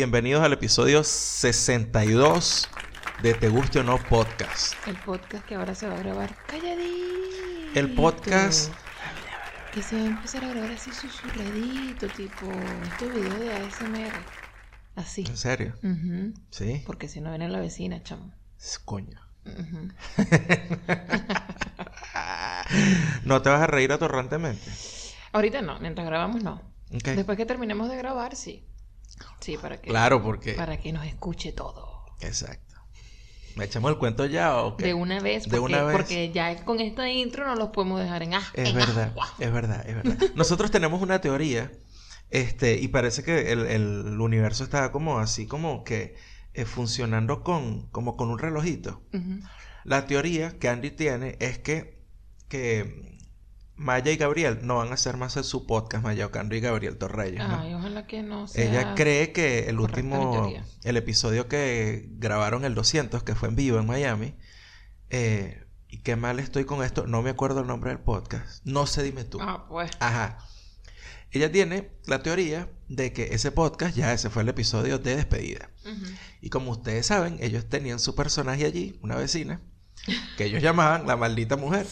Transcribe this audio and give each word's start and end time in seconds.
Bienvenidos 0.00 0.42
al 0.42 0.54
episodio 0.54 1.04
62 1.04 2.70
de 3.22 3.34
Te 3.34 3.50
Guste 3.50 3.80
o 3.80 3.82
No 3.82 3.98
Podcast. 3.98 4.72
El 4.88 4.96
podcast 4.96 5.44
que 5.44 5.56
ahora 5.56 5.74
se 5.74 5.86
va 5.86 5.94
a 5.94 5.98
grabar 5.98 6.34
calladito. 6.46 7.74
El 7.74 7.92
podcast... 7.94 8.72
Que 9.74 9.82
se 9.82 9.96
va 9.96 10.02
a 10.02 10.06
empezar 10.06 10.42
a 10.42 10.48
grabar 10.48 10.70
así 10.70 10.90
susurradito, 10.90 12.06
tipo 12.06 12.46
estos 12.84 13.14
videos 13.14 13.40
de 13.40 13.52
ASMR. 13.52 14.14
Así. 14.96 15.26
¿En 15.28 15.36
serio? 15.36 15.74
Sí. 16.48 16.82
Porque 16.86 17.06
si 17.06 17.20
no 17.20 17.28
viene 17.28 17.50
la 17.50 17.60
vecina, 17.60 18.02
chamo. 18.02 18.32
Coño. 18.86 19.20
¿No 23.26 23.42
te 23.42 23.50
vas 23.50 23.60
a 23.60 23.66
reír 23.66 23.92
atorrantemente? 23.92 24.70
Ahorita 25.32 25.60
no, 25.60 25.78
mientras 25.78 26.06
grabamos 26.06 26.42
no. 26.42 26.62
Después 26.88 27.36
que 27.36 27.44
terminemos 27.44 27.90
de 27.90 27.98
grabar, 27.98 28.34
sí. 28.34 28.64
Sí, 29.40 29.56
para 29.56 29.80
que, 29.80 29.88
Claro, 29.90 30.22
porque... 30.22 30.52
para 30.54 30.78
que 30.78 30.92
nos 30.92 31.06
escuche 31.06 31.52
todo. 31.52 32.04
Exacto. 32.20 32.76
¿Me 33.56 33.64
echamos 33.64 33.90
el 33.90 33.98
cuento 33.98 34.26
ya 34.26 34.56
o 34.62 34.76
qué? 34.76 34.86
De 34.86 34.94
una 34.94 35.20
vez, 35.20 35.44
De 35.44 35.58
porque, 35.58 35.74
una 35.74 35.82
vez. 35.84 35.96
porque 35.96 36.30
ya 36.32 36.64
con 36.64 36.80
esta 36.80 37.10
intro 37.10 37.46
no 37.46 37.56
los 37.56 37.70
podemos 37.70 38.00
dejar 38.00 38.22
en 38.22 38.34
ah, 38.34 38.42
Es 38.54 38.68
en 38.68 38.76
verdad, 38.76 39.08
agua. 39.10 39.28
es 39.38 39.52
verdad, 39.52 39.88
es 39.88 39.94
verdad. 39.96 40.18
Nosotros 40.36 40.70
tenemos 40.70 41.02
una 41.02 41.20
teoría, 41.20 41.72
este, 42.30 42.78
y 42.78 42.88
parece 42.88 43.24
que 43.24 43.50
el, 43.52 43.66
el 43.66 44.20
universo 44.20 44.62
está 44.64 44.92
como 44.92 45.18
así, 45.18 45.46
como 45.46 45.82
que 45.82 46.14
eh, 46.54 46.64
funcionando 46.64 47.42
con, 47.42 47.88
como 47.90 48.16
con 48.16 48.30
un 48.30 48.38
relojito. 48.38 49.02
La 49.84 50.06
teoría 50.06 50.58
que 50.58 50.68
Andy 50.68 50.90
tiene 50.92 51.36
es 51.40 51.58
que, 51.58 51.98
que 52.48 53.18
Maya 53.80 54.12
y 54.12 54.16
Gabriel 54.18 54.58
no 54.60 54.76
van 54.76 54.88
a 54.90 54.94
hacer 54.94 55.16
más 55.16 55.38
en 55.38 55.44
su 55.44 55.66
podcast, 55.66 56.04
Maya 56.04 56.26
Ocando 56.26 56.54
y 56.54 56.60
Gabriel 56.60 56.98
Torreyes, 56.98 57.38
¿no? 57.38 57.60
Ay, 57.60 57.72
ojalá 57.72 58.06
que 58.06 58.22
no 58.22 58.46
sea... 58.46 58.62
Ella 58.62 58.94
cree 58.94 59.32
que 59.32 59.70
el 59.70 59.80
último, 59.80 60.52
el 60.84 60.96
episodio 60.98 61.48
que 61.48 62.06
grabaron 62.18 62.66
el 62.66 62.74
200, 62.74 63.22
que 63.22 63.34
fue 63.34 63.48
en 63.48 63.56
vivo 63.56 63.78
en 63.78 63.86
Miami, 63.86 64.34
eh, 65.08 65.64
y 65.88 66.02
qué 66.02 66.14
mal 66.14 66.40
estoy 66.40 66.66
con 66.66 66.84
esto, 66.84 67.06
no 67.06 67.22
me 67.22 67.30
acuerdo 67.30 67.60
el 67.60 67.68
nombre 67.68 67.88
del 67.90 68.00
podcast, 68.00 68.62
no 68.66 68.84
sé, 68.84 69.02
dime 69.02 69.24
tú. 69.24 69.38
Ah, 69.40 69.64
pues. 69.66 69.90
Ajá. 69.98 70.36
Ella 71.30 71.50
tiene 71.50 71.90
la 72.04 72.22
teoría 72.22 72.68
de 72.88 73.14
que 73.14 73.32
ese 73.32 73.50
podcast, 73.50 73.96
ya 73.96 74.12
ese 74.12 74.28
fue 74.28 74.42
el 74.42 74.50
episodio 74.50 74.98
de 74.98 75.16
despedida. 75.16 75.70
Y 76.42 76.50
como 76.50 76.72
ustedes 76.72 77.06
saben, 77.06 77.38
ellos 77.40 77.66
tenían 77.66 77.98
su 77.98 78.14
personaje 78.14 78.66
allí, 78.66 78.98
una 79.00 79.16
vecina, 79.16 79.62
que 80.36 80.44
ellos 80.44 80.62
llamaban 80.62 81.06
la 81.06 81.16
maldita 81.16 81.56
mujer. 81.56 81.86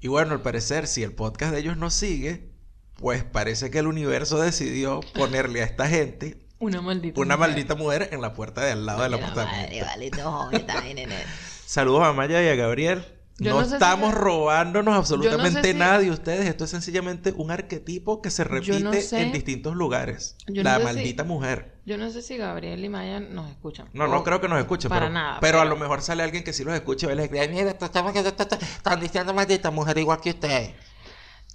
Y 0.00 0.08
bueno, 0.08 0.32
al 0.32 0.42
parecer, 0.42 0.86
si 0.86 1.02
el 1.02 1.12
podcast 1.12 1.52
de 1.52 1.60
ellos 1.60 1.76
no 1.76 1.90
sigue, 1.90 2.50
pues 2.94 3.24
parece 3.24 3.70
que 3.70 3.78
el 3.80 3.86
universo 3.86 4.40
decidió 4.40 5.00
ponerle 5.14 5.62
a 5.62 5.64
esta 5.64 5.88
gente 5.88 6.38
Una 6.58 6.80
maldita 6.80 7.20
una 7.20 7.36
mujer. 7.36 7.50
maldita 7.50 7.74
mujer 7.74 8.08
en 8.12 8.20
la 8.20 8.32
puerta 8.34 8.64
de 8.64 8.72
al 8.72 8.86
lado 8.86 9.02
del 9.02 9.12
Mira, 9.12 9.26
apartamento. 9.28 9.66
madre, 9.66 9.82
vale, 9.82 10.10
no. 10.10 10.50
Saludos 11.66 12.02
a 12.04 12.12
Maya 12.12 12.42
y 12.42 12.48
a 12.48 12.54
Gabriel. 12.54 13.04
Yo 13.40 13.52
no, 13.52 13.60
no 13.60 13.66
sé 13.68 13.74
estamos 13.76 14.14
robándonos 14.14 14.96
absolutamente 14.96 15.72
nada 15.74 15.98
de 16.00 16.10
ustedes. 16.10 16.46
Esto 16.46 16.64
es 16.64 16.70
sencillamente 16.70 17.32
un 17.36 17.50
arquetipo 17.52 18.20
que 18.20 18.30
se 18.30 18.42
repite 18.42 18.80
no 18.80 18.92
sé- 18.92 19.20
en 19.22 19.32
distintos 19.32 19.76
lugares. 19.76 20.36
yo 20.48 20.64
no 20.64 20.70
la 20.70 20.74
sé 20.76 20.80
si- 20.80 20.84
maldita 20.84 21.24
mujer. 21.24 21.78
Yo 21.86 21.96
no 21.96 22.10
sé 22.10 22.20
si 22.20 22.36
Gabriel 22.36 22.84
y 22.84 22.88
Maya 22.88 23.20
nos 23.20 23.48
escuchan. 23.48 23.88
No, 23.92 24.08
no 24.08 24.24
creo 24.24 24.40
que 24.40 24.48
nos 24.48 24.58
escuche. 24.58 24.88
Para 24.88 25.02
pero, 25.02 25.12
nada. 25.14 25.38
Pero 25.40 25.60
a 25.60 25.64
lo 25.64 25.76
mejor 25.76 26.02
sale 26.02 26.22
alguien 26.22 26.42
que 26.42 26.52
sí 26.52 26.64
los 26.64 26.74
escuche 26.74 27.10
y 27.10 27.14
les 27.14 27.30
"Ay, 27.32 27.48
mira, 27.48 27.70
están 27.70 29.00
diciendo 29.00 29.32
maldita 29.32 29.70
mujer 29.70 29.96
igual 29.98 30.20
que 30.20 30.30
ustedes. 30.30 30.72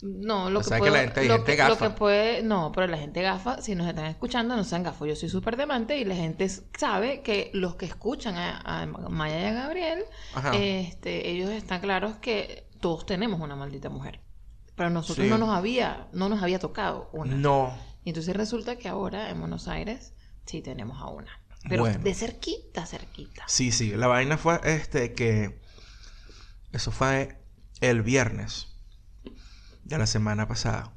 No, 0.05 0.49
lo 0.49 0.59
O 0.59 0.61
que 0.61 0.67
sea, 0.67 0.77
que 0.77 0.81
puedo... 0.81 0.93
la 0.95 0.99
gente- 0.99 1.19
hay 1.21 1.27
lo, 1.29 1.35
gente 1.37 1.55
que, 1.55 1.63
lo 1.63 1.69
gafa. 1.69 1.87
que 1.87 1.95
puede... 1.97 2.43
No, 2.43 2.73
pero 2.73 2.87
la 2.87 2.97
gente 2.97 3.21
gafa, 3.21 3.61
si 3.61 3.73
nos 3.73 3.87
están 3.87 4.05
escuchando, 4.07 4.53
no 4.57 4.65
sean 4.65 4.83
gafos. 4.83 5.07
Yo 5.07 5.15
soy 5.15 5.29
súper 5.29 5.55
demante 5.55 5.97
y 5.97 6.03
la 6.03 6.15
gente 6.15 6.49
sabe 6.77 7.21
que 7.21 7.49
los 7.53 7.75
que 7.75 7.85
escuchan 7.85 8.35
a, 8.35 8.59
a 8.81 8.85
Maya 8.85 9.39
y 9.39 9.45
a 9.45 9.53
Gabriel, 9.53 10.03
Ajá. 10.35 10.51
este, 10.57 11.29
ellos 11.29 11.49
están 11.51 11.79
claros 11.79 12.17
que 12.17 12.67
todos 12.81 13.05
tenemos 13.05 13.39
una 13.39 13.55
maldita 13.55 13.87
mujer. 13.89 14.19
Pero 14.75 14.87
a 14.87 14.91
nosotros 14.91 15.23
Sí. 15.25 15.29
no 15.29 15.37
nos 15.37 15.49
había, 15.55 16.09
no 16.11 16.27
nos 16.27 16.43
había 16.43 16.59
tocado 16.59 17.09
una. 17.13 17.33
No. 17.35 17.73
Y 18.03 18.09
entonces 18.09 18.35
resulta 18.35 18.75
que 18.75 18.89
ahora 18.89 19.29
en 19.29 19.39
Buenos 19.39 19.69
Aires 19.69 20.13
sí 20.45 20.61
tenemos 20.61 21.01
a 21.01 21.05
una. 21.07 21.31
Pero 21.69 21.83
Bueno. 21.83 21.99
de 22.03 22.13
cerquita, 22.13 22.85
cerquita. 22.85 23.45
Sí, 23.47 23.71
sí. 23.71 23.91
La 23.95 24.07
vaina 24.07 24.37
fue 24.37 24.59
este 24.65 25.13
que. 25.13 25.61
Eso 26.73 26.91
fue 26.91 27.37
el 27.79 28.01
viernes 28.01 28.72
de 29.83 29.97
la 29.97 30.07
semana 30.07 30.47
pasada. 30.47 30.91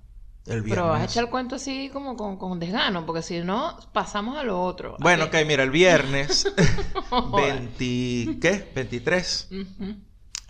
El 0.46 0.62
viernes. 0.62 0.76
Pero 0.76 0.88
vas 0.90 1.00
a 1.02 1.04
echar 1.06 1.24
el 1.24 1.30
cuento 1.30 1.56
así 1.56 1.90
como 1.92 2.16
con, 2.16 2.36
con 2.36 2.60
desgano, 2.60 3.04
porque 3.04 3.20
si 3.22 3.40
no, 3.40 3.76
pasamos 3.92 4.38
a 4.38 4.44
lo 4.44 4.62
otro. 4.62 4.96
Bueno, 5.00 5.24
¿A 5.24 5.26
ok, 5.26 5.34
mira, 5.46 5.64
el 5.64 5.70
viernes 5.70 6.46
Joder. 7.10 7.54
20, 7.78 8.38
¿qué? 8.40 8.70
23. 8.74 9.48
Ujú. 9.50 9.94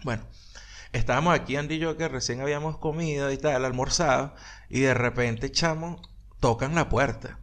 Bueno, 0.05 0.23
estábamos 0.93 1.35
aquí 1.35 1.57
Andy 1.57 1.77
y 1.77 1.79
yo 1.79 1.97
que 1.97 2.09
recién 2.09 2.43
habíamos 2.43 2.77
comido 2.77 3.33
y 3.33 3.39
tal, 3.39 3.65
almorzado, 3.65 4.35
y 4.69 4.81
de 4.81 4.93
repente, 4.93 5.51
chamo, 5.51 6.01
tocan 6.41 6.75
la 6.75 6.89
puerta. 6.91 7.41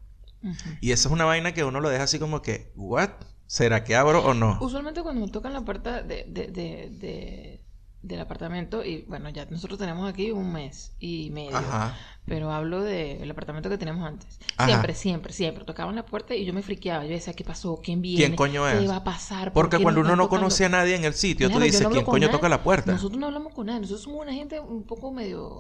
Y 0.81 0.92
eso 0.92 1.08
es 1.08 1.14
una 1.14 1.24
vaina 1.25 1.54
que 1.54 1.64
uno 1.64 1.80
lo 1.80 1.90
deja 1.90 2.04
así 2.04 2.20
como 2.20 2.42
que, 2.42 2.72
¿what? 2.75 3.10
¿Será 3.48 3.84
que 3.84 3.96
abro 3.96 4.24
o 4.25 4.34
no? 4.34 4.58
Usualmente 4.62 5.02
cuando 5.02 5.25
me 5.25 5.31
tocan 5.31 5.54
la 5.54 5.62
puerta 5.62 6.02
de, 6.04 6.25
de- 6.28 6.48
de- 6.48 6.90
de- 6.92 7.62
del 8.03 8.19
apartamento, 8.19 8.84
y 8.84 9.03
bueno, 9.08 9.30
ya 9.30 9.46
nosotros 9.46 9.80
tenemos 9.80 10.08
aquí 10.09 10.30
un 10.31 10.52
mes 10.53 10.91
y 11.00 11.30
medio, 11.31 11.56
Ajá. 11.58 11.97
pero 12.25 12.52
hablo 12.52 12.81
del 12.84 13.31
apartamento 13.31 13.69
que 13.69 13.78
teníamos 13.78 14.06
antes. 14.08 14.40
Ajá. 14.58 14.68
Siempre, 14.68 14.94
siempre, 14.94 15.34
siempre 15.34 15.64
tocaban 15.66 15.96
la 15.96 16.06
puerta 16.06 16.36
y 16.36 16.44
yo 16.46 16.53
me 16.53 16.62
friqueaba. 16.62 17.06
Yo 17.06 17.12
decía, 17.12 17.34
¿qué 17.34 17.44
pasó? 17.46 17.80
¿Quién 17.81 18.02
viene? 18.02 18.18
¿Quién 18.18 18.36
coño 18.36 18.66
¿Qué 18.66 18.84
es? 18.84 18.90
va 18.90 18.97
a 18.97 19.03
pasar? 19.06 19.53
¿Por 19.53 19.53
Porque 19.53 19.78
qué 19.78 19.84
cuando 19.84 20.02
uno 20.02 20.16
no 20.18 20.28
conoce 20.30 20.66
a 20.66 20.69
nadie 20.69 20.96
en 20.96 21.06
el 21.06 21.13
sitio, 21.13 21.47
Claro, 21.47 21.62
tú 21.62 21.66
dices, 21.66 21.81
no 21.81 21.90
¿quién 21.92 22.03
coño 22.06 22.28
nadie. 22.28 22.31
toca 22.31 22.50
la 22.50 22.62
puerta? 22.62 22.92
Nosotros 22.92 23.19
no 23.19 23.28
hablamos 23.28 23.53
con 23.53 23.68
nadie. 23.68 23.80
Nosotros 23.81 24.03
somos 24.03 24.22
una 24.22 24.34
gente 24.34 24.59
un 24.59 24.84
poco 24.84 25.12
medio 25.12 25.59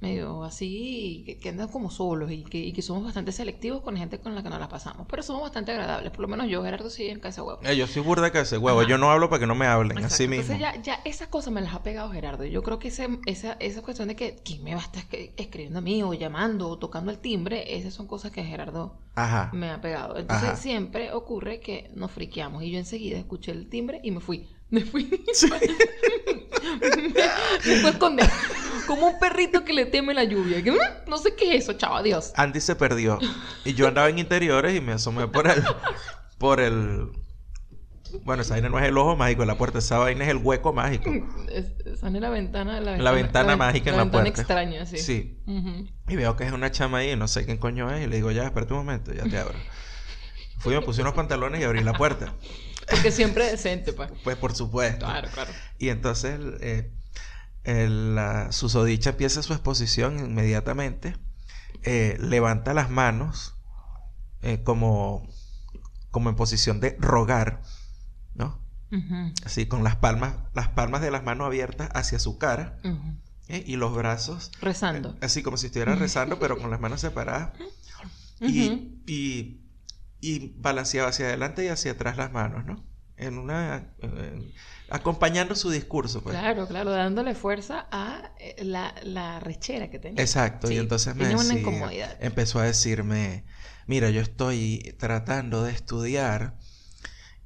medio 0.00 0.44
así 0.44 1.22
que, 1.26 1.38
que 1.38 1.48
andan 1.50 1.68
como 1.68 1.90
solos 1.90 2.30
y 2.32 2.42
que, 2.44 2.58
y 2.58 2.72
que 2.72 2.82
somos 2.82 3.04
bastante 3.04 3.32
selectivos 3.32 3.82
con 3.82 3.96
gente 3.96 4.18
con 4.18 4.34
la 4.34 4.42
que 4.42 4.48
nos 4.48 4.58
la 4.58 4.68
pasamos 4.68 5.06
pero 5.10 5.22
somos 5.22 5.42
bastante 5.42 5.72
agradables 5.72 6.10
por 6.10 6.20
lo 6.20 6.28
menos 6.28 6.48
yo 6.48 6.62
Gerardo 6.62 6.88
sí 6.90 7.06
en 7.08 7.20
casa 7.20 7.42
huevo 7.42 7.60
Eh, 7.64 7.76
yo 7.76 7.86
soy 7.86 8.02
burda 8.02 8.32
que 8.32 8.40
ese 8.40 8.56
huevo. 8.58 8.82
Yo 8.82 8.96
no 8.98 9.10
hablo 9.10 9.28
para 9.28 9.40
que 9.40 9.46
no 9.46 9.54
me 9.54 9.66
hablen, 9.66 9.98
Exacto. 9.98 10.14
así 10.14 10.28
mismo. 10.28 10.52
Entonces 10.54 10.60
ya, 10.60 10.82
ya 10.82 11.00
esas 11.04 11.28
cosas 11.28 11.52
me 11.52 11.60
las 11.60 11.74
ha 11.74 11.82
pegado 11.82 12.10
Gerardo. 12.10 12.44
Yo 12.44 12.62
creo 12.62 12.78
que 12.78 12.88
ese, 12.88 13.08
esa, 13.26 13.52
esa 13.60 13.82
cuestión 13.82 14.08
de 14.08 14.16
que 14.16 14.36
quién 14.44 14.64
me 14.64 14.74
va 14.74 14.80
a 14.80 14.84
estar 14.84 15.02
escri- 15.04 15.32
escribiendo 15.36 15.78
a 15.80 15.82
mí 15.82 16.02
o 16.02 16.14
llamando 16.14 16.68
o 16.68 16.78
tocando 16.78 17.10
el 17.10 17.18
timbre, 17.18 17.76
esas 17.76 17.92
son 17.94 18.06
cosas 18.06 18.30
que 18.32 18.42
Gerardo 18.44 18.94
Ajá. 19.14 19.50
me 19.52 19.70
ha 19.70 19.80
pegado. 19.80 20.16
Entonces 20.16 20.48
Ajá. 20.48 20.56
siempre 20.56 21.12
ocurre 21.12 21.60
que 21.60 21.90
nos 21.94 22.10
friqueamos 22.10 22.62
y 22.62 22.70
yo 22.70 22.78
enseguida 22.78 23.18
escuché 23.18 23.52
el 23.52 23.68
timbre 23.68 24.00
y 24.02 24.10
me 24.10 24.20
fui. 24.20 24.48
Me 24.70 24.82
fui. 24.82 25.10
me 27.64 27.76
fui 27.76 27.86
a 27.86 27.90
esconder. 27.90 28.28
Como 28.90 29.06
un 29.08 29.18
perrito 29.18 29.64
que 29.64 29.72
le 29.72 29.86
teme 29.86 30.12
la 30.14 30.24
lluvia. 30.24 30.62
Que, 30.62 30.72
"Mm, 30.72 30.76
no 31.08 31.16
sé 31.18 31.34
qué 31.36 31.54
es 31.56 31.62
eso, 31.64 31.74
chao, 31.74 31.94
adiós. 31.96 32.32
Andy 32.36 32.60
se 32.60 32.74
perdió. 32.76 33.18
Y 33.64 33.74
yo 33.74 33.86
andaba 33.88 34.08
en 34.08 34.18
interiores 34.18 34.76
y 34.76 34.80
me 34.80 34.92
asomé 34.92 35.28
por 35.28 35.46
el. 35.46 35.62
Por 36.38 36.60
el. 36.60 37.08
Bueno, 38.24 38.42
esa 38.42 38.54
vaina 38.54 38.68
no 38.68 38.78
es 38.80 38.86
el 38.86 38.98
ojo 38.98 39.14
mágico 39.14 39.42
de 39.42 39.46
la 39.46 39.56
puerta, 39.56 39.78
esa 39.78 39.98
vaina 39.98 40.24
es 40.24 40.30
el 40.30 40.38
hueco 40.38 40.72
mágico. 40.72 41.10
Es- 41.48 41.66
Esa 41.86 42.08
es 42.08 42.12
la 42.14 42.30
ventana. 42.30 42.80
La 42.80 42.90
ventana, 42.92 43.02
La 43.04 43.12
ventana 43.12 43.48
ven- 43.50 43.58
mágica 43.58 43.90
en 43.90 43.96
la 43.96 43.98
la 43.98 44.04
ventana 44.04 44.24
puerta. 44.24 44.40
extraña, 44.40 44.86
sí. 44.86 44.98
Sí. 44.98 45.38
Ujú. 45.46 45.86
Y 46.08 46.16
veo 46.16 46.34
que 46.36 46.44
es 46.44 46.52
una 46.52 46.72
chama 46.72 46.98
ahí, 46.98 47.14
no 47.14 47.28
sé 47.28 47.44
quién 47.46 47.58
coño 47.58 47.88
es. 47.94 48.04
Y 48.04 48.08
le 48.08 48.16
digo, 48.16 48.32
ya, 48.32 48.44
espérate 48.44 48.72
un 48.72 48.80
momento, 48.80 49.12
ya 49.12 49.22
te 49.24 49.38
abro. 49.38 49.56
Fui, 50.58 50.74
me 50.74 50.80
puse 50.82 51.02
unos 51.02 51.14
pantalones 51.14 51.60
y 51.60 51.64
abrí 51.64 51.82
la 51.84 51.92
puerta. 51.92 52.34
Porque 52.90 53.12
siempre 53.12 53.44
decente, 53.48 53.92
pues. 53.92 54.10
Pues 54.24 54.36
por 54.36 54.56
supuesto. 54.56 55.06
Claro, 55.06 55.28
claro. 55.32 55.50
Y 55.78 55.90
entonces 55.90 56.40
eh, 56.60 56.90
el, 57.64 58.14
la 58.14 58.52
susodicha 58.52 59.10
empieza 59.10 59.42
su 59.42 59.52
exposición 59.52 60.18
inmediatamente. 60.18 61.16
eh, 61.82 62.16
levanta 62.20 62.74
las 62.74 62.90
manos 62.90 63.54
eh, 64.42 64.62
como, 64.62 65.28
como 66.10 66.30
en 66.30 66.36
posición 66.36 66.80
de 66.80 66.96
rogar, 66.98 67.62
¿no? 68.34 68.58
Así 69.44 69.66
con 69.66 69.84
las 69.84 69.96
palmas, 69.96 70.34
las 70.52 70.68
palmas 70.68 71.00
de 71.00 71.10
las 71.12 71.22
manos 71.22 71.46
abiertas 71.46 71.88
hacia 71.94 72.18
su 72.18 72.38
cara. 72.38 72.78
¿eh? 73.48 73.62
y 73.66 73.76
los 73.76 73.94
brazos 73.94 74.50
Rezando. 74.60 75.16
así 75.20 75.42
como 75.42 75.56
si 75.56 75.66
estuviera 75.66 75.94
rezando, 75.96 76.38
pero 76.38 76.58
con 76.58 76.70
las 76.70 76.80
manos 76.80 77.00
separadas. 77.00 77.52
Y, 78.40 78.98
y, 79.06 79.60
y 80.20 80.54
balanceaba 80.58 81.10
hacia 81.10 81.26
adelante 81.26 81.64
y 81.64 81.68
hacia 81.68 81.92
atrás 81.92 82.16
las 82.16 82.32
manos, 82.32 82.64
¿no? 82.64 82.82
En 83.20 83.38
una... 83.38 83.92
acompañando 84.88 85.54
su 85.54 85.70
discurso, 85.70 86.22
pues. 86.22 86.36
Claro, 86.36 86.66
claro, 86.66 86.90
dándole 86.90 87.34
fuerza 87.34 87.86
a 87.90 88.32
eh, 88.38 88.64
la, 88.64 88.94
la 89.02 89.40
rechera 89.40 89.90
que 89.90 89.98
tenía. 89.98 90.22
Exacto, 90.22 90.70
y 90.70 90.78
entonces 90.78 91.14
me 91.14 91.34
una 91.34 91.58
incomodidad. 91.58 92.16
empezó 92.20 92.58
a 92.58 92.64
decirme, 92.64 93.44
mira, 93.86 94.10
yo 94.10 94.20
estoy 94.20 94.94
tratando 94.98 95.62
de 95.62 95.72
estudiar 95.72 96.56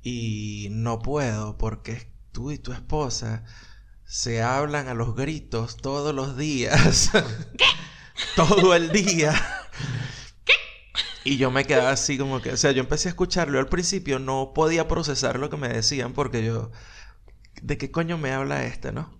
y 0.03 0.69
no 0.71 1.00
puedo 1.00 1.59
porque 1.59 2.12
tú 2.32 2.50
y 2.50 2.59
tu 2.59 2.73
esposa 2.73 3.44
se 4.05 4.43
hablan 4.43 4.88
a 4.88 4.94
los 4.94 5.17
gritos 5.17 5.76
todos 5.76 6.15
los 6.15 6.37
días. 6.37 7.11
Todo 8.37 8.75
el 8.76 8.93
día. 8.93 9.35
Y 11.25 11.38
yo 11.38 11.50
me 11.50 11.65
quedaba 11.65 11.91
así 11.91 12.19
como 12.19 12.43
que, 12.43 12.53
o 12.53 12.56
sea, 12.56 12.73
yo 12.73 12.81
empecé 12.81 13.09
a 13.09 13.11
escucharlo. 13.11 13.59
Al 13.59 13.69
principio 13.69 14.19
no 14.19 14.53
podía 14.55 14.87
procesar 14.87 15.38
lo 15.38 15.49
que 15.49 15.56
me 15.56 15.69
decían 15.69 16.12
porque 16.12 16.44
yo, 16.44 16.71
¿de 17.62 17.79
qué 17.79 17.91
coño 17.91 18.19
me 18.19 18.32
habla 18.32 18.65
este, 18.65 18.93
no? 18.93 19.19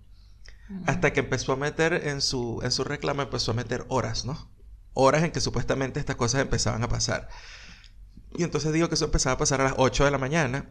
Hasta 0.85 1.13
que 1.13 1.19
empezó 1.19 1.53
a 1.53 1.57
meter 1.57 1.93
en 2.07 2.21
su, 2.21 2.59
en 2.63 2.71
su 2.71 2.83
reclamo, 2.83 3.23
empezó 3.23 3.51
a 3.51 3.55
meter 3.55 3.85
horas, 3.87 4.25
¿no? 4.25 4.49
Horas 4.93 5.23
en 5.23 5.31
que 5.31 5.41
supuestamente 5.41 5.99
estas 5.99 6.15
cosas 6.15 6.41
empezaban 6.41 6.83
a 6.83 6.89
pasar. 6.89 7.27
Y 8.37 8.43
entonces 8.43 8.71
digo 8.71 8.87
que 8.87 8.95
eso 8.95 9.05
empezaba 9.05 9.33
a 9.33 9.37
pasar 9.37 9.61
a 9.61 9.65
las 9.65 9.73
8 9.77 10.05
de 10.05 10.11
la 10.11 10.17
mañana. 10.17 10.69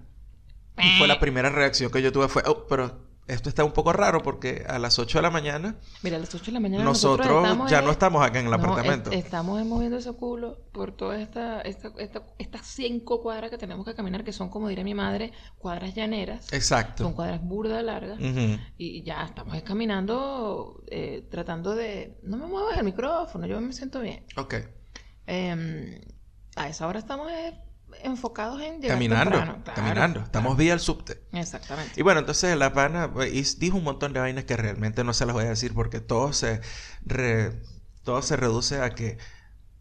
Y 0.79 0.99
fue 0.99 1.09
la 1.09 1.21
primera 1.21 1.51
reacción 1.51 1.91
que 1.91 2.03
yo 2.03 2.13
tuve 2.13 2.29
fue, 2.29 2.43
oh, 2.47 2.67
pero 2.69 3.07
esto 3.27 3.49
está 3.49 3.65
un 3.65 3.73
poco 3.73 3.93
raro 3.93 4.23
porque 4.23 4.65
a 4.69 4.79
las 4.79 4.99
8 4.99 5.19
de 5.19 5.23
la 5.23 5.31
mañana... 5.31 5.77
Mira, 6.03 6.17
a 6.17 6.21
las 6.21 6.35
8 6.35 6.45
de 6.47 6.53
la 6.53 6.61
mañana 6.61 6.85
nosotros, 6.85 7.71
ya 7.71 7.79
en- 7.79 7.85
no 7.87 7.91
estamos 7.91 8.23
acá 8.25 8.39
en 8.41 8.47
el 8.47 8.51
No, 8.51 8.57
apartamento. 8.59 9.11
est- 9.11 9.25
estamos 9.25 9.65
moviendo 9.65 9.97
ese 9.97 10.13
culo 10.13 10.59
por 10.73 10.93
todas 10.93 11.21
esta, 11.21 11.61
esta, 11.63 11.91
esta- 11.99 12.23
estas 12.39 12.67
cinco 12.67 13.23
cuadras 13.23 13.51
que 13.51 13.57
tenemos 13.59 13.87
que 13.87 13.95
caminar, 13.95 14.25
que 14.25 14.33
son, 14.33 14.51
como 14.51 14.69
diría 14.69 14.85
mi 14.85 14.95
madre, 14.95 15.33
cuadras 15.59 15.95
llaneras. 15.95 16.53
Exacto. 16.53 17.03
Son 17.05 17.15
cuadras 17.15 17.43
burda 17.43 17.83
largas. 17.83 18.19
Y 18.77 19.03
ya 19.05 19.25
estamos 19.25 19.61
caminando, 19.63 20.83
eh, 20.91 21.27
tratando 21.31 21.75
de... 21.75 22.19
No 22.25 22.37
me 22.37 22.47
muevas 22.47 22.77
el 22.77 22.85
micrófono, 22.85 23.47
yo 23.47 23.61
me 23.61 23.73
siento 23.73 24.01
bien. 24.01 24.25
Ok. 24.37 24.55
Em, 25.27 25.99
a 26.57 26.69
esa 26.69 26.87
hora 26.87 26.99
estamos 26.99 27.31
eh, 27.33 27.59
enfocados 28.03 28.61
en 28.61 28.81
llegar 28.81 28.97
Caminando, 28.97 29.31
temprano. 29.39 29.63
Claro, 29.65 29.77
caminando. 29.83 30.21
Estamos 30.21 30.57
vía 30.57 30.73
el 30.75 30.81
subte. 30.81 31.23
Exactamente. 31.33 31.93
Y 31.99 32.03
bueno, 32.03 32.21
entonces 32.21 32.57
la 32.57 32.73
pana 32.73 33.13
pues, 33.13 33.59
dijo 33.59 33.77
un 33.77 33.85
montón 33.85 34.13
de 34.13 34.21
vainas 34.21 34.45
que 34.45 34.57
realmente 34.57 35.05
no 35.05 35.13
se 35.15 35.27
las 35.27 35.35
voy 35.35 35.45
a 35.45 35.49
decir 35.51 35.73
porque 35.75 36.01
todo 36.01 36.33
se, 36.33 36.61
re- 37.05 37.61
todo 38.03 38.23
se 38.23 38.37
reduce 38.37 38.81
a 38.81 38.91
que 38.95 39.19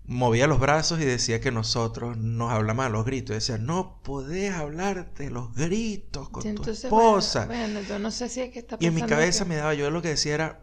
movía 0.05 0.47
los 0.47 0.59
brazos 0.59 0.99
y 0.99 1.05
decía 1.05 1.39
que 1.39 1.51
nosotros 1.51 2.17
nos 2.17 2.51
hablamos 2.51 2.85
a 2.85 2.89
los 2.89 3.05
gritos. 3.05 3.35
Decía, 3.35 3.57
no 3.57 4.01
podés 4.03 4.53
hablar 4.53 5.13
de 5.13 5.29
los 5.29 5.53
gritos 5.55 6.29
con 6.29 6.43
tu 6.55 6.69
esposa. 6.71 7.45
Bueno, 7.45 7.73
bueno, 7.75 7.87
yo 7.87 7.99
no 7.99 8.11
sé 8.11 8.27
si 8.29 8.41
es 8.41 8.51
que 8.51 8.59
está 8.59 8.75
y 8.79 8.87
en 8.87 8.95
mi 8.95 9.01
cabeza 9.03 9.45
que- 9.45 9.49
me 9.49 9.55
daba, 9.55 9.73
yo 9.73 9.89
lo 9.91 10.01
que 10.01 10.09
decía 10.09 10.33
era, 10.33 10.59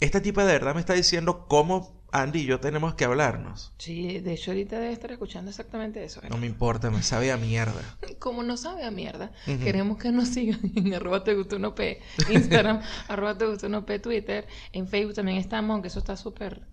esta 0.00 0.20
tipa 0.20 0.44
de 0.44 0.52
verdad 0.54 0.74
me 0.74 0.80
está 0.80 0.92
diciendo 0.94 1.46
cómo 1.48 2.03
Andy 2.22 2.40
y 2.40 2.44
yo 2.46 2.60
tenemos 2.60 2.94
que 2.94 3.04
hablarnos. 3.04 3.72
Sí, 3.78 4.20
de 4.20 4.32
hecho 4.34 4.52
ahorita 4.52 4.78
debe 4.78 4.92
estar 4.92 5.10
escuchando 5.12 5.50
exactamente 5.50 6.02
eso. 6.04 6.20
¿eh? 6.22 6.28
No 6.30 6.38
me 6.38 6.46
importa, 6.46 6.90
me 6.90 7.02
sabe 7.02 7.32
a 7.32 7.36
mierda. 7.36 7.82
Como 8.18 8.42
no 8.42 8.56
sabe 8.56 8.84
a 8.84 8.90
mierda, 8.90 9.32
Ujú. 9.46 9.58
queremos 9.64 9.98
que 9.98 10.12
nos 10.12 10.28
sigan 10.28 10.60
en 10.76 10.94
arroba 10.94 11.24
te 11.24 11.34
gustó 11.34 11.58
no 11.58 11.74
p, 11.74 12.00
Instagram, 12.30 12.80
arroba 13.08 13.36
te 13.36 13.46
gustó 13.46 13.68
no 13.68 13.84
p, 13.84 13.98
Twitter, 13.98 14.46
en 14.72 14.86
Facebook 14.88 15.14
también 15.14 15.38
estamos, 15.38 15.74
aunque 15.74 15.88
eso 15.88 15.98
está 15.98 16.16
súper, 16.16 16.66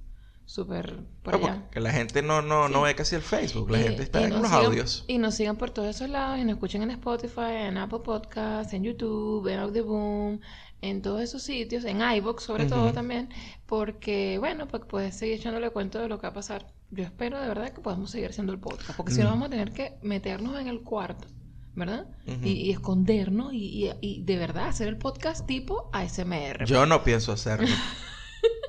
súper 0.45 0.99
por 1.23 1.39
No, 1.39 1.45
allá. 1.47 1.61
porque 1.63 1.79
la 1.79 1.91
gente 1.91 2.21
no, 2.21 2.41
no, 2.41 2.67
no 2.69 2.79
Sí. 2.79 2.83
ve 2.85 2.95
casi 2.95 3.15
el 3.15 3.21
Facebook, 3.21 3.69
la 3.71 3.79
Y- 3.79 3.83
gente 3.83 4.03
está 4.03 4.21
en 4.23 4.31
los 4.33 4.43
sigan- 4.43 4.65
audios. 4.65 5.05
Y 5.07 5.17
nos 5.17 5.35
sigan 5.35 5.57
por 5.57 5.71
todos 5.71 5.87
esos 5.95 6.09
lados 6.09 6.39
y 6.39 6.43
nos 6.43 6.53
escuchen 6.53 6.81
en 6.83 6.91
Spotify, 6.91 7.53
en 7.67 7.77
Apple 7.77 7.99
Podcasts, 8.03 8.73
en 8.73 8.83
YouTube, 8.83 9.47
en 9.47 9.59
Audioboom, 9.59 10.39
en 10.81 11.01
todos 11.01 11.21
esos 11.21 11.43
sitios, 11.43 11.85
en 11.85 12.01
iVoox 12.01 12.43
sobre 12.43 12.65
todo 12.65 12.91
también, 12.93 13.29
porque, 13.65 14.37
bueno, 14.39 14.67
pues 14.67 14.83
puedes 14.87 15.15
seguir 15.17 15.35
echándole 15.35 15.69
cuento 15.69 15.99
de 15.99 16.07
lo 16.07 16.17
que 16.19 16.23
va 16.27 16.31
a 16.31 16.33
pasar. 16.33 16.73
Yo 16.89 17.03
espero 17.03 17.39
de 17.39 17.47
verdad 17.47 17.71
que 17.71 17.81
podamos 17.81 18.11
seguir 18.11 18.29
haciendo 18.29 18.51
el 18.51 18.59
podcast, 18.59 18.97
porque 18.97 19.13
si 19.13 19.19
no 19.21 19.27
Mm. 19.27 19.29
vamos 19.31 19.47
a 19.47 19.49
tener 19.51 19.71
que 19.73 19.97
meternos 20.01 20.59
en 20.59 20.67
el 20.67 20.81
cuarto, 20.81 21.27
¿verdad? 21.75 22.07
Y, 22.43 22.49
y 22.49 22.71
escondernos 22.71 23.53
y, 23.53 23.87
y- 23.87 23.91
y 24.01 24.23
de 24.23 24.37
verdad 24.37 24.67
hacer 24.67 24.87
el 24.87 24.97
podcast 24.97 25.45
tipo 25.45 25.89
ASMR. 25.93 26.65
Yo 26.65 26.85
no 26.85 27.03
pienso 27.03 27.31
hacerlo. 27.31 27.67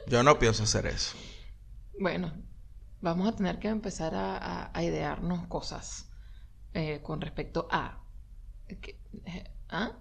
Yo 0.06 0.22
no 0.22 0.38
pienso 0.38 0.62
hacer 0.64 0.86
eso. 0.86 1.16
Bueno, 1.98 2.32
vamos 3.00 3.26
a 3.28 3.34
tener 3.34 3.58
que 3.58 3.68
empezar 3.68 4.14
a, 4.14 4.36
a- 4.36 4.70
a 4.72 4.82
idearnos 4.84 5.46
cosas 5.48 6.10
eh, 6.74 7.00
con 7.02 7.20
respecto 7.20 7.66
a... 7.70 8.04
¿Qué, 8.80 9.00
eh, 9.26 9.44
¿Ah? 9.68 9.92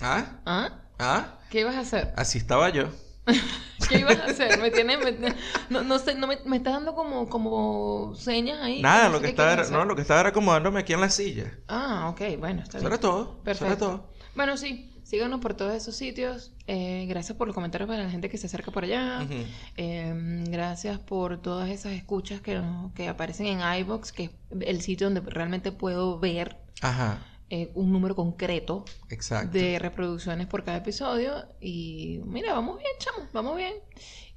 ¿Ah? 0.00 0.40
¿Ah? 0.46 0.82
¿Ah? 0.98 1.38
¿Qué 1.50 1.60
ibas 1.60 1.76
a 1.76 1.80
hacer? 1.80 2.12
Así 2.16 2.38
estaba 2.38 2.68
yo. 2.70 2.88
¿Qué 3.88 3.98
ibas 4.00 4.18
a 4.18 4.24
hacer? 4.26 4.58
Me 4.60 4.70
tiene, 4.70 4.96
me- 4.98 5.34
no, 5.70 5.82
no 5.82 5.98
sé, 5.98 6.14
no 6.14 6.26
me, 6.26 6.38
me 6.44 6.56
está 6.56 6.70
dando 6.72 6.94
como, 6.94 7.28
como 7.28 8.14
señas 8.16 8.60
ahí. 8.60 8.82
Nada, 8.82 9.06
no 9.08 9.14
lo 9.14 9.20
que 9.20 9.28
estaba 9.28 9.52
era, 9.52 9.68
no, 9.68 9.84
lo 9.84 9.94
que 9.96 10.02
estaba 10.02 10.20
era 10.20 10.28
acomodándome 10.30 10.80
aquí 10.80 10.92
en 10.92 11.00
la 11.00 11.10
silla. 11.10 11.52
Ah, 11.68 12.08
ok, 12.10 12.38
bueno, 12.38 12.62
está 12.62 12.78
bien. 12.78 12.88
era 12.88 12.98
todo. 13.00 13.42
Perfecto. 13.42 13.76
todo. 13.76 14.12
Bueno, 14.34 14.56
sí, 14.56 14.92
síganos 15.04 15.40
por 15.40 15.54
todos 15.54 15.74
esos 15.74 15.94
sitios. 15.96 16.52
Eh, 16.66 17.06
gracias 17.08 17.36
por 17.36 17.46
los 17.46 17.54
comentarios 17.54 17.88
para 17.88 18.02
la 18.04 18.10
gente 18.10 18.28
que 18.28 18.38
se 18.38 18.46
acerca 18.46 18.70
por 18.70 18.84
allá. 18.84 19.20
Ujú. 19.24 19.44
Eh, 19.76 20.44
gracias 20.48 20.98
por 20.98 21.40
todas 21.40 21.68
esas 21.70 21.92
escuchas 21.92 22.40
que, 22.40 22.60
que 22.94 23.08
aparecen 23.08 23.46
en 23.46 23.60
iBox, 23.80 24.12
que 24.12 24.24
es 24.24 24.30
el 24.60 24.80
sitio 24.82 25.06
donde 25.10 25.20
realmente 25.20 25.72
puedo 25.72 26.18
ver 26.18 26.56
Ajá, 26.82 27.18
eh, 27.50 27.70
un 27.74 27.90
número 27.92 28.14
concreto 28.14 28.84
exacto. 29.08 29.56
de 29.56 29.78
reproducciones 29.78 30.46
por 30.46 30.64
cada 30.64 30.78
episodio. 30.78 31.32
Y 31.60 32.20
mira, 32.24 32.52
vamos 32.52 32.78
bien, 32.78 32.90
chamo, 32.98 33.28
vamos 33.32 33.56
bien. 33.56 33.74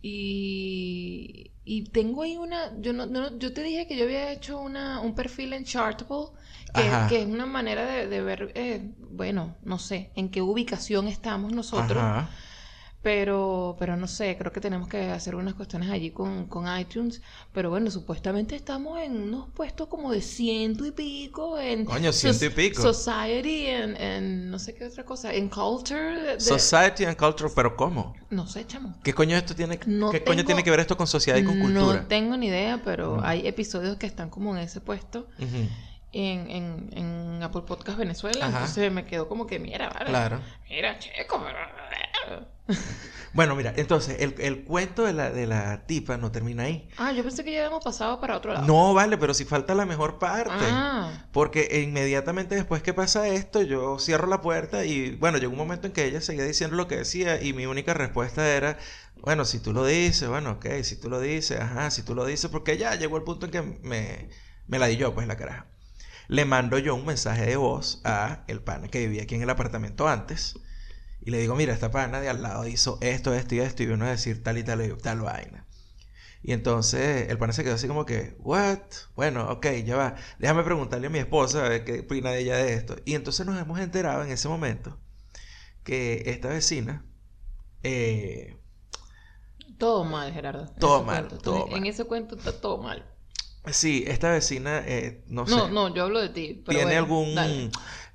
Y, 0.01 1.51
y 1.63 1.83
tengo 1.91 2.23
ahí 2.23 2.37
una. 2.37 2.79
Yo 2.79 2.93
no, 2.93 3.05
no- 3.05 3.37
yo 3.37 3.53
te 3.53 3.63
dije 3.63 3.87
que 3.87 3.95
yo 3.97 4.03
había 4.05 4.31
hecho 4.31 4.59
una, 4.59 4.99
un 5.01 5.13
perfil 5.15 5.53
en 5.53 5.63
Chartable, 5.65 6.27
que, 6.73 6.81
que 7.09 7.21
es 7.21 7.27
una 7.27 7.45
manera 7.45 7.85
de, 7.85 8.07
de 8.07 8.21
ver, 8.21 8.51
eh, 8.55 8.93
bueno, 8.97 9.55
no 9.63 9.77
sé, 9.79 10.11
en 10.15 10.29
qué 10.29 10.41
ubicación 10.41 11.07
estamos 11.07 11.53
nosotros. 11.53 11.97
Ajá. 11.97 12.29
Pero, 13.03 13.75
pero 13.79 13.97
no 13.97 14.07
sé, 14.07 14.37
creo 14.37 14.51
que 14.51 14.61
tenemos 14.61 14.87
que 14.87 15.09
hacer 15.09 15.33
unas 15.35 15.55
cuestiones 15.55 15.89
allí 15.89 16.11
con, 16.11 16.45
con 16.45 16.65
iTunes. 16.79 17.21
Pero 17.51 17.71
bueno, 17.71 17.89
supuestamente 17.89 18.55
estamos 18.55 18.99
en 19.01 19.19
unos 19.23 19.49
puestos 19.55 19.87
como 19.87 20.11
de 20.11 20.21
ciento 20.21 20.85
y 20.85 20.91
pico 20.91 21.57
en 21.57 21.83
Coño, 21.85 22.13
ciento 22.13 22.45
y 22.45 22.49
pico. 22.49 22.79
Society, 22.81 23.65
en, 23.65 23.97
en 23.97 24.51
no 24.51 24.59
sé 24.59 24.75
qué 24.75 24.85
otra 24.85 25.03
cosa, 25.03 25.33
en 25.33 25.49
Culture. 25.49 26.21
de- 26.35 26.39
Society 26.39 27.05
and 27.05 27.17
Culture, 27.17 27.49
pero 27.55 27.75
¿cómo? 27.75 28.13
no 28.29 28.45
sé, 28.47 28.67
chamo. 28.67 28.93
¿Qué 29.03 29.13
coño 29.13 29.35
esto 29.35 29.55
tiene, 29.55 29.79
No 29.87 30.11
qué 30.11 30.23
coño 30.23 30.45
tiene 30.45 30.63
que 30.63 30.69
ver 30.69 30.79
esto 30.81 30.95
con 30.95 31.07
sociedad 31.07 31.37
y 31.39 31.43
con 31.43 31.57
No 31.57 31.65
cultura? 31.81 32.07
tengo 32.07 32.37
ni 32.37 32.47
idea, 32.47 32.81
pero 32.85 33.17
Mm. 33.17 33.23
hay 33.23 33.47
episodios 33.47 33.97
que 33.97 34.05
están 34.05 34.29
como 34.29 34.55
en 34.55 34.61
ese 34.63 34.79
puesto 34.79 35.27
en, 36.13 36.49
en, 36.51 36.89
en 36.93 37.43
Apple 37.43 37.63
Podcast 37.63 37.97
Venezuela. 37.97 38.45
Ajá. 38.45 38.59
Entonces 38.59 38.91
me 38.91 39.05
quedó 39.05 39.27
como 39.27 39.47
que, 39.47 39.57
mira, 39.59 39.89
vale. 39.89 40.05
Claro. 40.05 40.39
Mira, 40.69 40.99
checo, 40.99 41.41
pero... 41.43 41.57
Bueno, 43.33 43.55
mira, 43.55 43.73
entonces, 43.77 44.17
el, 44.19 44.35
el 44.39 44.65
cuento 44.65 45.05
de 45.05 45.13
la, 45.13 45.31
de 45.31 45.47
la 45.47 45.85
tipa 45.85 46.17
no 46.17 46.33
termina 46.33 46.63
ahí. 46.63 46.89
Ah, 46.97 47.13
yo 47.13 47.23
pensé 47.23 47.45
que 47.45 47.51
ya 47.53 47.59
habíamos 47.59 47.81
pasado 47.81 48.19
para 48.19 48.35
otro 48.35 48.53
lado. 48.53 48.67
No, 48.67 48.93
vale, 48.93 49.17
pero 49.17 49.33
si 49.33 49.45
falta 49.45 49.73
la 49.73 49.85
mejor 49.85 50.19
parte. 50.19 50.51
Ah. 50.59 51.27
Porque 51.31 51.81
inmediatamente 51.81 52.55
después 52.55 52.83
que 52.83 52.93
pasa 52.93 53.29
esto, 53.29 53.61
yo 53.61 53.99
cierro 53.99 54.27
la 54.27 54.41
puerta 54.41 54.83
y 54.83 55.15
bueno, 55.15 55.37
llegó 55.37 55.53
un 55.53 55.59
momento 55.59 55.87
en 55.87 55.93
que 55.93 56.05
ella 56.05 56.19
seguía 56.19 56.43
diciendo 56.43 56.75
lo 56.75 56.89
que 56.89 56.97
decía 56.97 57.41
y 57.41 57.53
mi 57.53 57.65
única 57.65 57.93
respuesta 57.93 58.45
era, 58.49 58.77
bueno, 59.21 59.45
si 59.45 59.59
tú 59.59 59.71
lo 59.71 59.85
dices, 59.85 60.27
bueno, 60.27 60.51
ok, 60.51 60.65
si 60.83 60.97
tú 60.97 61.09
lo 61.09 61.21
dices, 61.21 61.61
ajá, 61.61 61.89
si 61.89 62.03
tú 62.03 62.15
lo 62.15 62.25
dices, 62.25 62.51
porque 62.51 62.77
ya 62.77 62.95
llegó 62.95 63.15
el 63.15 63.23
punto 63.23 63.45
en 63.45 63.51
que 63.53 63.61
me, 63.61 64.29
me 64.67 64.77
la 64.77 64.87
di 64.87 64.97
yo, 64.97 65.13
pues 65.13 65.25
la 65.27 65.37
caraja. 65.37 65.67
Le 66.27 66.43
mando 66.43 66.77
yo 66.79 66.95
un 66.95 67.05
mensaje 67.05 67.45
de 67.45 67.55
voz 67.55 68.01
a 68.03 68.43
el 68.47 68.61
pana 68.61 68.89
que 68.89 68.99
vivía 68.99 69.23
aquí 69.23 69.35
en 69.35 69.41
el 69.41 69.49
apartamento 69.49 70.09
antes 70.09 70.55
y 71.21 71.31
le 71.31 71.39
digo, 71.39 71.55
mira, 71.55 71.73
esta 71.73 71.91
pana 71.91 72.21
de 72.21 72.29
al 72.29 72.41
lado 72.43 72.67
hizo 72.67 72.97
esto, 73.01 73.33
esto 73.33 73.55
y 73.55 73.59
esto 73.59 73.83
y 73.83 73.87
vino 73.87 74.05
a 74.05 74.09
decir 74.11 74.43
tal 74.43 74.57
y 74.57 74.63
tal, 74.63 74.83
y 74.85 74.89
tal 74.97 75.21
vaina. 75.21 75.65
Y 76.43 76.53
entonces 76.53 77.29
el 77.29 77.37
pana 77.37 77.53
se 77.53 77.63
quedó 77.63 77.75
así 77.75 77.87
como 77.87 78.05
que, 78.05 78.35
¿what? 78.39 78.79
Bueno, 79.15 79.49
ok, 79.51 79.67
ya 79.85 79.97
va. 79.97 80.15
Déjame 80.39 80.63
preguntarle 80.63 81.07
a 81.07 81.09
mi 81.11 81.19
esposa 81.19 81.65
a 81.65 81.69
ver 81.69 81.85
qué 81.85 82.01
opina 82.01 82.31
de 82.31 82.39
ella 82.41 82.57
de 82.57 82.73
esto. 82.73 82.95
Y 83.05 83.15
entonces 83.15 83.45
nos 83.45 83.59
hemos 83.61 83.79
enterado 83.79 84.23
en 84.23 84.31
ese 84.31 84.47
momento 84.49 84.99
que 85.83 86.23
esta 86.27 86.49
vecina, 86.49 87.05
eh, 87.83 88.57
Todo 89.77 90.03
mal, 90.05 90.31
Gerardo. 90.31 90.67
Todo 90.79 91.03
mal, 91.03 91.27
cuento. 91.27 91.37
todo 91.39 91.65
En- 91.65 91.71
mal. 91.71 91.79
En 91.79 91.85
ese 91.87 92.05
cuento 92.05 92.35
está 92.35 92.51
todo 92.61 92.77
mal. 92.77 93.03
sí, 93.71 94.03
esta 94.07 94.31
vecina, 94.31 94.83
eh, 94.87 95.23
no 95.27 95.47
sé, 95.47 95.59
No, 95.59 95.67
no, 95.69 95.93
yo 95.93 96.03
hablo 96.03 96.19
de 96.21 96.29
ti. 96.29 96.61
Pero 96.65 96.79
tiene 96.79 96.83
bueno, 96.83 96.99
algún, 96.99 97.35
dale. 97.35 97.71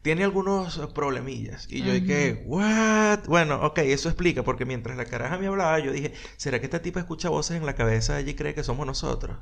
Tiene 0.06 0.22
algunos 0.22 0.78
problemillas. 0.94 1.66
Y 1.68 1.82
yo 1.82 1.92
dije, 1.92 2.44
¿what? 2.46 3.26
Bueno, 3.26 3.60
ok, 3.66 3.78
eso 3.78 4.08
explica, 4.08 4.44
porque 4.44 4.64
mientras 4.64 4.96
la 4.96 5.04
caraja 5.04 5.36
me 5.36 5.48
hablaba, 5.48 5.80
yo 5.80 5.90
dije, 5.90 6.12
¿será 6.36 6.60
que 6.60 6.66
esta 6.66 6.80
tipa 6.80 7.00
escucha 7.00 7.28
voces 7.28 7.56
en 7.56 7.66
la 7.66 7.74
cabeza 7.74 8.14
de 8.14 8.20
ella 8.20 8.30
y 8.30 8.34
cree 8.34 8.54
que 8.54 8.62
somos 8.62 8.86
nosotros? 8.86 9.36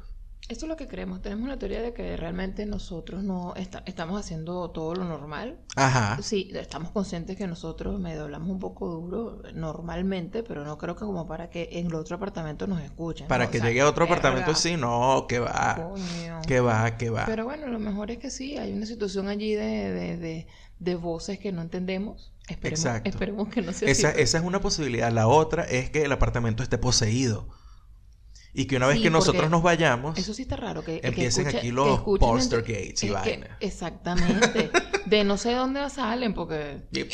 Esto 0.47 0.67
es 0.67 0.69
lo 0.69 0.77
que 0.77 0.87
creemos. 0.87 1.23
Tenemos 1.23 1.49
la 1.49 1.59
teoría 1.59 1.81
de 1.81 1.95
que 1.95 2.19
realmente 2.19 2.67
nosotros 2.67 3.23
no 3.25 3.55
esta- 3.57 3.83
estamos 3.87 4.21
haciendo 4.21 4.71
todo 4.73 4.95
lo 4.95 5.05
normal. 5.05 5.59
Ajá. 5.75 6.19
Sí, 6.23 6.51
estamos 6.53 6.91
conscientes 6.91 7.37
que 7.39 7.47
nosotros 7.47 7.99
me 7.99 8.15
doblamos 8.15 8.51
un 8.51 8.59
poco 8.59 8.89
duro 8.89 9.41
normalmente, 9.55 10.43
pero 10.43 10.63
no 10.65 10.77
creo 10.77 10.97
que 10.97 11.07
como 11.07 11.27
para 11.27 11.49
que 11.49 11.71
en 11.73 11.87
el 11.87 11.95
otro 11.95 12.17
apartamento 12.17 12.67
nos 12.67 12.83
escuchen. 12.83 13.27
Para 13.27 13.45
¿no? 13.45 13.49
O 13.49 13.53
que 13.53 13.59
sea, 13.59 13.69
llegue 13.69 13.81
a 13.81 13.89
otro 13.89 14.05
apartamento, 14.05 14.55
sí, 14.55 14.77
no, 14.77 15.25
que 15.27 15.39
va. 15.39 15.77
coño. 15.77 16.43
Que 16.47 16.61
va, 16.61 16.97
que 16.99 17.09
va. 17.09 17.25
Pero 17.25 17.45
bueno, 17.47 17.67
lo 17.69 17.79
mejor 17.79 18.11
es 18.11 18.19
que 18.19 18.31
sí, 18.31 18.59
hay 18.59 18.71
una 18.75 18.85
situación 18.85 19.29
allí 19.29 19.55
de, 19.55 19.93
de, 19.93 20.17
de, 20.19 20.47
de 20.79 20.95
voces 20.95 21.39
que 21.39 21.53
no 21.53 21.63
entendemos. 21.63 22.35
Esperemos, 22.49 22.85
Exacto. 22.85 23.09
esperemos 23.09 23.49
que 23.49 23.63
no 23.63 23.73
sea 23.73 23.89
Esa, 23.89 24.09
así. 24.11 24.21
esa 24.21 24.37
es 24.39 24.45
una 24.45 24.61
posibilidad. 24.61 25.11
La 25.11 25.27
otra 25.27 25.63
es 25.65 25.89
que 25.89 26.03
el 26.03 26.13
apartamento 26.13 26.63
esté 26.63 26.77
poseído. 26.77 27.49
Y 28.57 28.67
que 28.67 28.77
una 28.77 28.87
vez 28.87 28.99
Sí, 28.99 29.03
que 29.03 29.11
nosotros 29.11 29.51
nos 29.51 29.63
vayamos, 29.63 30.17
Eso 30.17 30.33
sí 30.33 30.43
está 30.43 30.55
raro. 30.57 30.85
Que, 30.85 31.01
que 31.01 31.09
Empiecen 31.09 31.47
escuche- 31.47 31.59
aquí 31.59 31.67
que 31.69 31.73
los 31.73 32.01
poster 32.03 32.65
gente- 32.65 32.85
gates 32.87 33.03
y 33.03 33.07
que- 33.09 33.13
vaina. 33.13 33.57
exactamente. 33.61 34.71
de 35.07 35.25
no 35.25 35.37
sé 35.37 35.53
dónde 35.55 35.91
salen, 35.91 36.35
porque. 36.35 36.83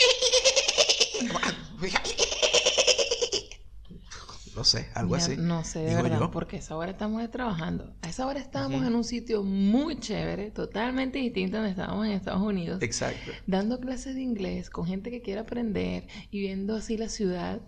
no 4.57 4.65
sé, 4.65 4.89
algo 4.95 5.15
Mira, 5.15 5.25
así. 5.25 5.37
No 5.39 5.65
sé, 5.65 5.79
de 5.81 5.91
digo 5.91 6.03
verdad, 6.03 6.19
yo. 6.21 6.31
porque 6.31 6.57
a 6.57 6.59
esa 6.59 6.77
hora 6.77 6.91
estamos 6.91 7.31
trabajando. 7.31 7.95
A 8.03 8.09
esa 8.11 8.27
hora 8.27 8.41
estábamos 8.41 8.85
en 8.87 8.95
un 8.95 9.05
sitio 9.05 9.43
muy 9.43 9.99
chévere, 9.99 10.51
totalmente 10.51 11.19
distinto 11.19 11.57
a 11.57 11.61
donde 11.61 11.71
estábamos 11.71 12.05
en 12.07 12.13
Estados 12.13 12.43
Unidos, 12.43 12.83
Exacto. 12.83 13.31
dando 13.47 13.81
clases 13.81 14.15
de 14.17 14.21
inglés 14.23 14.69
con 14.69 14.87
gente 14.87 15.11
que 15.11 15.23
quiere 15.23 15.41
aprender 15.41 16.07
y 16.31 16.41
viendo 16.41 16.77
así 16.77 16.99
la 16.99 17.09
ciudad, 17.09 17.61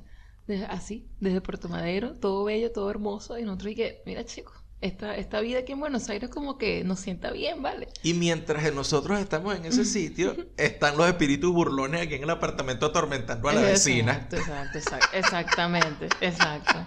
así, 0.68 1.06
desde 1.20 1.40
Puerto 1.40 1.68
Madero, 1.68 2.14
todo 2.14 2.44
bello, 2.44 2.72
todo 2.72 2.90
hermoso. 2.90 3.38
Y 3.38 3.42
nosotros, 3.42 3.72
y 3.72 3.74
que, 3.76 4.02
mira, 4.06 4.24
chicos, 4.24 4.54
esta, 4.82 5.16
esta 5.16 5.40
vida 5.40 5.60
aquí 5.60 5.72
en 5.72 5.80
Buenos 5.80 6.08
Aires 6.10 6.28
como 6.28 6.58
que 6.58 6.82
nos 6.82 6.98
sienta 6.98 7.30
bien, 7.30 7.62
¿vale? 7.62 7.88
Y 8.02 8.14
mientras 8.14 8.74
nosotros 8.74 9.20
estamos 9.20 9.56
en 9.56 9.64
ese 9.64 9.84
sitio, 9.84 10.36
están 10.56 10.96
los 10.96 11.06
espíritus 11.06 11.52
burlones 11.52 12.02
aquí 12.02 12.16
en 12.16 12.24
el 12.24 12.30
apartamento 12.30 12.86
atormentando 12.86 13.48
a 13.48 13.52
la 13.54 13.60
vecina. 13.62 14.26
Exacto, 14.30 14.78
exacto, 14.78 15.08
exactamente, 15.16 16.08
exacto. 16.20 16.86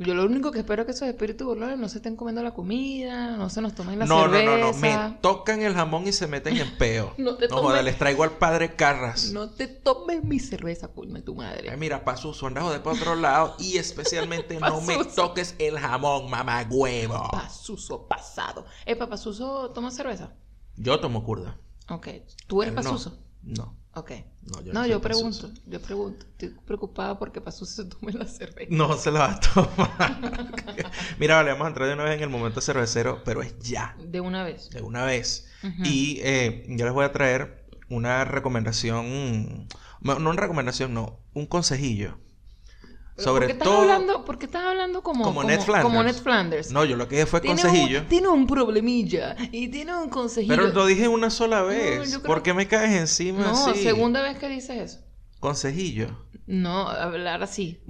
Yo 0.00 0.14
lo 0.14 0.24
único 0.26 0.52
que 0.52 0.60
espero 0.60 0.82
es 0.82 0.86
que 0.86 0.92
esos 0.92 1.08
espíritus 1.08 1.44
burlones 1.44 1.76
no 1.76 1.88
se 1.88 1.98
estén 1.98 2.14
comiendo 2.14 2.40
la 2.42 2.52
comida, 2.54 3.36
no 3.36 3.50
se 3.50 3.60
nos 3.60 3.74
tomen 3.74 3.98
la 3.98 4.06
No, 4.06 4.28
no, 4.28 4.32
cerveza. 4.34 4.56
no, 4.58 4.72
no. 4.72 4.78
Me 4.78 5.18
tocan 5.20 5.60
el 5.62 5.74
jamón 5.74 6.06
y 6.06 6.12
se 6.12 6.28
meten 6.28 6.56
en 6.56 6.76
peo. 6.78 7.14
No 7.18 7.34
te 7.36 7.48
No 7.48 7.56
joda, 7.56 7.78
tomes- 7.80 7.84
les 7.84 7.98
traigo 7.98 8.22
al 8.22 8.30
padre 8.38 8.76
Carras. 8.76 9.32
No 9.32 9.50
te 9.50 9.66
tomes 9.66 10.22
mi 10.22 10.38
cerveza, 10.38 10.86
coño 10.88 11.20
tu 11.24 11.32
Ay, 11.32 11.36
madre. 11.38 11.76
mira, 11.76 12.04
Pasuso, 12.04 12.46
anda 12.46 12.62
joder 12.62 12.80
para 12.80 12.96
otro 12.96 13.16
lado 13.16 13.56
y 13.58 13.76
especialmente 13.78 14.60
no 14.60 14.80
me 14.82 15.04
toques 15.04 15.56
el 15.58 15.78
jamón, 15.80 16.30
mamá 16.30 16.64
huevo. 16.70 17.28
Pasuso 17.32 18.06
pasado. 18.06 18.66
Eh, 18.86 18.94
Pasuso 18.94 19.70
toma 19.70 19.90
cerveza. 19.90 20.30
Yo 20.76 21.00
tomo 21.00 21.24
curda. 21.24 21.56
Ok. 21.88 22.06
¿Tú 22.46 22.62
eres 22.62 22.72
no. 22.74 22.82
Pasuso? 22.82 23.18
No, 23.42 23.74
Ok. 23.98 24.12
no, 24.42 24.60
yo 24.62 24.72
No, 24.72 25.00
pregunto, 25.00 25.50
yo 25.66 25.80
pregunto. 25.80 26.26
Estoy 26.32 26.50
preocupada 26.64 27.18
porque 27.18 27.40
Pasuso 27.40 27.82
se 27.82 27.88
tome 27.88 28.12
la 28.12 28.26
cerveza. 28.26 28.68
No 28.70 28.96
se 28.96 29.10
la 29.10 29.18
va 29.20 29.32
a 29.32 29.40
tomar. 29.40 30.90
Mira, 31.18 31.36
vale, 31.36 31.50
vamos 31.50 31.66
a 31.66 31.68
entrar 31.68 31.88
de 31.88 31.94
una 31.94 32.04
vez 32.04 32.16
en 32.16 32.22
el 32.22 32.28
momento 32.30 32.60
cervecero, 32.60 33.22
pero 33.24 33.42
es 33.42 33.58
ya, 33.58 33.96
De 33.98 34.20
una 34.20 34.44
vez. 34.44 34.70
de 34.70 34.82
una 34.82 35.04
vez. 35.04 35.48
Y 35.84 36.20
eh, 36.22 36.64
yo 36.68 36.84
les 36.84 36.94
voy 36.94 37.04
a 37.04 37.12
traer 37.12 37.64
una 37.88 38.24
recomendación, 38.24 39.66
no 40.00 40.16
una 40.16 40.32
recomendación, 40.40 40.94
no, 40.94 41.18
un 41.34 41.46
consejillo. 41.46 42.18
Sobre 43.18 43.40
¿por 43.40 43.46
qué 43.46 43.52
estás 43.52 43.68
todo... 43.68 43.80
hablando, 43.82 44.24
¿Por 44.24 44.38
qué 44.38 44.46
estás 44.46 44.64
hablando 44.64 45.02
como, 45.02 45.24
Como 45.24 45.42
Ned 45.44 45.60
Flanders. 45.60 45.82
como 45.84 46.02
Ned 46.02 46.14
Flanders? 46.14 46.70
No, 46.70 46.84
yo 46.84 46.96
lo 46.96 47.08
que 47.08 47.16
dije 47.16 47.26
fue 47.26 47.40
Tiene 47.40 47.60
consejillo. 47.60 48.00
un, 48.00 48.06
tiene 48.06 48.28
un 48.28 48.46
problemilla 48.46 49.36
y 49.52 49.68
tiene 49.68 49.96
un 49.96 50.08
consejillo. 50.08 50.54
Pero 50.54 50.68
lo 50.68 50.86
dije 50.86 51.08
una 51.08 51.30
sola 51.30 51.62
vez. 51.62 52.08
creo- 52.10 52.22
¿Por 52.22 52.42
qué 52.42 52.54
me 52.54 52.66
caes 52.68 52.92
encima 52.92 53.40
No, 53.42 53.66
así? 53.70 53.82
segunda 53.82 54.22
vez 54.22 54.38
que 54.38 54.48
dices 54.48 54.76
eso. 54.76 55.00
Consejillo. 55.40 56.08
No, 56.46 56.88
hablar 56.88 57.42
así. 57.42 57.80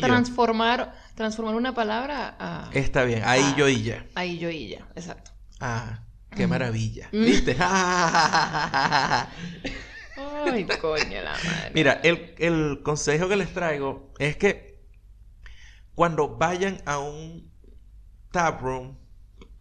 Transformar, 0.00 0.94
transformar 1.14 1.54
una 1.56 1.74
palabra 1.74 2.36
a 2.38 2.70
Está 2.72 3.04
bien. 3.04 3.22
Ahí 3.24 3.42
Ah. 3.44 3.54
yo 3.58 3.68
y 3.68 3.82
ya. 3.82 4.06
ahí 4.14 4.38
yo 4.38 4.50
y 4.50 4.68
ya. 4.68 4.86
Exacto. 4.94 5.32
Ah, 5.60 6.00
qué 6.36 6.46
maravilla. 6.46 7.08
Mm. 7.12 7.24
¿Viste? 7.24 7.56
Ay, 10.18 10.66
coño 10.80 11.22
la 11.22 11.32
madre. 11.32 11.70
Mira, 11.74 12.00
el, 12.02 12.34
el 12.38 12.80
consejo 12.82 13.28
que 13.28 13.36
les 13.36 13.52
traigo 13.52 14.12
es 14.18 14.36
que 14.36 14.78
cuando 15.94 16.36
vayan 16.36 16.82
a 16.86 16.98
un 16.98 17.52
taproom 18.30 18.98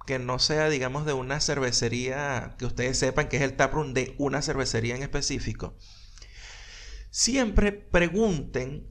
que 0.05 0.19
no 0.19 0.39
sea, 0.39 0.69
digamos, 0.69 1.05
de 1.05 1.13
una 1.13 1.41
cervecería, 1.41 2.55
que 2.57 2.65
ustedes 2.65 2.97
sepan 2.97 3.27
que 3.27 3.37
es 3.37 3.43
el 3.43 3.55
taproom 3.55 3.93
de 3.93 4.15
una 4.17 4.41
cervecería 4.41 4.95
en 4.95 5.03
específico, 5.03 5.75
siempre 7.09 7.71
pregunten 7.71 8.89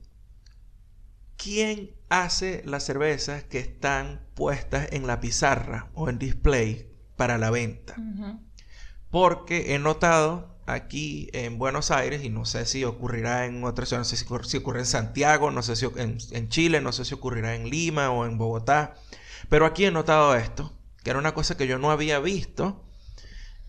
quién 1.36 1.96
hace 2.08 2.62
las 2.64 2.84
cervezas 2.84 3.44
que 3.44 3.58
están 3.58 4.26
puestas 4.34 4.88
en 4.92 5.06
la 5.06 5.20
pizarra 5.20 5.90
o 5.94 6.08
en 6.08 6.18
display 6.18 6.92
para 7.16 7.38
la 7.38 7.50
venta. 7.50 7.96
Porque 9.10 9.74
he 9.74 9.78
notado 9.78 10.55
aquí 10.66 11.28
en 11.32 11.58
Buenos 11.58 11.90
Aires, 11.90 12.24
y 12.24 12.30
no 12.30 12.44
sé 12.44 12.66
si 12.66 12.84
ocurrirá 12.84 13.46
en 13.46 13.64
otra 13.64 13.86
ciudad, 13.86 14.00
no 14.00 14.04
sé 14.04 14.16
si, 14.16 14.26
si 14.44 14.56
ocurre 14.58 14.80
en 14.80 14.86
Santiago, 14.86 15.50
no 15.50 15.62
sé 15.62 15.76
si 15.76 15.86
en, 15.96 16.18
en 16.32 16.48
Chile, 16.48 16.80
no 16.80 16.92
sé 16.92 17.04
si 17.04 17.14
ocurrirá 17.14 17.54
en 17.54 17.70
Lima 17.70 18.10
o 18.10 18.26
en 18.26 18.38
Bogotá, 18.38 18.94
pero 19.48 19.66
aquí 19.66 19.84
he 19.86 19.90
notado 19.90 20.34
esto, 20.36 20.72
que 21.04 21.10
era 21.10 21.18
una 21.18 21.34
cosa 21.34 21.56
que 21.56 21.66
yo 21.66 21.78
no 21.78 21.90
había 21.90 22.18
visto 22.20 22.84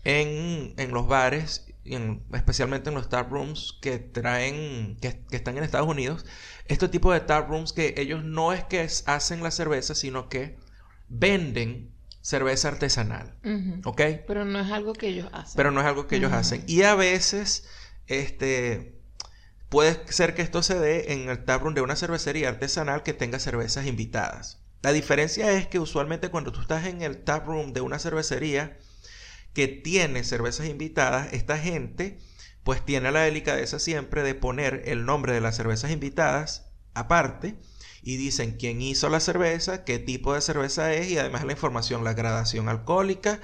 en, 0.04 0.74
en 0.76 0.90
los 0.92 1.06
bares, 1.08 1.66
en- 1.84 2.24
especialmente 2.32 2.90
en 2.90 2.94
los 2.96 3.08
tap 3.08 3.30
rooms 3.30 3.78
que 3.80 3.98
traen, 3.98 4.96
que, 5.00 5.24
que 5.30 5.36
están 5.36 5.56
en 5.58 5.64
Estados 5.64 5.88
Unidos, 5.88 6.24
este 6.66 6.88
tipo 6.88 7.12
de 7.12 7.20
tap 7.20 7.48
rooms 7.48 7.72
que 7.72 7.94
ellos 7.96 8.24
no 8.24 8.52
es 8.52 8.64
que 8.64 8.88
hacen 9.06 9.42
la 9.42 9.50
cerveza, 9.50 9.94
sino 9.94 10.28
que 10.28 10.58
venden 11.08 11.92
cerveza 12.28 12.68
artesanal. 12.68 13.32
¿ok? 13.84 14.02
Pero 14.26 14.44
no 14.44 14.60
es 14.60 14.70
algo 14.70 14.92
que 14.92 15.08
ellos 15.08 15.30
hacen. 15.32 15.56
pero 15.56 15.70
no 15.70 15.80
es 15.80 15.86
algo 15.86 16.06
que 16.06 16.16
ellos 16.16 16.30
hacen. 16.30 16.62
Y 16.66 16.82
a 16.82 16.94
veces, 16.94 17.66
este, 18.06 19.00
puede 19.70 19.98
ser 20.12 20.34
que 20.34 20.42
esto 20.42 20.62
se 20.62 20.78
dé 20.78 21.14
en 21.14 21.30
el 21.30 21.46
taproom 21.46 21.72
de 21.72 21.80
una 21.80 21.96
cervecería 21.96 22.50
artesanal 22.50 23.02
que 23.02 23.14
tenga 23.14 23.38
cervezas 23.38 23.86
invitadas. 23.86 24.60
La 24.82 24.92
diferencia 24.92 25.52
es 25.52 25.68
que 25.68 25.78
usualmente 25.78 26.28
cuando 26.28 26.52
tú 26.52 26.60
estás 26.60 26.84
en 26.84 27.00
el 27.00 27.24
taproom 27.24 27.72
de 27.72 27.80
una 27.80 27.98
cervecería 27.98 28.76
que 29.54 29.66
tiene 29.66 30.22
cervezas 30.22 30.66
invitadas, 30.66 31.32
esta 31.32 31.56
gente 31.56 32.18
pues 32.62 32.84
tiene 32.84 33.10
la 33.10 33.22
delicadeza 33.22 33.78
siempre 33.78 34.22
de 34.22 34.34
poner 34.34 34.82
el 34.84 35.06
nombre 35.06 35.32
de 35.32 35.40
las 35.40 35.56
cervezas 35.56 35.92
invitadas 35.92 36.70
aparte 36.92 37.56
y 38.08 38.16
dicen 38.16 38.56
quién 38.58 38.80
hizo 38.80 39.10
la 39.10 39.20
cerveza, 39.20 39.84
qué 39.84 39.98
tipo 39.98 40.32
de 40.32 40.40
cerveza 40.40 40.94
es 40.94 41.10
y 41.10 41.18
además 41.18 41.44
la 41.44 41.52
información, 41.52 42.04
la 42.04 42.14
gradación 42.14 42.70
alcohólica 42.70 43.38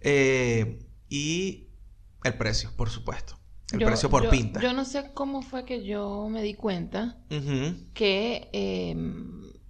eh, 0.00 0.78
y 1.10 1.66
el 2.24 2.32
precio, 2.38 2.70
por 2.78 2.88
supuesto. 2.88 3.38
El 3.72 3.80
Yo- 3.80 3.86
precio 3.86 4.08
por 4.08 4.24
yo- 4.24 4.30
pinta. 4.30 4.58
Yo 4.62 4.72
no 4.72 4.86
sé 4.86 5.10
cómo 5.12 5.42
fue 5.42 5.66
que 5.66 5.84
yo 5.84 6.28
me 6.30 6.42
di 6.42 6.54
cuenta 6.54 7.18
que 7.92 8.48
eh, 8.54 8.94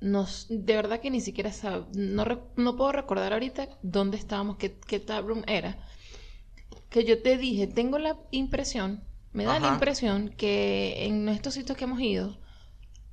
nos, 0.00 0.46
de 0.48 0.76
verdad 0.76 1.00
que 1.00 1.10
ni 1.10 1.20
siquiera 1.20 1.50
sab- 1.50 1.88
no, 1.96 2.24
re- 2.24 2.38
no 2.56 2.76
puedo 2.76 2.92
recordar 2.92 3.32
ahorita 3.32 3.68
dónde 3.82 4.16
estábamos, 4.16 4.58
qué, 4.58 4.78
qué 4.86 5.00
taproom 5.00 5.42
era. 5.48 5.76
Que 6.88 7.04
yo 7.04 7.20
te 7.20 7.36
dije, 7.36 7.66
tengo 7.66 7.98
la 7.98 8.16
impresión, 8.30 9.02
me 9.32 9.42
da 9.44 9.58
la 9.58 9.68
impresión 9.72 10.28
que 10.36 11.04
en 11.04 11.28
estos 11.28 11.54
sitios 11.54 11.76
que 11.76 11.82
hemos 11.84 12.00
ido, 12.00 12.38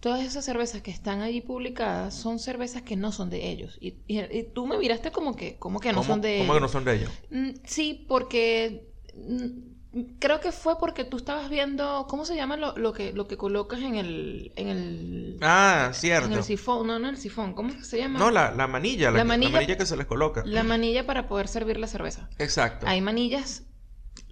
todas 0.04 0.22
esas 0.26 0.44
cervezas 0.44 0.82
que 0.82 0.92
están 0.92 1.22
allí 1.22 1.40
publicadas 1.40 2.14
son 2.14 2.38
cervezas 2.38 2.82
que 2.82 2.98
no 2.98 3.14
son 3.14 3.30
de 3.30 3.50
ellos. 3.50 3.78
Y, 3.80 4.00
y- 4.06 4.20
y 4.20 4.44
tú 4.54 4.68
me 4.68 4.78
miraste 4.78 5.12
como 5.14 5.34
que, 5.34 5.56
como 5.58 5.80
que 5.80 5.94
no 5.94 6.00
¿Cómo, 6.02 6.08
son 6.10 6.22
de 6.22 6.40
cómo 6.40 6.44
ellos. 6.52 6.56
que 6.58 6.62
no 6.62 6.68
son 6.68 6.84
de 6.84 6.96
ellos? 6.96 7.12
Mm, 7.32 7.50
Sí, 7.64 8.06
porque 8.10 8.92
mm, 9.16 10.10
creo 10.20 10.42
que 10.42 10.52
fue 10.52 10.78
porque 10.78 11.06
tú 11.06 11.16
estabas 11.18 11.50
viendo, 11.50 12.06
¿cómo 12.10 12.26
se 12.26 12.36
llama 12.36 12.58
lo, 12.58 12.76
lo 12.78 12.92
que 12.92 13.14
lo 13.14 13.28
que 13.30 13.38
colocas 13.38 13.80
en 13.80 13.96
el 13.96 14.52
en 14.58 14.68
el 14.68 15.38
Ah, 15.42 15.86
en 15.88 15.94
cierto. 15.94 16.34
el 16.38 16.44
sifón? 16.44 16.86
No, 16.86 17.00
no 17.00 17.08
el 17.10 17.16
sifón, 17.18 17.54
¿cómo 17.54 17.72
se 17.82 17.98
llama? 18.00 18.20
No, 18.20 18.30
la, 18.30 18.52
la 18.52 18.68
manilla, 18.68 19.10
la, 19.10 19.20
La 19.20 19.24
que- 19.24 19.40
la 19.40 19.50
manilla- 19.50 19.78
que 19.78 19.86
se 19.86 19.96
les 19.96 20.06
coloca. 20.06 20.44
La 20.46 20.64
manilla 20.64 21.06
para 21.06 21.28
poder 21.30 21.48
servir 21.48 21.78
la 21.78 21.88
cerveza. 21.88 22.30
Exacto. 22.40 22.88
Hay 22.90 23.00
manillas 23.00 23.64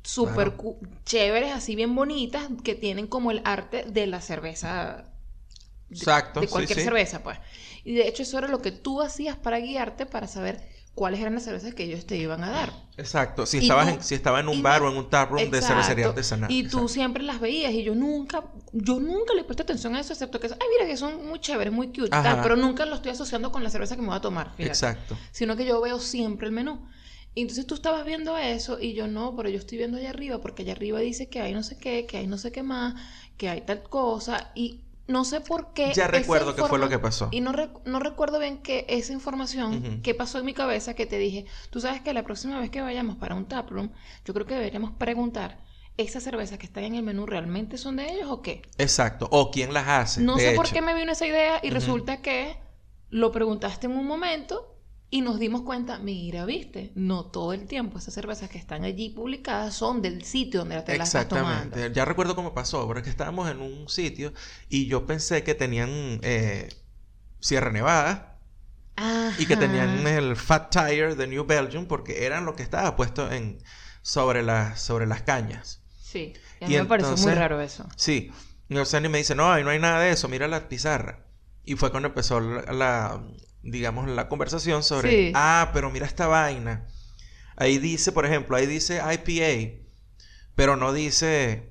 súper 0.03 0.53
Claro. 0.55 0.75
chéveres, 1.05 1.53
así 1.53 1.75
bien 1.75 1.95
bonitas, 1.95 2.49
que 2.63 2.75
tienen 2.75 3.07
como 3.07 3.31
el 3.31 3.41
arte 3.45 3.83
de 3.83 4.07
la 4.07 4.19
cerveza. 4.19 5.05
Exacto, 5.91 6.39
De 6.39 6.47
cualquier 6.47 6.79
sí. 6.79 6.85
cerveza, 6.85 7.21
pues. 7.23 7.37
Y 7.83 7.93
de 7.95 8.07
hecho, 8.07 8.23
eso 8.23 8.37
era 8.37 8.47
lo 8.47 8.61
que 8.61 8.71
tú 8.71 9.01
hacías 9.01 9.35
para 9.37 9.59
guiarte 9.59 10.05
para 10.05 10.27
saber 10.27 10.61
cuáles 10.93 11.19
eran 11.21 11.33
las 11.35 11.43
cervezas 11.43 11.73
que 11.73 11.83
ellos 11.83 12.05
te 12.05 12.17
iban 12.17 12.43
a 12.43 12.49
dar. 12.51 12.73
Exacto. 12.97 13.45
Si 13.45 13.57
Y 13.57 13.61
estabas 13.61 13.87
tú- 13.87 13.93
en, 13.95 14.03
si 14.03 14.13
estaba 14.15 14.39
en 14.41 14.49
un 14.49 14.61
bar 14.61 14.81
no- 14.81 14.87
o 14.87 14.91
en 14.91 14.97
un 14.97 15.09
taproom 15.09 15.49
de 15.49 15.61
cervecería 15.61 16.07
artesanal. 16.07 16.51
Y 16.51 16.63
tú 16.63 16.67
Exacto. 16.67 16.87
siempre 16.89 17.23
las 17.23 17.39
veías 17.39 17.71
y 17.73 17.83
yo 17.83 17.95
nunca, 17.95 18.43
yo 18.73 18.99
nunca 18.99 19.33
le 19.33 19.43
presté 19.43 19.63
atención 19.63 19.95
a 19.95 20.01
eso, 20.01 20.13
excepto 20.13 20.39
que, 20.39 20.47
ay, 20.47 20.67
mira 20.77 20.85
que 20.89 20.97
son 20.97 21.27
muy 21.27 21.39
chéveres, 21.39 21.73
muy 21.73 21.87
cute, 21.87 22.09
tal, 22.09 22.41
pero 22.41 22.55
nunca 22.55 22.85
lo 22.85 22.95
estoy 22.95 23.11
asociando 23.11 23.51
con 23.51 23.63
la 23.63 23.69
cerveza 23.69 23.95
que 23.95 24.01
me 24.01 24.09
voy 24.09 24.17
a 24.17 24.21
tomar, 24.21 24.49
fíjate. 24.51 24.67
Exacto. 24.67 25.17
Sino 25.31 25.55
que 25.55 25.65
yo 25.65 25.79
veo 25.81 25.99
siempre 25.99 26.47
el 26.47 26.53
menú. 26.53 26.85
Y 27.33 27.41
entonces 27.43 27.65
tú 27.65 27.75
estabas 27.75 28.05
viendo 28.05 28.37
eso 28.37 28.77
y 28.79 28.93
yo 28.93 29.07
no, 29.07 29.33
pero 29.37 29.47
yo 29.47 29.57
estoy 29.59 29.77
viendo 29.77 29.97
allá 29.97 30.09
arriba 30.09 30.41
porque 30.41 30.63
allá 30.63 30.73
arriba 30.73 30.99
dice 30.99 31.29
que 31.29 31.39
hay 31.39 31.53
no 31.53 31.63
sé 31.63 31.77
qué, 31.77 32.05
que 32.05 32.17
hay 32.17 32.27
no 32.27 32.37
sé 32.37 32.51
qué 32.51 32.61
más, 32.61 32.95
que 33.37 33.47
hay 33.47 33.61
tal 33.61 33.83
cosa 33.83 34.51
y 34.53 34.81
no 35.11 35.25
sé 35.25 35.41
por 35.41 35.73
qué. 35.73 35.93
Ya 35.93 36.07
recuerdo 36.07 36.55
qué 36.55 36.63
fue 36.63 36.79
lo 36.79 36.89
que 36.89 36.99
pasó. 36.99 37.27
Y 37.31 37.41
no, 37.41 37.51
rec- 37.53 37.81
no 37.85 37.99
recuerdo 37.99 38.39
bien 38.39 38.61
que 38.61 38.85
esa 38.89 39.13
información 39.13 39.77
Ujú. 39.85 40.01
que 40.01 40.15
pasó 40.15 40.39
en 40.39 40.45
mi 40.45 40.53
cabeza 40.53 40.93
que 40.93 41.05
te 41.05 41.17
dije, 41.17 41.45
tú 41.69 41.79
sabes 41.81 42.01
que 42.01 42.13
la 42.13 42.23
próxima 42.23 42.59
vez 42.59 42.69
que 42.69 42.81
vayamos 42.81 43.17
para 43.17 43.35
un 43.35 43.45
taproom, 43.45 43.91
yo 44.25 44.33
creo 44.33 44.45
que 44.45 44.55
deberíamos 44.55 44.91
preguntar, 44.91 45.59
¿esas 45.97 46.23
cervezas 46.23 46.57
que 46.57 46.65
están 46.65 46.83
en 46.85 46.95
el 46.95 47.03
menú 47.03 47.25
realmente 47.25 47.77
son 47.77 47.97
de 47.97 48.11
ellos 48.11 48.27
o 48.29 48.41
qué? 48.41 48.61
Exacto. 48.77 49.27
O 49.31 49.51
quién 49.51 49.73
las 49.73 49.87
hace. 49.87 50.21
No 50.21 50.37
sé 50.37 50.53
por 50.53 50.69
qué 50.71 50.81
me 50.81 50.93
vino 50.95 51.11
esa 51.11 51.27
idea 51.27 51.59
y 51.61 51.69
resulta 51.69 52.21
que 52.21 52.57
lo 53.09 53.31
preguntaste 53.31 53.87
en 53.87 53.93
un 53.97 54.07
momento 54.07 54.70
y 55.13 55.19
nos 55.21 55.39
dimos 55.39 55.63
cuenta, 55.63 55.99
mira, 55.99 56.45
viste, 56.45 56.93
no 56.95 57.25
todo 57.25 57.51
el 57.51 57.67
tiempo 57.67 57.97
esas 57.97 58.13
cervezas 58.13 58.49
que 58.49 58.57
están 58.57 58.85
allí 58.85 59.09
publicadas 59.09 59.75
son 59.75 60.01
del 60.01 60.23
sitio 60.23 60.61
donde 60.61 60.81
te 60.83 60.97
las 60.97 61.09
estás 61.09 61.27
tomando. 61.27 61.51
Exactamente. 61.51 61.93
Ya 61.93 62.05
recuerdo 62.05 62.33
cómo 62.33 62.53
pasó, 62.53 62.87
porque 62.87 63.09
estábamos 63.09 63.51
en 63.51 63.59
un 63.59 63.89
sitio 63.89 64.33
y 64.69 64.87
yo 64.87 65.05
pensé 65.05 65.43
que 65.43 65.53
tenían 65.53 65.89
eh, 66.23 66.69
Sierra 67.41 67.71
Nevada 67.71 68.39
y 69.37 69.45
que 69.47 69.57
tenían 69.57 70.07
el 70.07 70.37
Fat 70.37 70.71
Tire 70.71 71.15
de 71.15 71.27
New 71.27 71.45
Belgium 71.45 71.87
porque 71.87 72.25
eran 72.25 72.45
lo 72.45 72.55
que 72.55 72.63
estaba 72.63 72.95
puesto 72.95 73.29
en 73.29 73.61
sobre 74.01 74.43
las 74.43 74.81
sobre 74.81 75.07
las 75.07 75.23
cañas. 75.23 75.81
Sí, 76.01 76.33
y 76.61 76.65
a 76.65 76.67
mí 76.69 76.77
me 76.77 76.85
pareció 76.85 77.17
muy 77.17 77.33
raro 77.33 77.59
eso. 77.59 77.85
Sí. 77.97 78.31
Y 78.69 78.75
me 79.09 79.17
dice, 79.17 79.35
no, 79.35 79.51
ahí 79.51 79.65
no 79.65 79.71
hay 79.71 79.79
nada 79.79 79.99
de 79.99 80.11
eso, 80.11 80.29
mira 80.29 80.47
la 80.47 80.69
pizarra. 80.69 81.25
Y 81.65 81.75
fue 81.75 81.91
cuando 81.91 82.07
empezó 82.07 82.39
la, 82.39 83.21
digamos, 83.63 84.09
la 84.09 84.27
conversación 84.27 84.83
sobre, 84.83 85.31
ah, 85.35 85.71
pero 85.73 85.91
mira 85.91 86.05
esta 86.05 86.27
vaina. 86.27 86.87
Ahí 87.55 87.77
dice, 87.77 88.11
por 88.11 88.25
ejemplo, 88.25 88.55
ahí 88.55 88.65
dice 88.65 89.01
IPA, 89.01 89.83
pero 90.55 90.77
no 90.77 90.93
dice, 90.93 91.69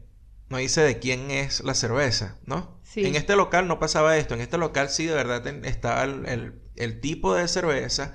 no 0.49 0.59
dice 0.59 0.83
de 0.83 0.99
quién 0.99 1.31
es 1.31 1.63
la 1.65 1.75
cerveza, 1.75 2.39
¿no? 2.45 2.81
Sí. 2.85 3.07
En 3.07 3.15
este 3.17 3.37
local 3.37 3.69
no 3.69 3.79
pasaba 3.79 4.17
esto, 4.17 4.35
en 4.35 4.41
este 4.41 4.59
local 4.59 4.91
sí 4.91 5.07
de 5.07 5.15
verdad 5.15 5.47
estaba 5.65 6.03
el, 6.05 6.61
el, 6.77 7.01
tipo 7.01 7.35
de 7.35 7.47
cerveza, 7.47 8.15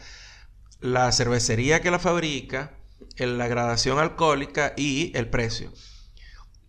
la 0.82 1.12
cervecería 1.12 1.82
que 1.82 1.92
la 1.92 2.00
fabrica, 2.00 2.78
la 3.18 3.48
gradación 3.48 4.00
alcohólica 4.00 4.74
y 4.76 5.12
el 5.16 5.30
precio. 5.30 5.72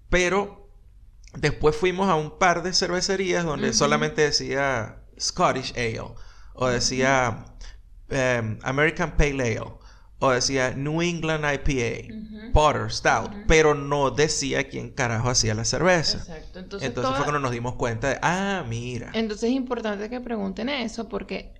Pero 0.08 0.70
después 1.34 1.74
fuimos 1.74 2.08
a 2.08 2.14
un 2.14 2.38
par 2.38 2.62
de 2.62 2.72
cervecerías 2.72 3.44
donde 3.44 3.72
solamente 3.72 4.22
decía 4.22 5.02
Scottish 5.18 5.72
Ale 5.76 6.00
o 6.56 6.68
decía 6.68 7.44
em, 8.08 8.58
American 8.62 9.16
Pale 9.16 9.58
Ale, 9.58 9.72
o 10.18 10.30
decía 10.30 10.72
New 10.74 11.02
England 11.02 11.44
IPA, 11.44 12.52
Potter, 12.52 12.90
Stout, 12.90 13.30
pero 13.46 13.74
no 13.74 14.10
decía 14.10 14.68
quién 14.68 14.90
carajo 14.90 15.28
hacía 15.28 15.54
la 15.54 15.64
cerveza. 15.64 16.18
Exacto. 16.18 16.58
Entonces, 16.58 16.92
fue 17.16 17.24
cuando 17.24 17.38
nos 17.38 17.50
dimos 17.52 17.74
cuenta 17.74 18.08
de, 18.08 18.18
ah, 18.22 18.64
mira. 18.66 19.10
Entonces 19.12 19.50
es 19.50 19.56
importante 19.56 20.08
que 20.08 20.20
pregunten 20.20 20.68
eso 20.68 21.08
porque 21.08 21.54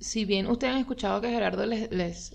si 0.00 0.24
bien 0.24 0.46
ustedes 0.48 0.74
han 0.74 0.80
escuchado 0.80 1.20
que 1.20 1.28
Gerardo 1.28 1.66
les, 1.66 1.90
les, 1.92 2.34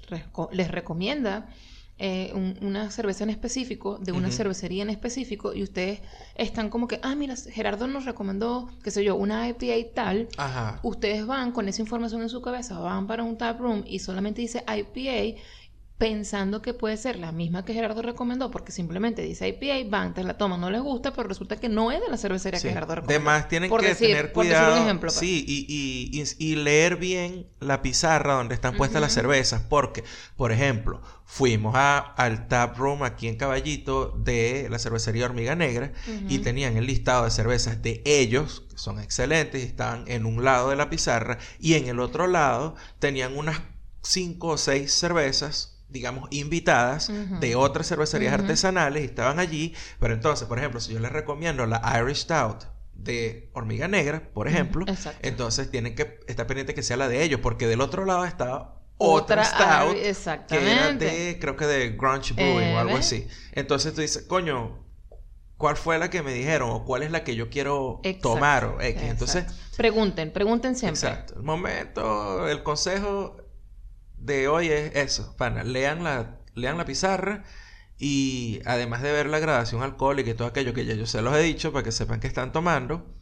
les 0.52 0.72
recomienda 0.72 1.50
eh, 1.98 2.34
una 2.62 2.92
cerveza 2.92 3.24
en 3.24 3.30
específico, 3.30 3.98
de 4.00 4.12
una 4.12 4.30
cervecería 4.30 4.84
en 4.84 4.90
específico, 4.90 5.54
y 5.54 5.64
ustedes 5.64 6.02
están 6.36 6.70
como 6.70 6.88
que, 6.88 7.00
ah, 7.04 7.16
mira, 7.16 7.36
Gerardo 7.36 7.88
nos 7.88 8.06
recomendó, 8.06 8.70
qué 8.84 8.92
sé 8.92 9.04
yo, 9.04 9.16
una 9.16 9.48
IPA 9.48 9.94
tal, 9.94 10.28
ustedes 10.84 11.26
van 11.26 11.52
con 11.52 11.70
esa 11.70 11.82
información 11.82 12.22
en 12.22 12.30
su 12.30 12.42
cabeza, 12.42 12.80
van 12.80 13.08
para 13.08 13.24
un 13.24 13.38
tap 13.38 13.60
room 13.60 13.84
y 13.88 14.00
solamente 14.00 14.42
dice 14.42 14.64
IPA 14.68 15.40
pensando 15.98 16.62
que 16.62 16.74
puede 16.74 16.98
ser 16.98 17.18
la 17.18 17.32
misma 17.32 17.64
que 17.64 17.74
Gerardo 17.74 18.02
recomendó, 18.02 18.52
porque 18.52 18.74
simplemente 18.74 19.22
dice 19.22 19.48
IPA, 19.48 19.90
van, 19.90 20.14
te 20.14 20.24
la 20.24 20.38
toman, 20.38 20.60
no 20.60 20.70
les 20.70 20.82
gusta, 20.82 21.14
pero 21.14 21.30
resulta 21.30 21.56
que 21.56 21.70
no 21.70 21.90
es 21.92 22.02
de 22.02 22.10
la 22.10 22.18
cervecería 22.18 22.60
que 22.60 22.68
Gerardo 22.68 22.96
recomendó. 22.96 23.14
Además, 23.14 23.48
tienen 23.48 23.72
que 23.72 23.96
tener 23.96 24.34
cuidado. 24.34 24.76
ejemplo, 24.76 25.08
pues. 25.08 25.20
Sí, 25.20 25.46
y, 25.48 26.24
y, 26.38 26.56
leer 26.56 26.98
bien 26.98 27.48
la 27.62 27.82
pizarra 27.82 28.34
donde 28.34 28.56
están 28.56 28.76
puestas 28.76 29.00
las 29.00 29.14
cervezas, 29.14 29.62
porque, 29.62 30.04
por 30.36 30.52
ejemplo, 30.52 31.02
fuimos 31.24 31.76
a, 31.76 31.98
al 32.00 32.50
tap 32.50 32.78
room 32.78 33.04
aquí 33.04 33.30
en 33.30 33.38
Caballito 33.38 34.10
de 34.18 34.68
la 34.70 34.80
cervecería 34.80 35.26
Hormiga 35.26 35.56
Negra 35.56 35.94
y 36.28 36.40
tenían 36.40 36.76
el 36.76 36.88
listado 36.88 37.24
de 37.24 37.32
cervezas 37.32 37.82
de 37.82 38.02
ellos, 38.06 38.66
que 38.70 38.78
son 38.78 39.00
excelentes, 39.00 39.64
y 39.64 39.66
estaban 39.66 40.04
en 40.08 40.26
un 40.26 40.44
lado 40.44 40.72
de 40.72 40.76
la 40.76 40.90
pizarra, 40.90 41.38
y 41.58 41.76
en 41.76 41.88
el 41.88 42.02
otro 42.02 42.28
lado 42.28 42.76
tenían 43.00 43.38
unas 43.38 43.62
cinco 44.02 44.50
o 44.50 44.58
seis 44.58 44.94
cervezas 44.94 45.75
digamos, 45.90 46.28
invitadas 46.32 47.12
de 47.40 47.56
otras 47.56 47.88
cervecerías 47.88 48.34
artesanales 48.34 49.04
y 49.04 49.06
estaban 49.06 49.40
allí. 49.40 49.74
Pero 50.00 50.14
entonces, 50.14 50.48
por 50.48 50.60
ejemplo, 50.60 50.80
si 50.80 50.94
yo 50.94 51.00
les 51.00 51.12
recomiendo 51.12 51.66
la 51.66 51.82
Irish 52.00 52.24
Stout 52.24 52.66
de 52.94 53.50
Hormiga 53.54 53.88
Negra, 53.88 54.30
por 54.34 54.48
ejemplo, 54.48 54.86
entonces 55.22 55.70
tienen 55.70 55.96
que 55.96 56.20
estar 56.28 56.48
pendiente 56.48 56.74
que 56.74 56.84
sea 56.84 56.98
la 56.98 57.08
de 57.08 57.24
ellos, 57.24 57.40
porque 57.42 57.68
del 57.68 57.82
otro 57.82 58.06
lado 58.06 58.26
estaba 58.26 58.82
otra, 58.98 59.44
Stout 59.44 60.48
que 60.48 60.72
era 60.72 60.94
de, 60.94 61.38
creo 61.40 61.56
que 61.56 61.66
de 61.66 61.90
Grunge 61.92 62.34
Brewing 62.34 62.76
o 62.76 62.80
algo 62.80 62.98
así. 62.98 63.28
Entonces 63.52 63.94
tú 63.94 64.02
dices, 64.02 64.24
coño, 64.24 64.86
¿cuál 65.58 65.76
fue 65.76 65.98
la 66.00 66.10
que 66.10 66.24
me 66.24 66.34
dijeron? 66.34 66.70
¿O 66.72 66.86
cuál 66.86 67.04
es 67.04 67.12
la 67.12 67.24
que 67.24 67.36
yo 67.36 67.50
quiero 67.50 68.02
tomar? 68.22 68.66
O 68.66 68.82
Entonces... 68.82 69.46
Pregunten, 69.76 70.32
pregunten 70.32 70.76
siempre. 70.76 71.00
Exacto. 71.00 71.36
El 71.36 71.44
momento, 71.44 72.48
el 72.48 72.64
consejo 72.64 73.45
de 74.26 74.48
hoy 74.48 74.70
es 74.70 74.96
eso, 74.96 75.36
pana, 75.38 75.64
lean 75.64 76.04
la, 76.04 76.40
lean 76.54 76.78
la 76.78 76.86
pizarra 76.86 77.44
y 77.98 78.62
además 78.66 79.02
de 79.02 79.12
ver 79.12 79.28
la 79.28 79.40
gradación 79.40 79.84
alcohólica 79.84 80.32
y 80.32 80.34
todo 80.34 80.48
aquello 80.48 80.74
que 80.74 80.86
ya 80.86 80.96
yo 80.96 81.06
se 81.06 81.22
los 81.22 81.36
he 81.36 81.42
dicho 81.42 81.72
para 81.72 81.84
que 81.84 81.92
sepan 81.92 82.20
que 82.20 82.28
están 82.28 82.52
tomando, 82.52 83.14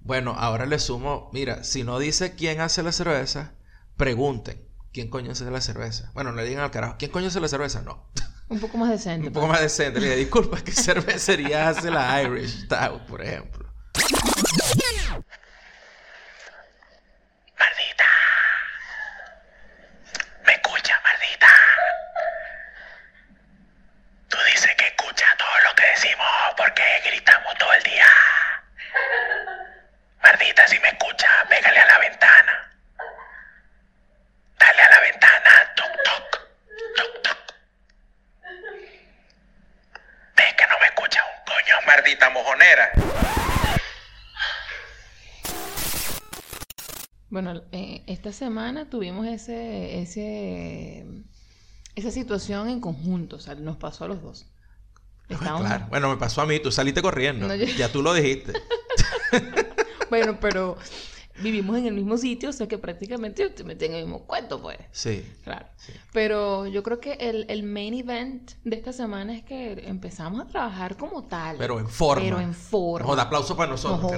bueno, 0.00 0.34
ahora 0.36 0.66
le 0.66 0.78
sumo, 0.78 1.30
mira, 1.32 1.64
si 1.64 1.84
no 1.84 1.98
dice 1.98 2.34
quién 2.34 2.60
hace 2.60 2.82
la 2.82 2.92
cerveza, 2.92 3.54
pregunten 3.96 4.66
quién 4.92 5.08
coño 5.08 5.32
hace 5.32 5.50
la 5.50 5.60
cerveza. 5.60 6.10
Bueno, 6.14 6.32
no 6.32 6.36
le 6.36 6.48
digan 6.48 6.64
al 6.64 6.70
carajo, 6.70 6.96
¿quién 6.98 7.10
coño 7.10 7.28
hace 7.28 7.40
la 7.40 7.48
cerveza? 7.48 7.82
No. 7.82 8.10
Un 8.48 8.60
poco 8.60 8.78
más 8.78 8.90
decente. 8.90 9.26
Un 9.28 9.32
poco 9.32 9.48
más 9.48 9.60
decente. 9.60 10.00
Le 10.00 10.06
digo, 10.08 10.18
disculpa, 10.18 10.62
¿qué 10.62 10.72
cervecería 10.72 11.68
hace 11.68 11.90
la 11.90 12.22
Irish 12.22 12.64
Stout, 12.64 13.06
por 13.06 13.22
ejemplo? 13.22 13.72
Esta 48.32 48.46
semana 48.46 48.88
tuvimos 48.88 49.26
ese, 49.26 50.00
ese, 50.00 51.04
esa 51.94 52.10
situación 52.10 52.68
en 52.70 52.80
conjunto, 52.80 53.36
o 53.36 53.38
sea, 53.38 53.54
nos 53.54 53.76
pasó 53.76 54.04
a 54.04 54.08
los 54.08 54.22
dos. 54.22 54.46
claro. 55.28 55.86
Bueno, 55.90 56.08
me 56.08 56.16
pasó 56.16 56.40
a 56.40 56.46
mí, 56.46 56.58
tú 56.58 56.72
saliste 56.72 57.02
corriendo. 57.02 57.54
Ya 57.54 57.92
tú 57.92 58.02
lo 58.02 58.14
dijiste. 58.14 58.54
bueno, 60.10 60.38
pero 60.40 60.78
vivimos 61.42 61.76
en 61.76 61.86
el 61.86 61.94
mismo 61.94 62.16
sitio, 62.16 62.50
o 62.50 62.52
sea 62.52 62.68
que 62.68 62.78
prácticamente 62.78 63.42
yo 63.42 63.52
te 63.52 63.64
metí 63.64 63.84
en 63.84 63.94
el 63.94 64.04
mismo 64.04 64.26
cuento, 64.26 64.62
pues. 64.62 64.78
Sí. 64.92 65.24
Claro. 65.44 65.66
Pero 66.12 66.66
yo 66.66 66.82
creo 66.82 67.00
que 67.00 67.12
el, 67.14 67.44
el, 67.48 67.62
main 67.62 67.92
event 67.92 68.52
de 68.64 68.76
esta 68.76 68.94
semana 68.94 69.36
es 69.36 69.44
que 69.44 69.72
empezamos 69.86 70.40
a 70.40 70.46
trabajar 70.46 70.96
como 70.96 71.24
tal. 71.24 71.56
Pero 71.58 71.78
en 71.78 71.88
forma. 71.88 72.22
Pero 72.22 72.40
en 72.40 72.54
forma. 72.54 73.06
Joda, 73.06 73.24
aplauso 73.24 73.56
para 73.56 73.70
nosotros, 73.70 74.10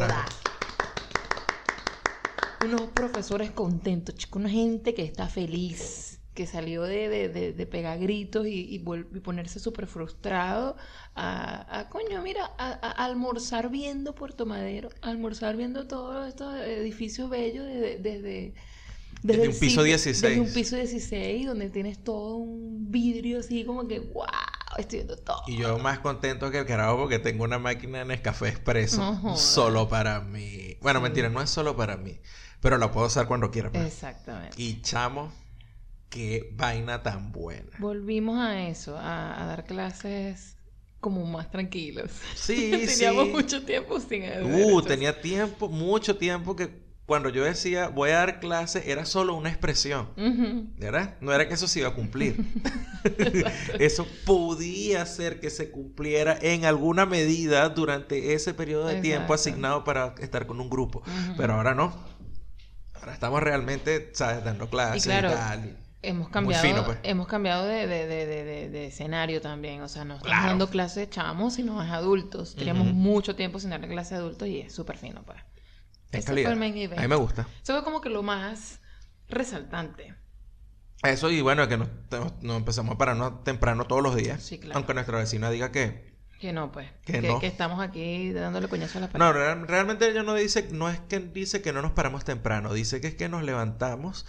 unos 2.65 2.83
profesores 2.89 3.51
contentos, 3.51 4.15
chicos, 4.15 4.41
una 4.41 4.51
gente 4.51 4.95
que 4.95 5.03
está 5.03 5.29
feliz, 5.29 6.21
que 6.35 6.47
salió 6.47 6.83
de, 6.83 7.09
de, 7.09 7.53
de, 7.53 7.67
pegar 7.67 7.99
gritos 8.01 8.47
y, 8.47 8.75
y, 8.75 8.79
ponerse 9.21 9.61
súper 9.61 9.87
frustrado 9.87 10.77
a, 11.15 11.87
coño, 11.91 12.21
mira, 12.23 12.51
a, 12.59 12.73
almorzar 13.05 13.71
viendo 13.71 14.15
Puerto 14.15 14.45
Madero, 14.45 14.89
almorzar 15.01 15.57
viendo 15.57 15.87
todos 15.87 16.27
estos 16.29 16.55
edificios 16.57 17.31
bellos 17.31 17.65
desde... 17.67 18.55
Desde, 19.23 19.49
un 19.49 19.59
piso 19.59 19.83
16. 19.83 20.21
Desde 20.21 20.41
un 20.41 20.53
piso 20.53 20.77
16, 20.77 21.47
donde 21.47 21.71
tienes 21.71 22.05
todo 22.05 22.37
un 22.37 22.91
vidrio 22.91 23.39
así 23.39 23.65
como 23.65 23.89
que, 23.89 24.01
wow, 24.01 24.27
estoy 24.77 24.99
viendo 24.99 25.17
todo. 25.17 25.41
Y 25.47 25.57
yo 25.57 25.79
más 25.79 26.01
contento 26.01 26.51
que 26.51 26.59
el 26.59 26.67
carajo 26.67 26.99
porque 26.99 27.19
tengo 27.19 27.45
una 27.45 27.59
máquina 27.59 28.03
en 28.03 28.09
Nescafé 28.09 28.49
Expreso 28.49 29.19
solo 29.37 29.89
para 29.89 30.21
mí. 30.21 30.77
Bueno, 30.83 31.01
mentira, 31.01 31.31
no 31.31 31.41
es 31.41 31.49
solo 31.49 31.75
para 31.75 31.97
mí. 31.97 32.21
Pero 32.65 32.79
la 32.79 32.91
puedo 32.91 33.09
usar 33.09 33.29
cuando 33.29 33.51
quiera. 33.51 33.71
Pues. 33.71 33.85
Exactamente. 33.85 34.55
Y 34.57 34.81
chamo, 34.81 35.31
qué 36.09 36.51
vaina 36.57 37.03
tan 37.03 37.31
buena. 37.31 37.69
Volvimos 37.79 38.41
a 38.41 38.67
eso, 38.69 38.97
a, 38.99 39.45
dar 39.45 39.67
clases 39.67 40.57
como 40.99 41.27
más 41.27 41.51
tranquilos. 41.51 42.11
Sí, 42.35 42.87
Teníamos 42.87 43.29
mucho 43.29 43.67
tiempo 43.67 44.01
sin 44.01 44.25
Uh, 44.45 44.81
tenía 44.81 45.21
tiempo, 45.21 45.69
mucho 45.69 46.17
tiempo 46.17 46.57
que 46.57 46.83
cuando 47.05 47.29
yo 47.29 47.45
decía 47.45 47.89
voy 47.89 48.09
a 48.13 48.15
dar 48.15 48.41
clases 48.41 48.87
era 48.87 49.05
solo 49.05 49.35
una 49.35 49.51
expresión. 49.51 50.09
¿Verdad? 50.79 51.17
No 51.21 51.35
era 51.35 51.47
que 51.47 51.53
eso 51.53 51.69
se 51.69 51.81
iba 51.81 51.91
a 51.91 51.95
cumplir. 51.95 52.47
eso 53.79 54.07
podía 54.25 55.05
ser 55.05 55.39
que 55.39 55.51
se 55.51 55.71
cumpliera 55.71 56.39
en 56.41 56.65
alguna 56.65 57.05
medida 57.05 57.69
durante 57.69 58.33
ese 58.33 58.55
periodo 58.55 58.87
de 58.87 59.03
tiempo 59.03 59.35
asignado 59.35 59.85
para 59.85 60.15
estar 60.19 60.47
con 60.47 60.63
un 60.63 60.71
grupo. 60.71 61.03
Pero 61.37 61.53
ahora 61.53 61.75
no 61.75 62.14
Ahora 63.05 63.15
estamos 63.15 63.43
realmente, 63.43 64.11
¿sabes? 64.15 64.43
Dando 64.45 64.69
clases 64.71 65.05
y, 65.05 65.09
claro, 65.09 65.31
tal. 65.31 65.77
Hemos 66.01 66.29
cambiado, 66.31 66.63
fino, 66.63 66.85
pues. 66.85 66.99
hemos 67.03 67.27
cambiado 67.27 67.65
de, 67.67 67.87
de, 67.87 68.07
de, 68.07 68.69
de, 68.71 68.87
escenario 68.87 69.41
también. 69.41 69.83
O 69.83 69.89
sea, 69.89 70.05
no 70.05 70.15
estamos 70.17 70.33
Claro. 70.35 70.49
dando 70.49 70.69
clases 70.71 70.97
de 70.97 71.11
chamos, 71.11 71.55
sino 71.55 71.83
es 71.83 71.91
adultos. 71.91 72.55
Teníamos 72.57 72.87
Ujú. 72.89 72.95
mucho 72.97 73.37
tiempo 73.37 73.59
sin 73.61 73.71
dar 73.71 73.87
clases 73.89 74.11
de 74.13 74.17
adultos 74.17 74.49
y 74.49 74.61
es 74.61 74.75
súper 74.75 74.97
fino, 74.99 75.23
pues. 75.25 75.39
Ese 76.13 76.27
calidad. 76.27 76.47
fue 76.49 76.53
el 76.55 76.59
main 76.59 76.77
event. 76.77 76.99
A 76.99 77.03
mí 77.03 77.09
me 77.09 77.17
gusta. 77.17 77.43
Eso 77.63 77.73
fue 77.75 77.85
como 77.85 78.01
que 78.01 78.09
lo 78.11 78.23
más 78.23 78.81
resaltante. 79.29 80.15
Eso 81.03 81.31
y 81.31 81.41
bueno, 81.43 81.69
que 81.69 81.77
nos, 81.77 81.89
nos- 82.11 82.43
nos 82.43 82.57
empezamos 82.57 82.95
a 82.95 82.99
pararnos 82.99 83.45
temprano 83.45 83.85
todos 83.87 84.03
los 84.03 84.15
días. 84.17 84.43
Sí, 84.43 84.59
claro. 84.59 84.77
Aunque 84.79 84.95
nuestra 84.95 85.19
vecina 85.19 85.51
diga 85.51 85.71
que... 85.73 86.14
Que 86.41 86.53
no, 86.53 86.71
pues. 86.73 86.89
Que 87.05 87.21
Que, 87.21 87.29
no. 87.29 87.41
que 87.41 87.47
estamos 87.47 87.81
aquí 87.81 88.33
dándole 88.33 88.69
coñazo 88.69 88.99
a 88.99 89.01
la 89.03 89.07
pared. 89.09 89.19
No, 89.25 89.33
real- 89.33 89.67
realmente 89.67 90.09
ella 90.11 90.23
no 90.23 90.35
dice, 90.35 90.69
no 90.73 90.89
es 90.91 91.01
que 91.01 91.19
dice 91.21 91.63
que 91.63 91.73
no 91.73 91.81
nos 91.83 91.93
paramos 91.93 92.25
temprano, 92.25 92.73
dice 92.75 93.01
que 93.01 93.07
es 93.09 93.15
que 93.15 93.29
nos 93.29 93.43
levantamos 93.43 94.27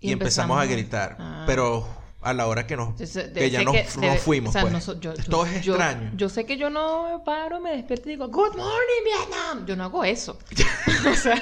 y, 0.00 0.08
Y 0.08 0.12
empezamos, 0.12 0.58
a 0.58 0.62
empezamos 0.62 0.62
a- 0.62 0.66
gritar. 0.66 1.16
Ah. 1.18 1.44
Pero 1.46 1.86
a 2.22 2.32
la 2.34 2.46
hora 2.46 2.66
que 2.66 2.76
nos... 2.76 2.88
Entonces, 2.90 3.30
que 3.32 3.50
ya 3.50 3.62
nos, 3.62 3.74
que 3.74 3.82
nos 3.82 3.96
debe- 3.96 4.18
fuimos, 4.18 4.50
o 4.50 4.52
sea, 4.52 4.62
pues. 4.62 4.72
noso- 4.74 4.98
yo- 5.00 5.12
Todo 5.14 5.44
yo- 5.44 5.50
es 5.50 5.56
extraño. 5.58 6.10
Yo 6.16 6.28
sé 6.28 6.46
que 6.46 6.56
yo 6.56 6.70
no 6.70 7.18
me 7.18 7.24
paro, 7.24 7.60
me 7.60 7.72
despierto 7.72 8.08
y 8.08 8.12
digo, 8.12 8.28
Good 8.28 8.56
morning, 8.56 9.02
Vietnam. 9.04 9.66
Yo 9.66 9.76
no 9.76 9.84
hago 9.84 10.04
eso. 10.04 10.38
o 11.10 11.14
sea, 11.14 11.40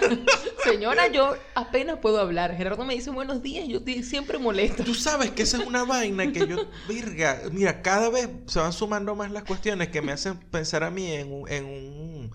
señora, 0.64 1.08
yo 1.08 1.34
apenas 1.54 1.98
puedo 1.98 2.18
hablar. 2.20 2.56
Gerardo 2.56 2.84
me 2.84 2.94
dice 2.94 3.10
buenos 3.10 3.42
días, 3.42 3.66
yo 3.68 3.80
siempre 4.02 4.38
molesto. 4.38 4.84
Tú 4.84 4.94
sabes 4.94 5.30
que 5.30 5.42
esa 5.42 5.58
es 5.58 5.66
una 5.66 5.84
vaina 5.84 6.32
que 6.32 6.46
yo, 6.46 6.56
virga, 6.88 7.40
mira, 7.52 7.82
cada 7.82 8.08
vez 8.10 8.28
se 8.46 8.58
van 8.58 8.72
sumando 8.72 9.14
más 9.14 9.30
las 9.30 9.44
cuestiones 9.44 9.88
que 9.88 10.02
me 10.02 10.12
hacen 10.12 10.36
pensar 10.38 10.82
a 10.84 10.90
mí 10.90 11.06
en 11.12 11.32
un, 11.32 11.48
en 11.50 11.64
un, 11.64 12.32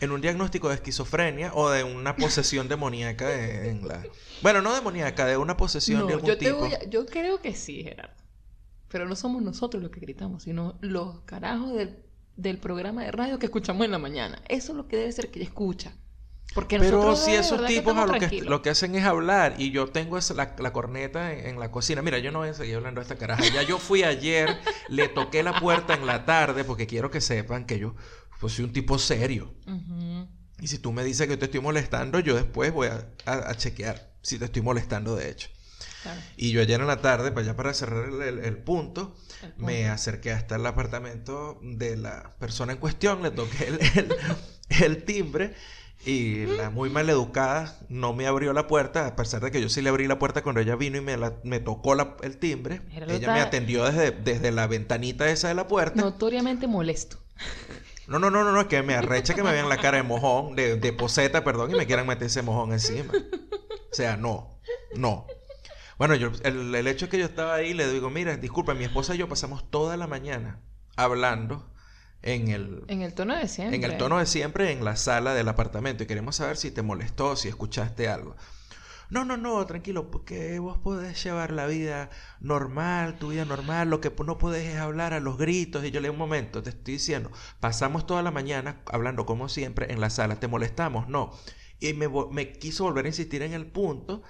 en 0.00 0.10
un 0.12 0.20
diagnóstico 0.20 0.68
de 0.68 0.76
esquizofrenia 0.76 1.52
o 1.54 1.68
de 1.70 1.84
una 1.84 2.16
posesión 2.16 2.68
demoníaca 2.68 3.26
de- 3.28 3.70
en 3.70 3.86
la... 3.86 4.02
Bueno, 4.42 4.62
no 4.62 4.74
demoníaca, 4.74 5.26
de 5.26 5.36
una 5.36 5.56
posesión 5.56 6.00
No, 6.00 6.06
de 6.06 6.14
algún 6.14 6.28
yo, 6.28 6.38
te 6.38 6.46
tipo. 6.46 6.58
voy 6.58 6.74
a- 6.74 6.84
yo 6.88 7.04
creo 7.06 7.40
que 7.40 7.54
sí, 7.54 7.82
Gerardo. 7.82 8.14
Pero 8.88 9.06
no 9.08 9.14
somos 9.14 9.42
nosotros 9.42 9.82
los 9.82 9.92
que 9.92 10.00
gritamos, 10.00 10.42
sino 10.44 10.76
los 10.80 11.20
carajos 11.20 11.74
del, 11.74 11.98
del 12.36 12.58
programa 12.58 13.04
de 13.04 13.12
radio 13.12 13.38
que 13.38 13.46
escuchamos 13.46 13.84
en 13.84 13.90
la 13.92 13.98
mañana. 13.98 14.42
Eso 14.48 14.72
es 14.72 14.76
lo 14.76 14.88
que 14.88 14.96
debe 14.96 15.12
ser 15.12 15.30
que 15.30 15.38
ella 15.38 15.48
escucha. 15.48 15.92
Porque 16.52 16.80
Pero 16.80 17.14
si 17.14 17.32
esos 17.32 17.60
que 17.60 17.68
tipos 17.68 17.94
a 17.96 18.00
estamos 18.00 18.20
lo 18.22 18.28
que, 18.28 18.40
lo 18.42 18.60
que 18.62 18.70
hacen 18.70 18.96
es 18.96 19.04
hablar 19.04 19.54
y 19.58 19.70
yo 19.70 19.86
tengo 19.86 20.18
esa- 20.18 20.34
la, 20.34 20.56
la 20.58 20.72
corneta 20.72 21.32
en, 21.32 21.46
en 21.46 21.60
la 21.60 21.70
cocina. 21.70 22.02
Mira, 22.02 22.18
yo 22.18 22.32
no 22.32 22.40
voy 22.40 22.48
a 22.48 22.54
seguir 22.54 22.74
hablando 22.74 23.00
de 23.00 23.02
esta 23.04 23.14
caraja. 23.16 23.44
Ya 23.54 23.62
yo 23.62 23.78
fui 23.78 24.02
ayer, 24.02 24.58
le 24.88 25.06
toqué 25.06 25.44
la 25.44 25.60
puerta 25.60 25.94
en 25.94 26.06
la 26.06 26.24
tarde 26.24 26.64
porque 26.64 26.88
quiero 26.88 27.08
que 27.12 27.20
sepan 27.20 27.66
que 27.66 27.78
yo 27.78 27.94
pues, 28.40 28.54
soy 28.54 28.64
un 28.64 28.72
tipo 28.72 28.98
serio. 28.98 29.54
Ujú. 29.66 30.28
Y 30.60 30.66
si 30.66 30.78
tú 30.78 30.92
me 30.92 31.04
dices 31.04 31.26
que 31.28 31.36
te 31.36 31.46
estoy 31.46 31.60
molestando, 31.60 32.20
yo 32.20 32.34
después 32.34 32.72
voy 32.72 32.88
a, 32.88 33.06
a- 33.26 33.50
a 33.50 33.54
chequear 33.56 34.12
si 34.22 34.38
te 34.38 34.46
estoy 34.46 34.62
molestando 34.62 35.16
de 35.16 35.30
hecho. 35.30 35.48
Claro. 36.02 36.20
Y 36.36 36.50
yo 36.50 36.60
ayer 36.62 36.80
en 36.80 36.86
la 36.86 37.00
tarde, 37.00 37.30
pues 37.32 37.46
ya 37.46 37.56
para 37.56 37.72
cerrar 37.74 38.08
el, 38.08 38.20
el- 38.22 38.38
el 38.44 38.56
punto, 38.58 39.14
El 39.42 39.52
me 39.64 39.88
acerqué 39.88 40.32
hasta 40.32 40.56
el 40.56 40.66
apartamento 40.66 41.58
de 41.62 41.96
la 41.96 42.30
persona 42.38 42.72
en 42.72 42.78
cuestión, 42.78 43.22
le 43.22 43.30
toqué 43.30 43.78
el, 44.84 45.04
timbre 45.04 45.54
y 46.06 46.46
la 46.46 46.70
muy 46.70 46.88
maleducada 46.88 47.78
no 47.90 48.14
me 48.14 48.26
abrió 48.26 48.52
la 48.54 48.66
puerta, 48.66 49.06
a 49.06 49.16
pesar 49.16 49.42
de 49.42 49.50
que 49.50 49.60
yo 49.60 49.68
sí 49.68 49.82
le 49.82 49.90
abrí 49.90 50.06
la 50.06 50.18
puerta 50.18 50.42
cuando 50.42 50.60
ella 50.62 50.76
vino 50.76 50.96
y 50.98 51.00
me, 51.02 51.16
la- 51.16 51.36
me 51.44 51.60
tocó 51.60 51.94
la- 51.94 52.16
el 52.22 52.38
timbre. 52.38 52.80
Ella 53.16 53.32
me 53.32 53.40
atendió 53.40 53.84
desde, 53.84 54.10
desde 54.10 54.52
la 54.52 54.66
ventanita 54.66 55.28
esa 55.30 55.48
de 55.48 55.54
la 55.54 55.68
puerta. 55.68 56.00
Notoriamente 56.00 56.66
molesto. 56.66 57.18
No, 58.10 58.18
no, 58.18 58.28
no, 58.28 58.42
no, 58.44 58.50
no, 58.52 58.60
es 58.60 58.66
que 58.66 58.82
me 58.82 58.94
arrecha 58.94 59.34
que 59.34 59.42
me 59.44 59.52
vean 59.52 59.68
la 59.68 59.76
cara 59.78 59.98
de 59.98 60.02
mojón, 60.02 60.56
de, 60.56 60.76
de 60.76 60.92
poseta, 60.92 61.44
perdón, 61.44 61.70
y 61.70 61.74
me 61.76 61.86
quieran 61.86 62.06
meter 62.06 62.26
ese 62.26 62.42
mojón 62.42 62.72
encima. 62.72 63.12
O 63.14 63.94
sea, 63.94 64.16
no, 64.16 64.60
no. 64.94 65.26
Bueno, 65.96 66.14
yo, 66.16 66.30
el, 66.42 66.74
el 66.74 66.86
hecho 66.88 67.04
es 67.04 67.10
que 67.10 67.18
yo 67.18 67.24
estaba 67.24 67.54
ahí, 67.54 67.72
le 67.72 67.88
digo, 67.92 68.10
mira, 68.10 68.36
disculpa, 68.36 68.74
mi 68.74 68.84
esposa 68.84 69.14
y 69.14 69.18
yo 69.18 69.28
pasamos 69.28 69.70
toda 69.70 69.96
la 69.96 70.06
mañana 70.06 70.60
hablando 70.96 71.72
en 72.22 72.48
el, 72.48 72.84
En 72.88 73.02
el 73.02 73.14
tono 73.14 73.36
de 73.36 73.46
siempre. 73.48 73.76
en 73.76 73.84
el 73.84 73.96
tono 73.96 74.18
de 74.18 74.26
siempre 74.26 74.72
en 74.72 74.84
la 74.84 74.96
sala 74.96 75.32
del 75.32 75.48
apartamento 75.48 76.02
y 76.02 76.06
queremos 76.06 76.36
saber 76.36 76.56
si 76.56 76.70
te 76.70 76.82
molestó, 76.82 77.36
si 77.36 77.48
escuchaste 77.48 78.08
algo. 78.08 78.36
No, 79.10 79.24
no, 79.24 79.36
no, 79.36 79.66
tranquilo, 79.66 80.10
porque 80.10 80.60
vos 80.60 80.78
podés 80.78 81.22
llevar 81.22 81.50
la 81.50 81.66
vida 81.66 82.10
normal, 82.40 83.18
tu 83.18 83.30
vida 83.30 83.44
normal, 83.44 83.90
lo 83.90 84.00
que 84.00 84.12
no 84.24 84.38
podés 84.38 84.68
es 84.68 84.76
hablar 84.76 85.14
a 85.14 85.20
los 85.20 85.36
gritos. 85.36 85.84
Y 85.84 85.90
yo 85.90 86.00
le 86.00 86.08
digo, 86.08 86.12
un 86.12 86.18
momento, 86.18 86.62
te 86.62 86.70
estoy 86.70 86.94
diciendo, 86.94 87.30
pasamos 87.58 88.06
toda 88.06 88.22
la 88.22 88.30
mañana 88.30 88.82
hablando 88.86 89.26
como 89.26 89.48
siempre 89.48 89.92
en 89.92 90.00
la 90.00 90.10
sala, 90.10 90.38
¿te 90.38 90.46
molestamos? 90.46 91.08
No. 91.08 91.32
Y 91.80 91.92
me, 91.94 92.52
quiso 92.52 92.84
volver 92.84 93.06
a 93.06 93.08
insistir 93.08 93.42
en 93.42 93.52
el 93.52 93.66
punto 93.66 94.22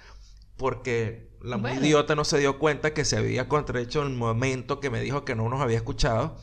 porque 0.57 1.31
la 1.43 1.57
muy 1.57 1.73
idiota 1.73 2.15
no 2.15 2.25
se 2.25 2.39
dio 2.39 2.59
cuenta 2.59 2.95
que 2.95 3.05
se 3.05 3.17
había 3.17 3.49
contrahecho 3.49 4.03
el 4.03 4.11
momento 4.11 4.81
que 4.81 4.91
me 4.91 5.01
dijo 5.01 5.25
que 5.25 5.35
no 5.35 5.49
nos 5.49 5.61
había 5.61 5.77
escuchado. 5.77 6.39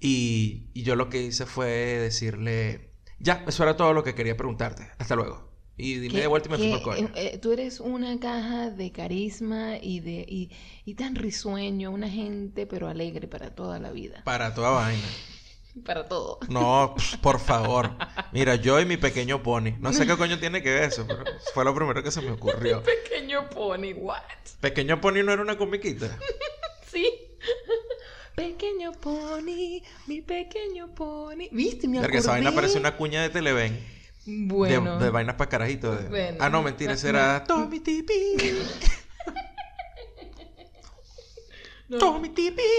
Y, 0.00 0.70
y 0.74 0.82
yo 0.82 0.96
lo 0.96 1.08
que 1.08 1.22
hice 1.22 1.46
fue 1.46 1.68
decirle, 1.68 2.92
ya, 3.20 3.44
eso 3.46 3.62
era 3.62 3.76
todo 3.76 3.92
lo 3.92 4.02
que 4.02 4.16
quería 4.16 4.36
preguntarte. 4.36 4.90
Hasta 4.98 5.14
luego. 5.14 5.51
Y 5.76 5.94
di 5.98 6.08
Que- 6.08 6.14
media 6.14 6.28
vuelta 6.28 6.48
y 6.48 6.52
me 6.52 6.58
fui 6.58 6.70
por 6.70 6.82
coño. 6.82 7.06
eh, 7.14 7.32
eh, 7.34 7.38
tú 7.38 7.50
eres 7.52 7.80
una 7.80 8.18
caja 8.20 8.70
de 8.70 8.92
carisma 8.92 9.78
y 9.80 10.00
de 10.00 10.24
y, 10.28 10.50
y 10.84 10.94
tan 10.94 11.14
risueño, 11.14 11.90
una 11.90 12.08
gente 12.10 12.66
pero 12.66 12.88
alegre 12.88 13.26
para 13.26 13.54
toda 13.54 13.78
la 13.78 13.90
vida, 13.90 14.22
Para 14.24 14.54
toda 14.54 14.70
vaina. 14.70 15.02
para 15.86 16.06
todo. 16.06 16.38
No, 16.50 16.92
pf, 16.96 17.16
por 17.18 17.40
favor. 17.40 17.96
Mira, 18.32 18.56
yo 18.56 18.78
y 18.80 18.84
mi 18.84 18.98
pequeño 18.98 19.42
pony. 19.42 19.72
No 19.80 19.92
sé 19.94 20.06
qué 20.06 20.16
coño 20.18 20.38
tiene 20.38 20.62
que 20.62 20.70
ver 20.70 20.84
eso, 20.84 21.06
pero 21.06 21.24
fue 21.54 21.64
lo 21.64 21.74
primero 21.74 22.02
que 22.02 22.10
se 22.10 22.20
me 22.20 22.30
ocurrió. 22.32 22.82
Pequeño 23.08 23.48
pony, 23.48 23.94
what? 23.94 24.20
Pequeño 24.60 25.00
pony 25.00 25.22
no 25.24 25.32
era 25.32 25.40
una 25.42 25.56
comiquita. 25.56 26.18
Sí. 26.92 27.08
Pequeño 28.34 28.92
pony, 28.92 29.82
mi 30.06 30.20
pequeño 30.22 30.94
pony. 30.94 31.48
¿Viste? 31.52 31.88
Me 31.88 32.00
Verga, 32.00 32.18
esa 32.18 32.32
vaina 32.32 32.48
acordé. 32.50 32.62
parece 32.66 32.78
una 32.78 32.96
cuña 32.96 33.22
de 33.22 33.30
Televen. 33.30 33.78
De, 34.24 34.46
Bueno. 34.46 34.98
de 34.98 35.10
vainas 35.10 35.36
para 35.36 35.48
carajitos. 35.50 36.02
de- 36.02 36.08
Bueno. 36.08 36.38
ah, 36.40 36.48
no, 36.48 36.62
mentira, 36.62 36.92
ese 36.92 37.08
era 37.08 37.42
Tommy 37.44 37.80
Tipi. 37.80 38.14
No. 41.88 41.98
Tommy 41.98 42.28
Tipi. 42.30 42.62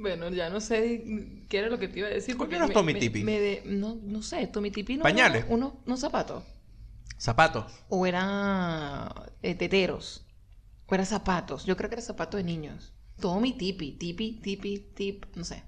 Bueno, 0.00 0.28
ya 0.30 0.48
no 0.48 0.60
sé 0.60 1.02
qué 1.48 1.58
era 1.58 1.68
lo 1.68 1.76
que 1.80 1.88
te 1.88 1.98
iba 1.98 2.06
a 2.06 2.12
decir. 2.12 2.36
¿Por 2.36 2.48
qué 2.48 2.56
no 2.56 2.66
es 2.66 2.72
Tommy 2.72 2.92
me- 2.94 3.00
Tipi? 3.00 3.24
me 3.24 3.40
de- 3.40 3.62
no, 3.66 3.96
no 4.00 4.22
sé, 4.22 4.46
Tommy 4.46 4.70
Tipi 4.70 4.96
no 4.96 5.02
Pañales. 5.02 5.44
unos, 5.48 5.72
unos 5.86 5.98
zapatos. 5.98 6.44
Zapatos. 7.18 7.72
O 7.88 8.06
era 8.06 9.12
eh, 9.42 9.56
teteros. 9.56 10.24
O 10.86 10.94
era 10.94 11.04
zapatos. 11.04 11.64
Yo 11.64 11.76
creo 11.76 11.90
que 11.90 11.96
era 11.96 12.02
zapatos 12.02 12.38
de 12.38 12.44
niños. 12.44 12.92
Tommy 13.20 13.54
Tipi, 13.58 13.90
Tipi, 13.98 14.38
Tipi, 14.40 14.78
Tip, 14.94 15.24
no 15.34 15.42
sé. 15.44 15.64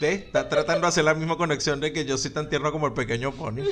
¿Ves? 0.00 0.20
Está 0.22 0.48
tratando 0.48 0.82
de 0.82 0.88
hacer 0.88 1.04
la 1.04 1.14
misma 1.14 1.36
conexión 1.36 1.80
de 1.80 1.92
que 1.92 2.04
yo 2.04 2.18
soy 2.18 2.30
tan 2.32 2.48
tierno 2.48 2.72
como 2.72 2.86
el 2.86 2.92
pequeño 2.92 3.32
pony. 3.32 3.62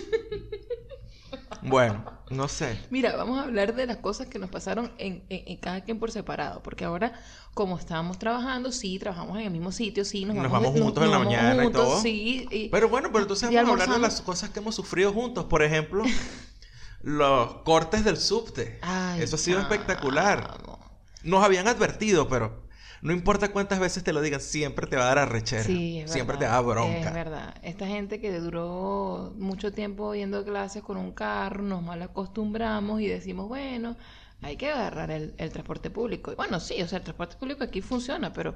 Bueno, 1.63 2.05
no 2.31 2.49
sé. 2.49 2.79
Mira, 2.91 3.17
vamos 3.17 3.39
a 3.39 3.43
hablar 3.43 3.75
de 3.75 3.87
las 3.87 3.99
cosas 3.99 4.29
que 4.29 4.39
nos 4.39 4.49
pasaron 4.49 4.93
en, 4.99 5.25
en- 5.29 5.43
en 5.47 5.57
cada 5.59 5.83
quien 5.83 5.99
por 5.99 6.11
separado, 6.11 6.63
porque 6.63 6.85
ahora, 6.85 7.13
como 7.55 7.79
estábamos 7.79 8.19
trabajando, 8.19 8.73
sí, 8.73 8.99
trabajamos 8.99 9.39
en 9.39 9.45
el 9.47 9.51
mismo 9.51 9.71
sitio, 9.73 10.05
sí, 10.05 10.25
nos, 10.25 10.37
Nos 10.37 10.51
vamos, 10.51 10.69
vamos 10.73 10.81
juntos 10.83 11.05
en 11.05 11.11
la 11.11 11.19
mañana 11.19 11.57
y 11.63 11.65
juntos, 11.65 11.83
todo. 11.83 12.01
sí, 12.01 12.49
y- 12.51 12.69
Pero 12.71 12.89
bueno, 12.89 13.09
pero 13.13 13.23
entonces 13.23 13.51
Y 13.51 13.57
vamos 13.57 13.69
a 13.71 13.73
hablar 13.73 13.91
de 13.91 13.99
las 13.99 14.21
cosas 14.23 14.51
que 14.51 14.61
hemos 14.61 14.75
sufrido 14.75 15.13
juntos. 15.13 15.45
Por 15.47 15.63
ejemplo, 15.63 16.05
los 17.03 17.55
cortes 17.63 18.05
del 18.05 18.17
subte. 18.17 18.79
Ay, 18.83 19.23
Eso 19.23 19.37
ha 19.37 19.39
sido 19.39 19.61
espectacular. 19.61 20.59
Nos 21.25 21.45
habían 21.45 21.69
advertido, 21.69 22.29
pero 22.29 22.63
no 23.03 23.13
importa 23.13 23.51
cuántas 23.51 23.81
veces 23.81 24.05
te 24.05 24.13
lo 24.13 24.21
digan, 24.21 24.41
siempre 24.41 24.87
te 24.87 24.97
va 24.97 25.05
a 25.05 25.07
dar 25.07 25.19
arrechera. 25.19 25.65
Sí, 25.65 26.01
es 26.01 26.11
siempre 26.11 26.37
te 26.37 26.45
verdad, 26.45 26.57
da 26.57 26.61
bronca. 26.61 27.09
Es 27.09 27.15
verdad. 27.15 27.55
Esta 27.63 27.87
gente 27.87 28.21
que 28.21 28.39
duró 28.39 29.33
mucho 29.39 29.73
tiempo 29.73 30.15
yendo 30.15 30.39
a 30.39 30.45
clases 30.45 30.83
con 30.83 30.97
un 30.97 31.13
carro, 31.13 31.63
nos 31.63 31.83
mal 31.83 32.03
acostumbramos 32.03 33.01
y 33.01 33.07
decimos, 33.07 33.49
bueno, 33.49 33.97
hay 34.43 34.57
que 34.57 34.71
agarrar 34.71 35.11
el, 35.11 35.35
el 35.39 35.51
transporte 35.51 35.91
público. 35.91 36.33
Y 36.33 36.35
bueno, 36.35 36.61
sí, 36.61 36.81
o 36.83 36.89
sea, 36.89 36.99
el 36.99 37.05
transporte 37.05 37.37
público 37.37 37.65
aquí 37.65 37.81
funciona, 37.81 38.33
pero, 38.33 38.55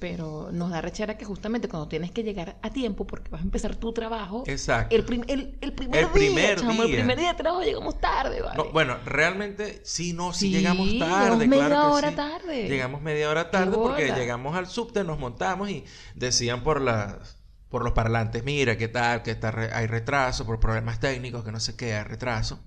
pero 0.00 0.48
nos 0.50 0.70
da 0.70 0.80
rechera 0.80 1.16
que 1.16 1.24
justamente 1.24 1.68
cuando 1.68 1.86
tienes 1.86 2.10
que 2.10 2.22
llegar 2.24 2.58
a 2.62 2.70
tiempo 2.70 3.06
porque 3.06 3.30
vas 3.30 3.42
a 3.42 3.44
empezar 3.44 3.76
tu 3.76 3.92
trabajo, 3.92 4.42
Exacto. 4.46 4.96
el, 4.96 5.04
prim- 5.04 5.24
el, 5.28 5.56
el 5.60 5.72
primer 5.74 5.96
El 6.00 6.04
día, 6.06 6.12
primer 6.12 6.58
chamo, 6.60 6.82
el 6.82 6.88
día. 6.88 6.96
primer 6.96 7.18
día 7.18 7.28
de 7.28 7.34
trabajo 7.38 7.62
llegamos 7.62 8.00
tarde, 8.00 8.40
¿vale? 8.42 8.56
No, 8.56 8.72
bueno, 8.72 8.96
realmente 9.04 9.80
sí, 9.84 10.12
no, 10.12 10.32
sí, 10.32 10.46
Sí, 10.46 10.50
llegamos 10.50 10.88
llegamos 10.88 11.20
tarde, 11.20 11.46
media 11.46 11.66
claro 11.68 11.80
que 11.90 11.92
hora 11.94 12.08
sí. 12.10 12.16
tarde. 12.16 12.68
Llegamos 12.68 13.02
media 13.02 13.30
hora 13.30 13.50
tarde 13.50 13.76
porque 13.76 14.12
llegamos 14.12 14.56
al 14.56 14.66
subte, 14.66 15.04
nos 15.04 15.18
montamos 15.20 15.70
y 15.70 15.84
decían 16.16 16.64
por 16.64 16.80
las 16.80 17.36
por 17.68 17.84
los 17.84 17.92
parlantes, 17.92 18.42
mira, 18.42 18.76
qué 18.76 18.88
tal, 18.88 19.22
que 19.22 19.30
está 19.30 19.52
re- 19.52 19.72
hay 19.72 19.86
retraso 19.86 20.44
por 20.44 20.58
problemas 20.58 20.98
técnicos, 20.98 21.44
que 21.44 21.52
no 21.52 21.60
sé 21.60 21.76
qué, 21.76 21.94
hay 21.94 22.02
retraso. 22.02 22.58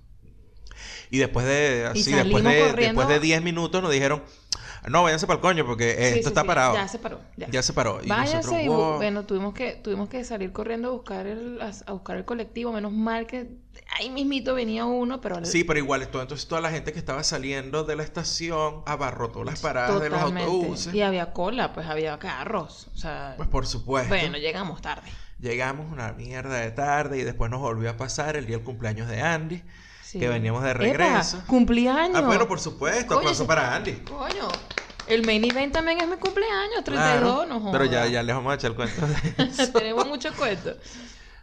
Y 1.10 1.18
después 1.18 1.44
de 1.46 1.86
así, 1.86 2.12
después 2.12 2.42
de 2.44 2.58
corriendo. 2.60 3.00
después 3.00 3.08
de 3.08 3.20
10 3.20 3.42
minutos 3.42 3.82
nos 3.82 3.90
dijeron, 3.92 4.22
no, 4.88 5.02
váyanse 5.02 5.26
para 5.26 5.36
el 5.36 5.40
coño 5.40 5.64
porque 5.66 5.94
Sí, 5.94 6.02
esto 6.02 6.14
sí, 6.14 6.28
está 6.28 6.40
sí, 6.42 6.46
parado. 6.46 6.74
Ya 6.74 6.88
se 6.88 6.98
paró. 6.98 7.20
Ya, 7.36 7.48
Ya 7.48 7.62
se 7.62 7.72
paró. 7.72 8.00
Y 8.02 8.08
nosotros, 8.08 8.54
y 8.62 8.68
bueno, 8.68 9.24
tuvimos 9.24 9.54
que, 9.54 9.72
tuvimos 9.74 10.08
que 10.08 10.24
salir 10.24 10.52
corriendo 10.52 10.88
a 10.88 10.90
buscar 10.92 11.26
el, 11.26 11.60
a, 11.62 11.70
a 11.86 11.92
buscar 11.92 12.16
el 12.16 12.24
colectivo. 12.24 12.72
Menos 12.72 12.92
mal 12.92 13.26
que 13.26 13.48
ahí 13.98 14.10
mismito 14.10 14.54
venía 14.54 14.84
uno, 14.84 15.20
pero... 15.20 15.44
Sí, 15.44 15.64
pero 15.64 15.78
igual, 15.78 16.02
esto, 16.02 16.20
entonces 16.20 16.46
toda 16.48 16.60
la 16.60 16.70
gente 16.70 16.92
que 16.92 16.98
estaba 16.98 17.22
saliendo 17.22 17.84
de 17.84 17.96
la 17.96 18.02
estación 18.02 18.82
abarrotó 18.86 19.44
las 19.44 19.60
paradas 19.60 20.00
de 20.00 20.10
los 20.10 20.20
autobuses. 20.20 20.92
Y 20.94 21.02
había 21.02 21.32
cola, 21.32 21.72
pues 21.72 21.86
había 21.86 22.18
carros. 22.18 22.88
O 22.94 22.98
sea, 22.98 23.34
Pues 23.36 23.48
por 23.48 23.66
supuesto. 23.66 24.08
bueno, 24.08 24.38
llegamos 24.38 24.80
tarde. 24.82 25.08
Llegamos 25.40 25.90
una 25.92 26.12
mierda 26.12 26.56
de 26.58 26.70
tarde 26.70 27.18
y 27.18 27.22
después 27.22 27.50
nos 27.50 27.60
volvió 27.60 27.90
a 27.90 27.96
pasar 27.96 28.36
el 28.36 28.46
día 28.46 28.56
del 28.56 28.64
cumpleaños 28.64 29.08
de 29.08 29.20
Andy, 29.20 29.62
Sí. 30.14 30.20
que 30.20 30.28
veníamos 30.28 30.62
de 30.62 30.70
Epa, 30.70 30.78
regreso. 30.78 31.42
cumpleaños. 31.46 32.16
Ah, 32.16 32.20
bueno, 32.22 32.46
por 32.46 32.60
supuesto, 32.60 33.18
aplauso 33.18 33.42
sí. 33.42 33.48
para 33.48 33.74
Andy. 33.74 33.92
Coño, 34.04 34.48
el 35.08 35.26
main 35.26 35.44
event 35.44 35.72
también 35.72 36.00
es 36.00 36.06
mi 36.08 36.16
cumpleaños, 36.16 36.84
32, 36.84 37.18
Claro, 37.20 37.46
no 37.46 37.58
jodas. 37.60 37.72
pero 37.72 37.84
ya, 37.90 38.06
ya 38.06 38.22
les 38.22 38.34
vamos 38.34 38.52
a 38.52 38.54
echar 38.54 38.70
el 38.70 38.76
cuento 38.76 39.06
de 39.06 39.44
eso. 39.44 39.72
Tenemos 39.72 40.06
mucho 40.06 40.32
cuento. 40.34 40.76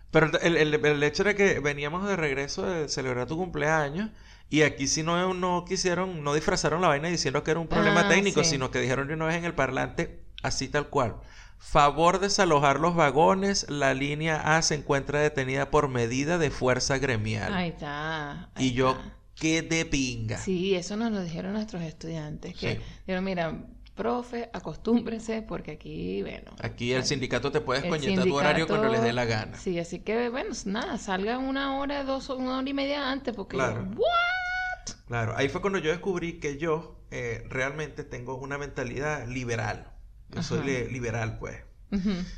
Pero 0.09 0.31
el, 0.41 0.57
el- 0.57 0.85
el 0.85 1.03
hecho 1.03 1.23
era 1.23 1.33
que 1.35 1.59
veníamos 1.59 2.07
de 2.07 2.15
regreso 2.15 2.63
de 2.63 2.87
celebrar 2.89 3.27
tu 3.27 3.37
cumpleaños 3.37 4.09
y 4.49 4.61
aquí 4.63 4.87
sí 4.87 5.03
no, 5.03 5.33
no 5.33 5.63
quisieron, 5.67 6.23
no 6.23 6.33
disfrazaron 6.33 6.81
la 6.81 6.87
vaina 6.89 7.07
diciendo 7.09 7.43
que 7.43 7.51
era 7.51 7.59
un 7.59 7.67
problema 7.67 8.01
Ah, 8.05 8.09
técnico, 8.09 8.43
sí. 8.43 8.51
sino 8.51 8.71
que 8.71 8.79
dijeron 8.79 9.07
de 9.07 9.13
una 9.13 9.25
vez 9.25 9.35
en 9.35 9.45
el 9.45 9.53
parlante, 9.53 10.21
así 10.43 10.67
tal 10.69 10.87
cual. 10.89 11.15
Favor 11.63 12.19
desalojar 12.19 12.79
los 12.79 12.95
vagones, 12.95 13.69
la 13.69 13.93
línea 13.93 14.57
A 14.57 14.61
se 14.63 14.73
encuentra 14.75 15.19
detenida 15.19 15.69
por 15.69 15.89
medida 15.89 16.39
de 16.39 16.49
fuerza 16.49 16.97
gremial. 16.97 17.53
Ahí 17.53 17.69
está. 17.69 18.49
ahí 18.55 18.67
y 18.67 18.73
yo, 18.73 18.91
está. 18.91 19.15
qué 19.35 19.61
de 19.61 19.85
pinga. 19.85 20.37
Sí, 20.39 20.73
eso 20.75 20.97
nos 20.97 21.11
lo 21.11 21.21
dijeron 21.21 21.53
nuestros 21.53 21.83
estudiantes. 21.83 22.55
Que 22.57 22.73
Sí. 22.73 22.79
dijeron, 23.05 23.23
mira, 23.23 23.63
profe, 23.95 24.49
acostúmbrense 24.53 25.43
porque 25.43 25.71
aquí, 25.73 26.23
bueno. 26.23 26.51
Aquí 26.61 26.93
el 26.93 27.05
sindicato 27.05 27.51
te 27.51 27.61
puede 27.61 27.85
el 27.85 27.91
descoñetar 27.91 28.25
tu 28.25 28.35
horario 28.35 28.67
cuando 28.67 28.89
les 28.89 29.03
dé 29.03 29.13
la 29.13 29.25
gana. 29.25 29.55
Sí, 29.55 29.77
así 29.79 29.99
que, 29.99 30.29
bueno, 30.29 30.49
nada, 30.65 30.97
salgan 30.97 31.43
una 31.43 31.77
hora, 31.77 32.03
dos, 32.03 32.27
una 32.29 32.57
hora 32.57 32.67
y 32.69 32.73
media 32.73 33.11
antes 33.11 33.35
porque... 33.35 33.55
Claro. 33.55 33.83
¿What? 33.95 34.95
Claro, 35.07 35.35
ahí 35.37 35.47
fue 35.47 35.61
cuando 35.61 35.77
yo 35.77 35.91
descubrí 35.91 36.39
que 36.39 36.57
yo 36.57 37.05
eh, 37.11 37.43
realmente 37.49 38.03
tengo 38.03 38.35
una 38.35 38.57
mentalidad 38.57 39.27
liberal. 39.27 39.91
Yo 40.31 40.41
soy 40.43 40.63
li- 40.65 40.91
liberal, 40.91 41.37
pues. 41.39 41.57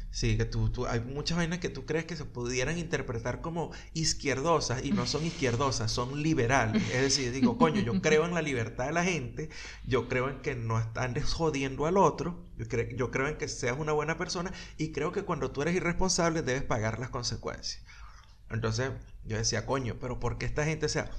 Sí, 0.09 0.35
que 0.37 0.45
tú, 0.45 0.69
tú- 0.71 0.87
hay 0.87 0.99
muchas 0.99 1.37
vainas 1.37 1.59
que 1.59 1.69
tú 1.69 1.85
crees 1.85 2.05
que 2.05 2.15
se 2.15 2.25
pudieran 2.25 2.77
interpretar 2.79 3.41
como 3.41 3.71
izquierdosas 3.93 4.83
y 4.83 4.91
no 4.91 5.05
son 5.05 5.25
izquierdosas, 5.25 5.91
son 5.91 6.21
liberales. 6.23 6.81
Es 6.91 7.01
decir, 7.01 7.31
digo, 7.31 7.57
coño, 7.57 7.81
yo 7.81 7.93
creo 8.01 8.25
en 8.25 8.33
la 8.33 8.41
libertad 8.41 8.87
de 8.87 8.93
la 8.93 9.03
gente, 9.03 9.49
yo 9.87 10.07
creo 10.09 10.29
en 10.29 10.41
que 10.41 10.55
no 10.55 10.77
andes 10.95 11.31
jodiendo 11.33 11.85
al 11.85 11.97
otro, 11.97 12.47
yo, 12.57 12.65
cre- 12.65 12.95
yo 12.95 13.11
creo 13.11 13.27
en 13.27 13.37
que 13.37 13.47
seas 13.47 13.77
una 13.77 13.91
buena 13.91 14.17
persona 14.17 14.51
y 14.77 14.91
creo 14.91 15.11
que 15.11 15.23
cuando 15.23 15.51
tú 15.51 15.61
eres 15.61 15.75
irresponsable 15.75 16.41
debes 16.41 16.63
pagar 16.63 16.99
las 16.99 17.09
consecuencias. 17.11 17.83
Entonces 18.49 18.91
yo 19.23 19.37
decía, 19.37 19.65
coño, 19.65 19.97
pero 19.99 20.19
¿por 20.19 20.37
qué 20.37 20.45
esta 20.45 20.65
gente, 20.65 20.85
o 20.87 20.89
sea, 20.89 21.11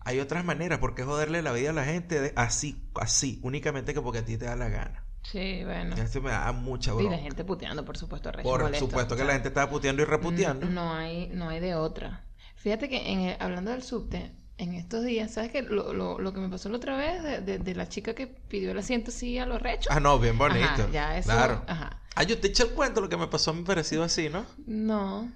hay 0.00 0.20
otras 0.20 0.44
maneras, 0.44 0.78
¿por 0.78 0.94
qué 0.94 1.02
joderle 1.04 1.42
la 1.42 1.52
vida 1.52 1.70
a 1.70 1.74
la 1.74 1.84
gente 1.84 2.20
de- 2.20 2.32
así, 2.36 2.90
así, 2.94 3.40
únicamente 3.42 3.94
que 3.94 4.00
porque 4.00 4.18
a 4.20 4.24
ti 4.24 4.36
te 4.38 4.46
da 4.46 4.56
la 4.56 4.68
gana? 4.68 5.04
Sí, 5.30 5.62
bueno. 5.64 5.94
Esto 5.96 6.20
me 6.22 6.30
da 6.30 6.52
mucha 6.52 6.92
Y 6.92 6.94
bronca. 6.94 7.10
la 7.16 7.18
gente 7.22 7.44
puteando, 7.44 7.84
por 7.84 7.96
supuesto, 7.98 8.32
Por 8.42 8.62
molesto, 8.62 8.86
supuesto 8.86 9.14
o 9.14 9.16
que 9.16 9.20
sea, 9.22 9.26
la 9.26 9.32
gente 9.34 9.48
estaba 9.48 9.70
puteando 9.70 10.02
y 10.02 10.04
reputeando. 10.06 10.66
n- 10.66 10.74
No 10.74 10.94
hay, 10.94 11.28
no 11.34 11.48
hay 11.50 11.60
de 11.60 11.74
otra. 11.74 12.24
Fíjate 12.56 12.88
que 12.88 13.12
en 13.12 13.20
el- 13.20 13.36
hablando 13.40 13.70
del 13.70 13.82
subte, 13.82 14.32
en 14.56 14.74
estos 14.74 15.04
días, 15.04 15.30
¿sabes 15.32 15.50
qué? 15.52 15.62
Lo, 15.62 15.92
lo, 15.92 16.18
lo 16.18 16.32
que 16.32 16.40
me 16.40 16.48
pasó 16.48 16.68
la 16.68 16.76
otra 16.78 16.96
vez 16.96 17.22
de, 17.22 17.40
de- 17.42 17.58
de 17.58 17.74
la 17.74 17.88
chica 17.88 18.14
que 18.14 18.26
pidió 18.26 18.72
el 18.72 18.78
asiento 18.78 19.10
así 19.10 19.38
a 19.38 19.46
los 19.46 19.60
rechos. 19.62 19.86
Ah, 19.94 20.00
no, 20.00 20.18
bien 20.18 20.36
bonito. 20.38 20.64
Ajá, 20.66 20.88
ya 20.92 21.16
eso. 21.18 21.30
Claro. 21.30 21.62
Ajá. 21.66 22.00
Ah, 22.16 22.22
yo 22.24 22.38
te 22.40 22.48
eché 22.48 22.64
el 22.64 22.70
cuento, 22.70 23.00
lo 23.00 23.08
que 23.08 23.16
me 23.16 23.28
pasó 23.28 23.52
a 23.52 23.54
mí 23.54 23.62
parecido 23.62 24.02
así, 24.02 24.28
¿no? 24.28 24.44
No. 24.66 25.30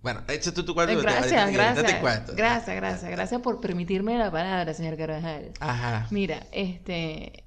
Bueno, 0.00 0.22
échate 0.28 0.52
tú 0.52 0.64
tu 0.64 0.74
cuento. 0.74 0.92
Y 0.92 0.96
te- 0.96 1.02
gracias, 1.02 1.52
gracias. 1.52 2.02
Gracias, 2.36 2.76
gracias. 2.76 3.10
Gracias 3.10 3.40
por 3.42 3.60
permitirme 3.60 4.16
la 4.16 4.30
palabra, 4.30 4.72
señor 4.72 4.96
Carvajal. 4.96 5.50
Ajá. 5.60 6.06
Mira, 6.10 6.46
este, 6.52 7.44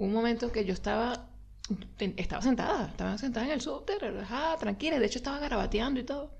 un 0.00 0.12
momento 0.12 0.50
que 0.50 0.64
yo 0.64 0.72
estaba, 0.72 1.28
estaba 1.98 2.42
sentada, 2.42 2.86
estaba 2.88 3.18
sentada 3.18 3.46
en 3.46 3.52
el 3.52 3.60
subte, 3.60 3.98
relajada, 3.98 4.56
tranquila, 4.56 4.98
de 4.98 5.06
hecho 5.06 5.18
estaba 5.18 5.38
garabateando 5.38 6.00
y 6.00 6.04
todo, 6.04 6.34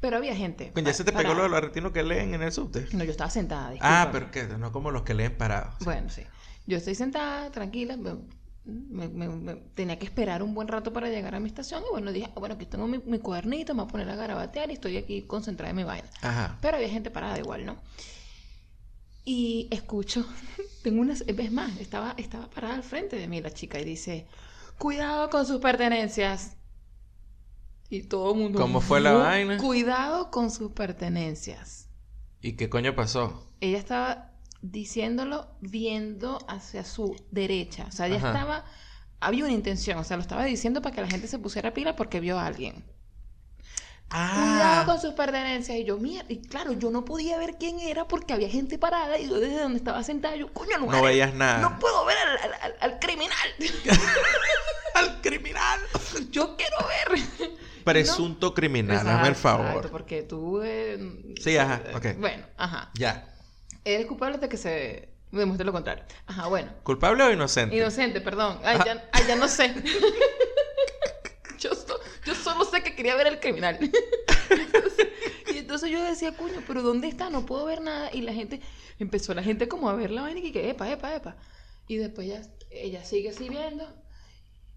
pero 0.00 0.16
había 0.18 0.36
gente. 0.36 0.70
Coño, 0.72 0.86
ya 0.86 0.94
se 0.94 1.04
te 1.04 1.12
pegó 1.12 1.34
lo 1.34 1.42
de 1.42 1.48
los 1.48 1.58
argentinos 1.58 1.92
que 1.92 2.02
leen 2.02 2.34
en 2.34 2.42
el 2.42 2.52
subte. 2.52 2.86
No, 2.92 3.04
yo 3.04 3.10
estaba 3.10 3.30
sentada, 3.30 3.68
Ah, 3.68 3.72
discúlpame. 4.06 4.12
pero 4.12 4.30
que 4.30 4.58
no 4.58 4.70
como 4.72 4.90
los 4.90 5.02
que 5.02 5.14
leen 5.14 5.36
parados. 5.36 5.74
Bueno, 5.84 6.08
sí. 6.10 6.22
Yo 6.66 6.76
estoy 6.76 6.94
sentada, 6.94 7.50
tranquila, 7.50 7.96
me- 7.96 8.16
me- 8.66 9.08
me- 9.08 9.28
me- 9.28 9.54
tenía 9.74 9.98
que 9.98 10.04
esperar 10.04 10.42
un 10.42 10.54
buen 10.54 10.68
rato 10.68 10.92
para 10.92 11.08
llegar 11.08 11.34
a 11.34 11.40
mi 11.40 11.48
estación 11.48 11.82
y 11.88 11.90
bueno, 11.90 12.12
dije, 12.12 12.28
ah, 12.36 12.38
bueno, 12.38 12.54
aquí 12.56 12.66
tengo 12.66 12.86
mi, 12.86 12.98
mi 12.98 13.18
cuadernito, 13.18 13.74
me 13.74 13.80
voy 13.82 13.88
a 13.88 13.92
poner 13.92 14.10
a 14.10 14.14
garabatear 14.16 14.70
y 14.70 14.74
estoy 14.74 14.98
aquí 14.98 15.22
concentrada 15.22 15.70
en 15.70 15.76
mi 15.76 15.84
vaina. 15.84 16.08
Ajá. 16.20 16.58
Pero 16.60 16.76
había 16.76 16.90
gente 16.90 17.10
parada 17.10 17.38
igual, 17.38 17.64
¿no? 17.64 17.76
Y 19.30 19.68
escucho, 19.70 20.24
tengo 20.82 21.02
unas, 21.02 21.22
es 21.26 21.52
más, 21.52 21.78
estaba, 21.80 22.14
estaba 22.16 22.48
parada 22.48 22.76
al 22.76 22.82
frente 22.82 23.16
de 23.16 23.28
mí 23.28 23.42
la 23.42 23.50
chica 23.50 23.78
y 23.78 23.84
dice, 23.84 24.26
cuidado 24.78 25.28
con 25.28 25.44
sus 25.44 25.58
pertenencias. 25.60 26.56
Y 27.90 28.04
todo 28.04 28.32
el 28.32 28.38
mundo... 28.38 28.58
¿Cómo 28.58 28.80
fue 28.80 29.00
la 29.02 29.12
"¿No? 29.12 29.18
vaina? 29.18 29.58
Cuidado 29.58 30.30
con 30.30 30.50
sus 30.50 30.72
pertenencias. 30.72 31.90
¿Y 32.40 32.52
qué 32.54 32.70
coño 32.70 32.94
pasó? 32.94 33.52
Ella 33.60 33.76
estaba 33.76 34.32
diciéndolo 34.62 35.48
viendo 35.60 36.38
hacia 36.48 36.82
su 36.82 37.14
derecha. 37.30 37.84
O 37.88 37.92
sea, 37.92 38.06
ella 38.06 38.16
Ajá. 38.16 38.28
estaba... 38.28 38.64
Había 39.20 39.44
una 39.44 39.52
intención, 39.52 39.98
o 39.98 40.04
sea, 40.04 40.16
lo 40.16 40.22
estaba 40.22 40.44
diciendo 40.44 40.80
para 40.80 40.94
que 40.94 41.02
la 41.02 41.08
gente 41.08 41.28
se 41.28 41.38
pusiera 41.38 41.74
pila 41.74 41.96
porque 41.96 42.20
vio 42.20 42.38
a 42.38 42.46
alguien. 42.46 42.82
Cuidado 44.10 44.82
Ah, 44.82 44.82
con 44.86 45.00
sus 45.00 45.12
pertenencias. 45.12 45.76
Y 45.78 45.84
yo, 45.84 45.98
mierda, 45.98 46.26
y 46.32 46.38
claro, 46.40 46.72
yo 46.72 46.90
no 46.90 47.04
podía 47.04 47.36
ver 47.38 47.56
quién 47.58 47.78
era 47.80 48.06
porque 48.08 48.32
había 48.32 48.48
gente 48.48 48.78
parada 48.78 49.18
y 49.18 49.28
yo 49.28 49.38
desde 49.38 49.60
donde 49.60 49.78
estaba 49.78 50.02
sentada, 50.02 50.34
yo, 50.36 50.52
coño, 50.52 50.78
no, 50.78 50.86
no 50.90 51.02
veías 51.02 51.34
nada. 51.34 51.58
no 51.58 51.78
puedo 51.78 52.04
ver 52.06 52.16
al, 52.16 52.38
al- 52.38 52.54
al- 52.62 52.76
al 52.80 52.98
criminal. 52.98 53.36
¡Al 54.94 55.20
criminal! 55.20 55.78
yo 56.30 56.56
quiero 56.56 56.76
ver. 56.88 57.20
Presunto 57.84 58.52
criminal, 58.54 58.96
hazme 58.96 59.12
el 59.12 59.18
Exacto, 59.28 59.40
favor. 59.40 59.66
exacto, 59.66 59.90
porque 59.90 60.22
tú... 60.22 60.60
eh, 60.62 61.34
Sí, 61.42 61.56
ajá, 61.56 61.82
eh, 61.84 61.92
ok. 61.94 62.06
Bueno, 62.18 62.46
ajá. 62.56 62.90
Ya. 62.94 63.32
Eres 63.84 64.06
culpable 64.06 64.38
de 64.38 64.48
que 64.48 64.56
se 64.56 65.08
demuestre 65.30 65.64
lo 65.64 65.72
contrario. 65.72 66.04
Ajá, 66.26 66.46
bueno. 66.48 66.72
¿Culpable 66.82 67.22
o 67.24 67.30
inocente? 67.30 67.76
Inocente, 67.76 68.20
perdón. 68.20 68.58
Ay, 68.64 68.78
ya, 68.84 69.08
ay, 69.12 69.24
ya 69.28 69.36
no 69.36 69.46
sé. 69.48 69.72
yo, 71.58 71.74
so- 71.74 72.00
yo 72.28 72.34
solo 72.34 72.64
sé 72.64 72.82
que 72.82 72.94
quería 72.94 73.16
ver 73.16 73.26
al 73.26 73.40
criminal. 73.40 73.78
Entonces- 74.50 75.08
y 75.54 75.58
entonces 75.58 75.90
yo 75.90 76.02
decía, 76.04 76.36
coño, 76.36 76.62
pero 76.66 76.82
¿dónde 76.82 77.08
está? 77.08 77.30
No 77.30 77.46
puedo 77.46 77.64
ver 77.64 77.80
nada. 77.80 78.10
Y 78.12 78.20
la 78.20 78.32
gente, 78.32 78.60
empezó 78.98 79.34
la 79.34 79.42
gente 79.42 79.66
como 79.68 79.88
a 79.88 79.94
ver 79.94 80.10
la 80.10 80.22
vaina 80.22 80.40
y 80.40 80.52
que, 80.52 80.70
epa, 80.70 80.90
epa, 80.90 81.14
epa. 81.14 81.36
Y 81.86 81.96
después 81.96 82.28
ya, 82.28 82.42
ella 82.70 83.04
sigue 83.04 83.30
así 83.30 83.48
viendo. 83.48 83.86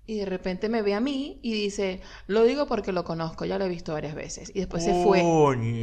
Y 0.07 0.15
de 0.17 0.25
repente 0.25 0.67
me 0.67 0.81
ve 0.81 0.93
a 0.95 0.99
mí 0.99 1.39
y 1.43 1.53
dice, 1.53 2.01
lo 2.27 2.43
digo 2.43 2.65
porque 2.67 2.91
lo 2.91 3.03
conozco, 3.03 3.45
ya 3.45 3.57
lo 3.59 3.65
he 3.65 3.69
visto 3.69 3.93
varias 3.93 4.15
veces. 4.15 4.49
Y 4.53 4.59
después 4.59 4.83
se 4.83 5.03
fue. 5.03 5.21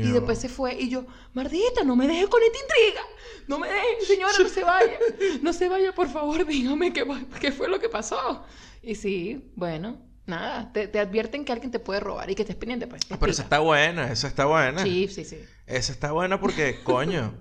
Y 0.08 0.10
después 0.10 0.38
se 0.38 0.48
fue 0.48 0.74
y 0.78 0.88
yo, 0.90 1.06
Mardita, 1.34 1.84
no 1.84 1.94
me 1.96 2.06
deje 2.08 2.26
con 2.26 2.42
esta 2.42 2.58
intriga. 2.58 3.02
No 3.46 3.58
me 3.58 3.68
deje, 3.68 4.04
señora, 4.06 4.32
no 4.42 4.48
se 4.48 4.64
vaya. 4.64 4.98
No 5.42 5.52
se 5.52 5.68
vaya, 5.68 5.94
por 5.94 6.08
favor, 6.08 6.44
dígame 6.46 6.92
qué, 6.92 7.06
qué 7.40 7.52
fue 7.52 7.68
lo 7.68 7.78
que 7.78 7.88
pasó. 7.88 8.44
Y 8.82 8.96
sí, 8.96 9.52
bueno, 9.54 9.98
nada, 10.28 10.72
te, 10.72 10.88
te 10.88 11.00
advierten 11.00 11.44
que 11.44 11.52
alguien 11.52 11.70
te 11.70 11.78
puede 11.78 12.00
robar 12.00 12.30
y 12.30 12.34
que 12.34 12.42
estés 12.42 12.56
pendiente, 12.56 12.86
pues. 12.86 13.06
te 13.06 13.14
Ah, 13.14 13.16
pero 13.18 13.32
esa 13.32 13.42
está 13.42 13.58
buena, 13.58 14.12
esa 14.12 14.28
está 14.28 14.44
buena. 14.44 14.82
Sí, 14.82 15.08
sí, 15.08 15.24
sí. 15.24 15.38
Esa 15.66 15.92
está 15.92 16.12
buena 16.12 16.40
porque, 16.40 16.80
coño, 16.84 17.34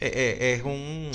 eh, 0.00 0.12
eh, 0.14 0.54
es 0.54 0.62
un... 0.62 1.10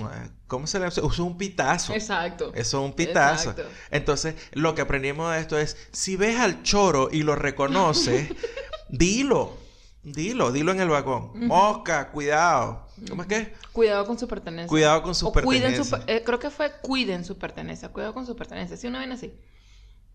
¿Cómo 0.48 0.66
se 0.66 0.80
le? 0.80 0.88
Es 0.88 0.98
un 0.98 1.38
pitazo. 1.38 1.94
Exacto. 1.94 2.52
Eso 2.56 2.80
es 2.80 2.86
un 2.86 2.94
pitazo. 2.94 3.52
Exacto. 3.52 3.72
Entonces, 3.92 4.36
lo 4.54 4.74
que 4.74 4.82
aprendimos 4.82 5.32
de 5.32 5.40
esto 5.40 5.60
es, 5.60 5.78
si 5.92 6.16
ves 6.16 6.40
al 6.40 6.64
choro 6.64 7.10
y 7.12 7.22
lo 7.22 7.36
reconoces, 7.36 8.30
dilo. 8.90 9.58
Dilo, 10.02 10.52
dilo 10.52 10.72
en 10.72 10.80
el 10.80 10.90
vagón. 10.90 11.32
Mosca, 11.36 12.10
cuidado. 12.10 12.88
¿Cómo 13.10 13.24
es 13.24 13.28
que? 13.28 13.54
Cuidado 13.74 14.06
con 14.06 14.18
su 14.18 14.28
pertenencia. 14.28 14.68
Cuidado 14.68 15.04
con 15.04 15.14
sus 15.14 15.30
O 15.30 15.32
cuiden 15.34 15.84
su 15.84 15.96
eh, 16.08 16.24
creo 16.26 16.40
que 16.40 16.50
fue 16.50 16.72
cuiden 16.82 17.26
su 17.26 17.38
pertenencia. 17.38 17.90
Cuidado 17.90 18.14
con 18.14 18.26
su 18.26 18.36
pertenencia. 18.36 18.78
Sí, 18.78 18.88
una 18.88 19.00
vez 19.00 19.12
así. 19.12 19.34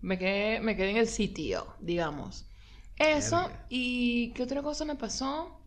Me 0.04 0.18
quedé, 0.18 0.60
me 0.60 0.76
quedé 0.76 0.90
en 0.90 0.96
el 0.98 1.08
sitio, 1.08 1.66
digamos. 1.80 2.44
Eso, 2.96 3.38
Verga. 3.38 3.66
y 3.70 4.32
¿qué 4.34 4.42
otra 4.42 4.62
cosa 4.62 4.84
me 4.84 4.96
pasó? 4.96 5.58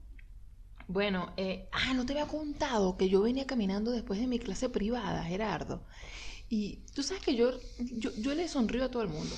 Bueno, 0.88 1.34
eh, 1.38 1.68
ah, 1.72 1.94
no 1.96 2.06
te 2.06 2.14
había 2.14 2.28
contado 2.28 2.98
que 2.98 3.10
yo 3.10 3.22
venía 3.24 3.48
caminando 3.48 3.90
después 3.92 4.20
de 4.20 4.28
mi 4.28 4.38
clase 4.38 4.70
privada, 4.70 5.24
Gerardo. 5.24 5.82
Y 6.50 6.86
tú 6.94 7.02
sabes 7.02 7.24
que 7.24 7.36
yo, 7.36 7.52
yo, 7.80 8.12
yo 8.20 8.36
le 8.36 8.48
sonrío 8.48 8.86
a 8.86 8.92
todo 8.92 9.02
el 9.02 9.10
mundo. 9.10 9.36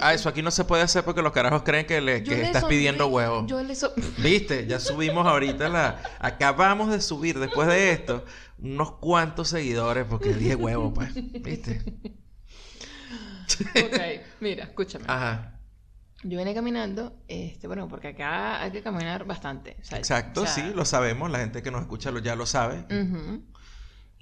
Ah, 0.00 0.14
eso 0.14 0.28
aquí 0.30 0.40
no 0.40 0.50
se 0.50 0.64
puede 0.64 0.82
hacer 0.84 1.04
porque 1.04 1.20
los 1.20 1.32
carajos 1.32 1.62
creen 1.62 1.84
que, 1.84 2.00
le, 2.00 2.24
que 2.24 2.30
le 2.30 2.42
estás 2.44 2.64
pidiendo 2.64 3.08
huevo. 3.08 3.46
Yo 3.46 3.62
le 3.62 3.74
so- 3.74 3.92
¿Viste? 4.22 4.66
Ya 4.66 4.80
subimos 4.80 5.26
ahorita 5.26 5.68
la... 5.68 6.02
Acabamos 6.18 6.90
de 6.90 7.02
subir 7.02 7.38
después 7.38 7.68
de 7.68 7.92
esto 7.92 8.24
unos 8.58 8.92
cuantos 8.92 9.48
seguidores 9.48 10.06
porque 10.08 10.32
dije 10.32 10.54
huevo, 10.54 10.94
pues. 10.94 11.12
¿Viste? 11.14 11.82
Ok, 13.84 14.00
mira, 14.40 14.64
escúchame. 14.64 15.04
Ajá. 15.08 15.56
Yo 16.22 16.36
venía 16.36 16.52
caminando, 16.54 17.16
este, 17.28 17.66
bueno, 17.66 17.88
porque 17.88 18.08
acá 18.08 18.60
hay 18.62 18.70
que 18.72 18.82
caminar 18.82 19.24
bastante. 19.24 19.70
Exacto, 19.78 20.42
o 20.42 20.46
sea, 20.46 20.54
sí, 20.54 20.72
lo 20.74 20.84
sabemos. 20.84 21.30
La 21.30 21.38
gente 21.38 21.62
que 21.62 21.70
nos 21.70 21.80
escucha 21.80 22.10
lo- 22.10 22.18
ya 22.18 22.36
lo 22.36 22.44
sabe. 22.44 22.84
Ujú. 22.94 23.42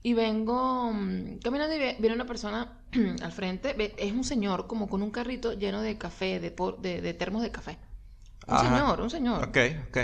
Y 0.05 0.14
vengo 0.14 0.93
mm, 0.93 1.38
caminando 1.43 1.75
y 1.75 1.79
viene 1.79 2.14
una 2.14 2.25
persona 2.27 2.79
al 3.23 3.33
frente. 3.33 3.75
Es 3.99 4.12
un 4.12 4.23
señor 4.23 4.69
como 4.69 4.88
con 4.88 5.03
un 5.03 5.11
carrito 5.11 5.55
lleno 5.55 5.81
de 5.81 5.99
café, 5.99 6.38
de, 6.38 6.53
por- 6.53 6.81
de, 6.81 7.01
de 7.01 7.14
termos 7.14 7.43
de 7.43 7.51
café. 7.51 7.79
Un 8.47 8.55
Ajá. 8.55 8.64
señor, 8.79 9.01
un 9.01 9.11
señor. 9.11 9.49
Ok, 9.49 9.59
ok. 9.88 9.99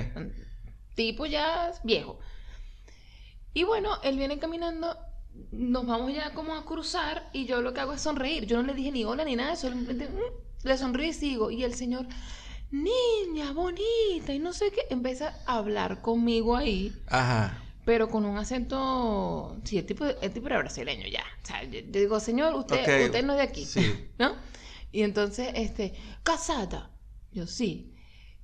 Tipo 0.96 1.26
ya 1.26 1.70
viejo. 1.84 2.18
Y 3.52 3.62
bueno, 3.62 3.90
él 4.02 4.18
viene 4.18 4.40
caminando. 4.40 4.98
Nos 5.50 5.86
vamos 5.86 6.12
ya 6.12 6.32
como 6.34 6.54
a 6.54 6.64
cruzar 6.64 7.28
y 7.32 7.46
yo 7.46 7.60
lo 7.60 7.72
que 7.72 7.80
hago 7.80 7.92
es 7.92 8.00
sonreír. 8.00 8.46
Yo 8.46 8.56
no 8.56 8.68
le 8.68 8.74
dije 8.74 8.92
ni 8.92 9.04
hola 9.04 9.24
ni 9.24 9.36
nada, 9.36 9.56
solamente 9.56 10.08
mm, 10.08 10.66
le 10.66 10.78
sonrío 10.78 11.08
y 11.08 11.12
sigo. 11.12 11.50
Y 11.50 11.64
el 11.64 11.74
señor, 11.74 12.06
niña, 12.70 13.52
bonita, 13.52 14.32
y 14.32 14.38
no 14.38 14.52
sé 14.52 14.70
qué, 14.70 14.82
empieza 14.90 15.34
a 15.46 15.58
hablar 15.58 16.00
conmigo 16.02 16.56
ahí. 16.56 16.92
Ajá. 17.08 17.60
Pero 17.84 18.08
con 18.08 18.24
un 18.24 18.38
acento. 18.38 19.56
Sí, 19.64 19.78
el 19.78 19.86
tipo, 19.86 20.04
el 20.04 20.32
tipo 20.32 20.46
era 20.46 20.58
brasileño 20.58 21.06
ya. 21.06 21.22
O 21.42 21.46
sea, 21.46 21.62
yo, 21.64 21.80
yo 21.80 22.00
digo, 22.00 22.18
señor, 22.20 22.54
usted, 22.54 23.06
usted 23.06 23.24
no 23.24 23.34
es 23.34 23.38
de 23.38 23.44
aquí. 23.44 23.64
sí. 23.64 24.08
¿No? 24.18 24.34
Y 24.90 25.02
entonces, 25.02 25.50
este, 25.54 25.92
casada. 26.22 26.90
Yo, 27.32 27.48
sí. 27.48 27.92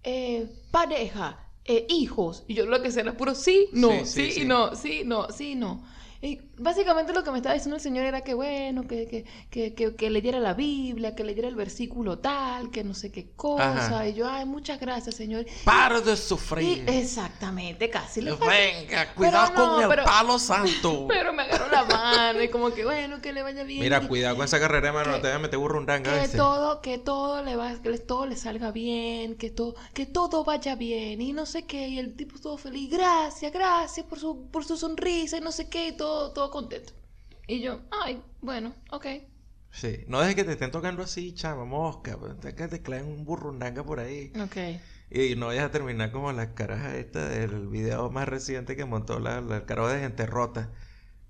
Eh, 0.02 0.50
pareja, 0.72 1.48
eh, 1.64 1.86
hijos. 1.88 2.42
Y 2.48 2.54
yo 2.54 2.66
lo 2.66 2.82
que 2.82 2.90
sé 2.90 3.00
era 3.00 3.16
puro 3.16 3.36
sí, 3.36 3.68
no, 3.72 4.04
sí, 4.04 4.32
sí. 4.32 4.42
y 4.42 4.44
no, 4.44 4.74
sí, 4.74 5.02
no, 5.04 5.30
sí, 5.30 5.54
no. 5.54 5.84
Y 6.22 6.38
básicamente 6.58 7.14
lo 7.14 7.24
que 7.24 7.30
me 7.30 7.38
estaba 7.38 7.54
diciendo 7.54 7.76
el 7.76 7.82
señor 7.82 8.04
era 8.04 8.20
que 8.20 8.34
bueno, 8.34 8.86
que, 8.86 9.06
que, 9.08 9.24
que, 9.50 9.74
que, 9.74 9.94
que 9.96 10.10
leyera 10.10 10.38
la 10.38 10.52
Biblia, 10.52 11.14
que 11.14 11.24
leyera 11.24 11.48
el 11.48 11.54
versículo 11.54 12.18
tal, 12.18 12.70
que 12.70 12.84
no 12.84 12.92
sé 12.92 13.10
qué 13.10 13.30
cosa. 13.36 13.86
Ajá. 13.86 14.08
Y 14.08 14.12
yo, 14.14 14.28
ay, 14.28 14.44
muchas 14.44 14.78
gracias, 14.78 15.14
señor. 15.14 15.46
Para 15.64 16.00
de 16.02 16.12
Y 16.12 16.16
sufrir. 16.16 16.84
exactamente, 16.88 17.88
casi 17.88 18.20
le 18.20 18.32
Venga, 18.32 19.14
cuidado 19.14 19.52
no, 19.54 19.72
con 19.74 19.82
el 19.82 19.88
pero- 19.88 20.04
palo 20.04 20.38
santo. 20.38 21.06
Pero 21.08 21.32
me 21.32 21.42
agarró 21.42 21.68
la 21.70 21.84
mano 21.84 22.42
y 22.42 22.48
como 22.48 22.70
que 22.72 22.84
bueno, 22.84 23.20
que 23.22 23.32
le 23.32 23.42
vaya 23.42 23.64
bien. 23.64 23.80
Mira, 23.80 24.06
cuidado 24.06 24.36
con 24.36 24.44
esa 24.44 24.60
carrera, 24.60 24.88
hermano. 24.88 25.12
No 25.12 25.16
te 25.16 25.22
vayas 25.22 25.36
a 25.36 25.38
meter 25.38 25.58
burrundanga. 25.58 26.20
Que 26.20 26.28
todo, 26.28 26.80
que 26.82 26.98
todo 26.98 27.42
le 27.42 27.56
va, 27.56 27.80
que 27.82 27.96
todo 27.98 28.26
le 28.26 28.36
salga 28.36 28.70
bien, 28.72 29.36
que 29.36 29.50
todo, 29.50 29.74
que 29.94 30.04
todo 30.06 30.44
vaya 30.44 30.74
bien 30.74 31.20
y 31.22 31.32
no 31.32 31.46
sé 31.46 31.64
qué, 31.64 31.88
y 31.88 31.98
el 31.98 32.14
tipo 32.14 32.38
todo 32.38 32.58
feliz, 32.58 32.90
gracias, 32.90 33.50
gracias 33.52 34.04
por 34.06 34.18
su, 34.18 34.46
por 34.50 34.64
su 34.66 34.76
sonrisa 34.76 35.38
y 35.38 35.40
no 35.40 35.50
sé 35.52 35.68
qué, 35.68 35.88
y 35.88 35.92
todo, 35.96 36.09
todo 36.34 36.50
contento. 36.50 36.92
Y 37.46 37.60
yo, 37.60 37.80
ay, 38.04 38.22
bueno, 38.40 38.74
ok. 38.90 39.06
Sí. 39.72 40.04
No 40.08 40.20
dejes 40.20 40.34
que 40.36 40.44
te 40.44 40.52
estén 40.52 40.70
tocando 40.70 41.02
así, 41.02 41.32
chama, 41.34 41.64
mosca. 41.64 42.16
pues, 42.18 42.38
te- 42.40 42.54
Que 42.54 42.68
te 42.68 42.82
claven 42.82 43.06
un 43.06 43.24
burrundanga 43.24 43.84
por 43.84 44.00
ahí. 44.00 44.32
Ok. 44.42 44.56
Y 45.12 45.34
no 45.36 45.46
vayas 45.46 45.64
a 45.64 45.70
terminar 45.70 46.12
como 46.12 46.32
la 46.32 46.54
caraja 46.54 46.96
esta 46.96 47.28
del 47.28 47.66
video 47.68 48.10
más 48.10 48.28
reciente 48.28 48.76
que 48.76 48.84
montó 48.84 49.18
la, 49.18 49.40
la 49.40 49.66
caraja 49.66 49.94
de 49.94 50.00
gente 50.00 50.26
rota. 50.26 50.70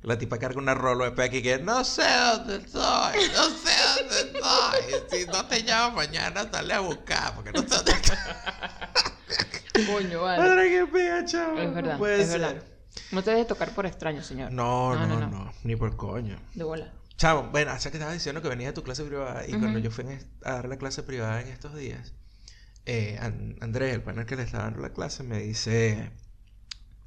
La 0.03 0.17
tipa 0.19 0.39
carga 0.39 0.59
una 0.59 0.75
rolo 0.75 1.05
de 1.05 1.11
peque 1.13 1.39
y 1.39 1.43
que 1.43 1.59
no 1.59 1.85
sé 1.85 2.03
dónde 2.33 2.57
estoy, 2.57 3.21
no 3.35 3.45
sé 3.51 3.73
dónde 3.99 4.39
estoy. 4.39 5.21
Si 5.21 5.27
no 5.27 5.47
te 5.47 5.61
llamo 5.63 5.97
mañana, 5.97 6.49
sale 6.51 6.73
a 6.73 6.81
buscar, 6.81 7.35
porque 7.35 7.53
no 7.53 7.61
sé 7.61 7.69
dónde 7.77 7.93
estoy. 7.93 8.17
Coño, 9.87 10.23
vale. 10.23 10.43
Madre 10.43 10.71
que 10.71 10.87
pega, 10.87 11.25
chavo. 11.25 11.59
Es 11.59 11.69
no 11.69 11.75
verdad, 11.75 11.99
puede 11.99 12.23
es 12.23 12.29
ser. 12.29 12.41
verdad. 12.41 12.63
No 13.13 13.23
te 13.23 13.31
dejes 13.33 13.47
tocar 13.47 13.75
por 13.75 13.87
extraño, 13.87 14.23
señor. 14.23 14.53
No, 14.95 15.07
no, 15.07 15.29
no, 15.31 15.53
ni 15.65 15.77
por 15.77 15.97
coño. 15.97 16.39
De 16.55 16.65
bola. 16.65 16.93
Chavo, 17.17 17.49
bueno, 17.51 17.71
hace 17.73 17.91
que 17.91 17.97
estabas 17.99 18.15
diciendo 18.15 18.41
que 18.41 18.49
venías 18.49 18.71
de 18.71 18.75
tu 18.75 18.83
clase 18.83 19.05
privada 19.05 19.47
y 19.47 19.53
cuando 19.53 19.79
yo 19.79 19.91
fui 19.91 20.05
a 20.45 20.53
dar 20.53 20.69
la 20.69 20.79
clase 20.79 21.03
privada 21.03 21.43
en 21.43 21.49
estos 21.49 21.75
días, 21.75 22.15
eh, 22.87 23.19
An- 23.21 23.57
Andrés, 23.61 23.95
el 23.95 24.03
panel 24.03 24.25
que 24.25 24.37
le 24.37 24.43
estaba 24.45 24.65
dando 24.65 24.81
la 24.81 24.93
clase, 24.95 25.23
me 25.23 25.39
dice, 25.41 26.11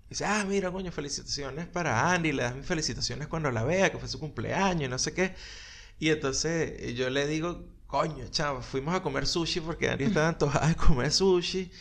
dice, 0.09 0.25
ah, 0.25 0.45
mira, 0.47 0.71
coño, 0.71 0.91
felicitaciones 0.91 1.65
para 1.67 2.11
Andy, 2.11 2.31
le 2.31 2.43
das 2.43 2.55
mis 2.55 2.65
felicitaciones 2.65 3.27
cuando 3.27 3.49
la 3.49 3.63
vea, 3.63 3.91
que 3.91 3.97
fue 3.97 4.07
su 4.07 4.19
cumpleaños 4.19 4.83
y 4.83 4.87
no 4.87 4.99
sé 4.99 5.13
qué. 5.13 5.33
Y 5.99 6.09
entonces 6.09 6.73
eh, 6.79 6.93
yo 6.93 7.09
le 7.09 7.25
digo, 7.27 7.65
coño, 7.87 8.27
chavo, 8.29 8.61
fuimos 8.61 8.93
a 8.93 9.01
comer 9.01 9.25
sushi 9.25 9.61
porque 9.61 9.89
Andy 9.89 10.03
estaba 10.05 10.27
antojada 10.29 10.67
de 10.67 10.75
comer 10.75 11.11
sushi. 11.11 11.71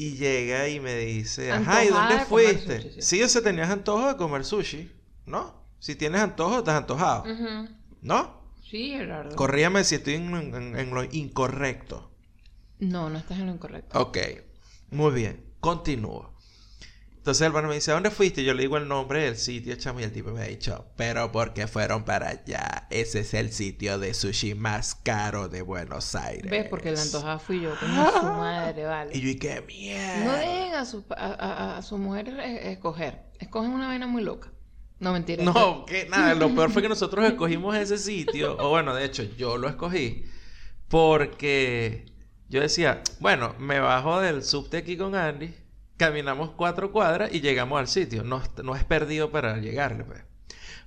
Y 0.00 0.12
llega 0.16 0.68
y 0.68 0.78
me 0.78 0.94
dice, 0.96 1.50
ajá, 1.50 1.84
¿y 1.84 1.88
dónde 1.88 2.20
fuiste? 2.24 2.82
sushi, 2.82 2.94
sí. 2.94 3.02
sí, 3.02 3.22
o 3.24 3.28
sea, 3.28 3.42
tenías 3.42 3.68
antojo 3.68 4.06
de 4.06 4.16
comer 4.16 4.44
sushi, 4.44 4.92
¿no? 5.26 5.54
Si 5.80 5.96
tienes 5.96 6.20
antojo, 6.20 6.58
estás 6.58 6.76
antojado. 6.76 7.24
¿no? 8.02 8.38
Sí, 8.62 8.90
Gerardo. 8.90 9.34
Corríame 9.34 9.82
si 9.82 9.96
estoy 9.96 10.14
en, 10.14 10.34
en- 10.36 10.78
en 10.78 10.94
lo 10.94 11.02
incorrecto. 11.02 12.10
no, 12.78 13.10
no 13.10 13.18
estás 13.18 13.38
en 13.40 13.46
lo 13.46 13.52
incorrecto. 13.54 14.00
Ok, 14.00 14.18
muy 14.90 15.12
bien, 15.12 15.44
continúo. 15.58 16.32
Entonces 17.18 17.42
el 17.42 17.48
hermano 17.48 17.68
me 17.68 17.74
dice, 17.74 17.90
¿a 17.90 17.94
dónde 17.94 18.10
fuiste? 18.10 18.42
Yo 18.42 18.54
le 18.54 18.62
digo 18.62 18.78
el 18.78 18.88
nombre 18.88 19.22
del 19.24 19.36
sitio, 19.36 19.76
chamo, 19.76 20.00
y 20.00 20.04
el 20.04 20.12
tipo 20.12 20.30
me 20.30 20.40
ha 20.40 20.46
dicho, 20.46 20.86
pero 20.96 21.30
¿por 21.30 21.52
qué 21.52 21.66
fueron 21.66 22.04
para 22.04 22.28
allá? 22.30 22.86
Ese 22.90 23.20
es 23.20 23.34
el 23.34 23.52
sitio 23.52 23.98
de 23.98 24.14
sushi 24.14 24.54
más 24.54 24.94
caro 24.94 25.48
de 25.48 25.60
Buenos 25.62 26.14
Aires. 26.14 26.50
¿Ves? 26.50 26.66
Porque 26.70 26.90
la 26.90 27.02
antojada 27.02 27.38
fui 27.38 27.60
yo. 27.60 27.74
Coño, 27.78 28.10
su 28.12 28.22
madre, 28.24 28.84
vale. 28.84 29.10
Y 29.16 29.20
yo, 29.20 29.28
¿y 29.28 29.34
qué 29.38 29.60
mierda? 29.66 30.24
No 30.24 30.32
dejen 30.32 30.74
a 30.74 30.84
su, 30.86 31.04
a, 31.10 31.26
a- 31.26 31.76
a 31.78 31.82
su 31.82 31.98
mujer 31.98 32.28
eh, 32.40 32.72
escoger. 32.72 33.24
Escogen 33.38 33.72
una 33.72 33.88
vaina 33.88 34.06
muy 34.06 34.22
loca. 34.22 34.50
No, 35.00 35.12
mentira. 35.12 35.44
No, 35.44 35.84
que 35.86 36.08
nada, 36.08 36.34
lo 36.34 36.52
peor 36.54 36.70
fue 36.72 36.82
que 36.82 36.88
nosotros 36.88 37.24
escogimos 37.24 37.76
ese 37.76 37.98
sitio, 37.98 38.56
o 38.58 38.70
bueno, 38.70 38.94
de 38.94 39.04
hecho, 39.04 39.22
yo 39.36 39.56
lo 39.58 39.68
escogí 39.68 40.24
porque 40.88 42.06
yo 42.48 42.60
decía, 42.60 43.02
bueno, 43.20 43.54
me 43.58 43.78
bajo 43.78 44.20
del 44.20 44.42
subte 44.42 44.78
aquí 44.78 44.96
con 44.96 45.14
Andy, 45.14 45.54
caminamos 45.98 46.50
cuatro 46.52 46.90
cuadras 46.92 47.32
y 47.34 47.40
llegamos 47.42 47.78
al 47.78 47.88
sitio. 47.88 48.24
No, 48.24 48.42
no 48.64 48.74
es 48.74 48.84
perdido 48.84 49.30
para 49.30 49.58
llegarle, 49.58 50.04
pues. 50.04 50.22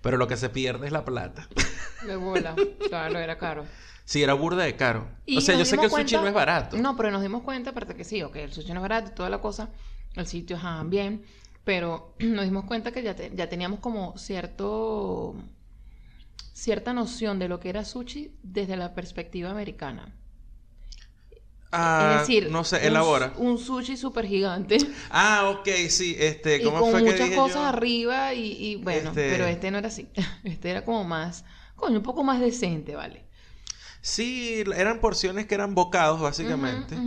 Pero 0.01 0.17
lo 0.17 0.27
que 0.27 0.37
se 0.37 0.49
pierde 0.49 0.87
es 0.87 0.91
la 0.91 1.05
plata. 1.05 1.47
De 2.07 2.15
bola. 2.15 2.55
Claro, 2.89 3.19
era 3.19 3.37
caro. 3.37 3.65
Sí, 4.03 4.23
era 4.23 4.33
burda 4.33 4.63
de 4.63 4.75
caro. 4.75 5.07
Y 5.27 5.37
o 5.37 5.41
sea, 5.41 5.55
yo 5.57 5.63
sé 5.63 5.77
que 5.77 5.83
el 5.85 5.89
sushi 5.91 6.03
cuenta- 6.03 6.21
no 6.21 6.27
es 6.27 6.33
barato. 6.33 6.77
No, 6.77 6.97
pero 6.97 7.11
nos 7.11 7.21
dimos 7.21 7.43
cuenta, 7.43 7.69
aparte 7.69 7.95
que 7.95 8.03
sí, 8.03 8.23
ok, 8.23 8.35
el 8.37 8.51
sushi 8.51 8.69
no 8.69 8.79
es 8.79 8.81
barato 8.81 9.11
y 9.11 9.13
toda 9.15 9.29
la 9.29 9.39
cosa, 9.39 9.69
el 10.15 10.25
sitio, 10.25 10.57
ajá, 10.57 10.81
bien, 10.83 11.23
pero 11.63 12.15
nos 12.19 12.43
dimos 12.45 12.65
cuenta 12.65 12.91
que 12.91 13.03
ya, 13.03 13.15
te- 13.15 13.31
ya 13.35 13.47
teníamos 13.47 13.79
como 13.79 14.17
cierto, 14.17 15.35
cierta 16.53 16.93
noción 16.93 17.39
de 17.39 17.47
lo 17.47 17.59
que 17.59 17.69
era 17.69 17.85
sushi 17.85 18.35
desde 18.43 18.75
la 18.75 18.93
perspectiva 18.95 19.51
americana. 19.51 20.13
Ah, 21.71 22.15
es 22.15 22.27
decir, 22.27 22.51
no 22.51 22.63
sé, 22.63 22.85
elabora. 22.85 23.33
Un, 23.37 23.57
sushi 23.57 23.95
súper 23.95 24.25
gigante 24.27 24.77
Ah, 25.09 25.49
ok, 25.55 25.67
sí, 25.89 26.15
este, 26.19 26.57
y 26.57 26.63
¿cómo 26.65 26.79
con 26.81 26.91
fue 26.91 26.99
que 27.03 27.11
muchas 27.11 27.27
dije 27.29 27.35
cosas 27.35 27.55
yo? 27.55 27.65
arriba 27.65 28.33
y, 28.33 28.51
y 28.59 28.75
bueno, 28.75 29.09
Este- 29.09 29.29
pero 29.29 29.45
este 29.47 29.71
no 29.71 29.77
era 29.77 29.87
así. 29.87 30.09
Este 30.43 30.69
era 30.69 30.83
como 30.83 31.03
más, 31.05 31.45
coño, 31.75 31.97
un 31.97 32.03
poco 32.03 32.23
más 32.23 32.39
decente, 32.41 32.95
¿vale? 32.95 33.25
Sí, 34.01 34.63
eran 34.75 34.99
porciones 34.99 35.45
que 35.45 35.55
eran 35.55 35.75
bocados, 35.75 36.19
básicamente. 36.19 36.97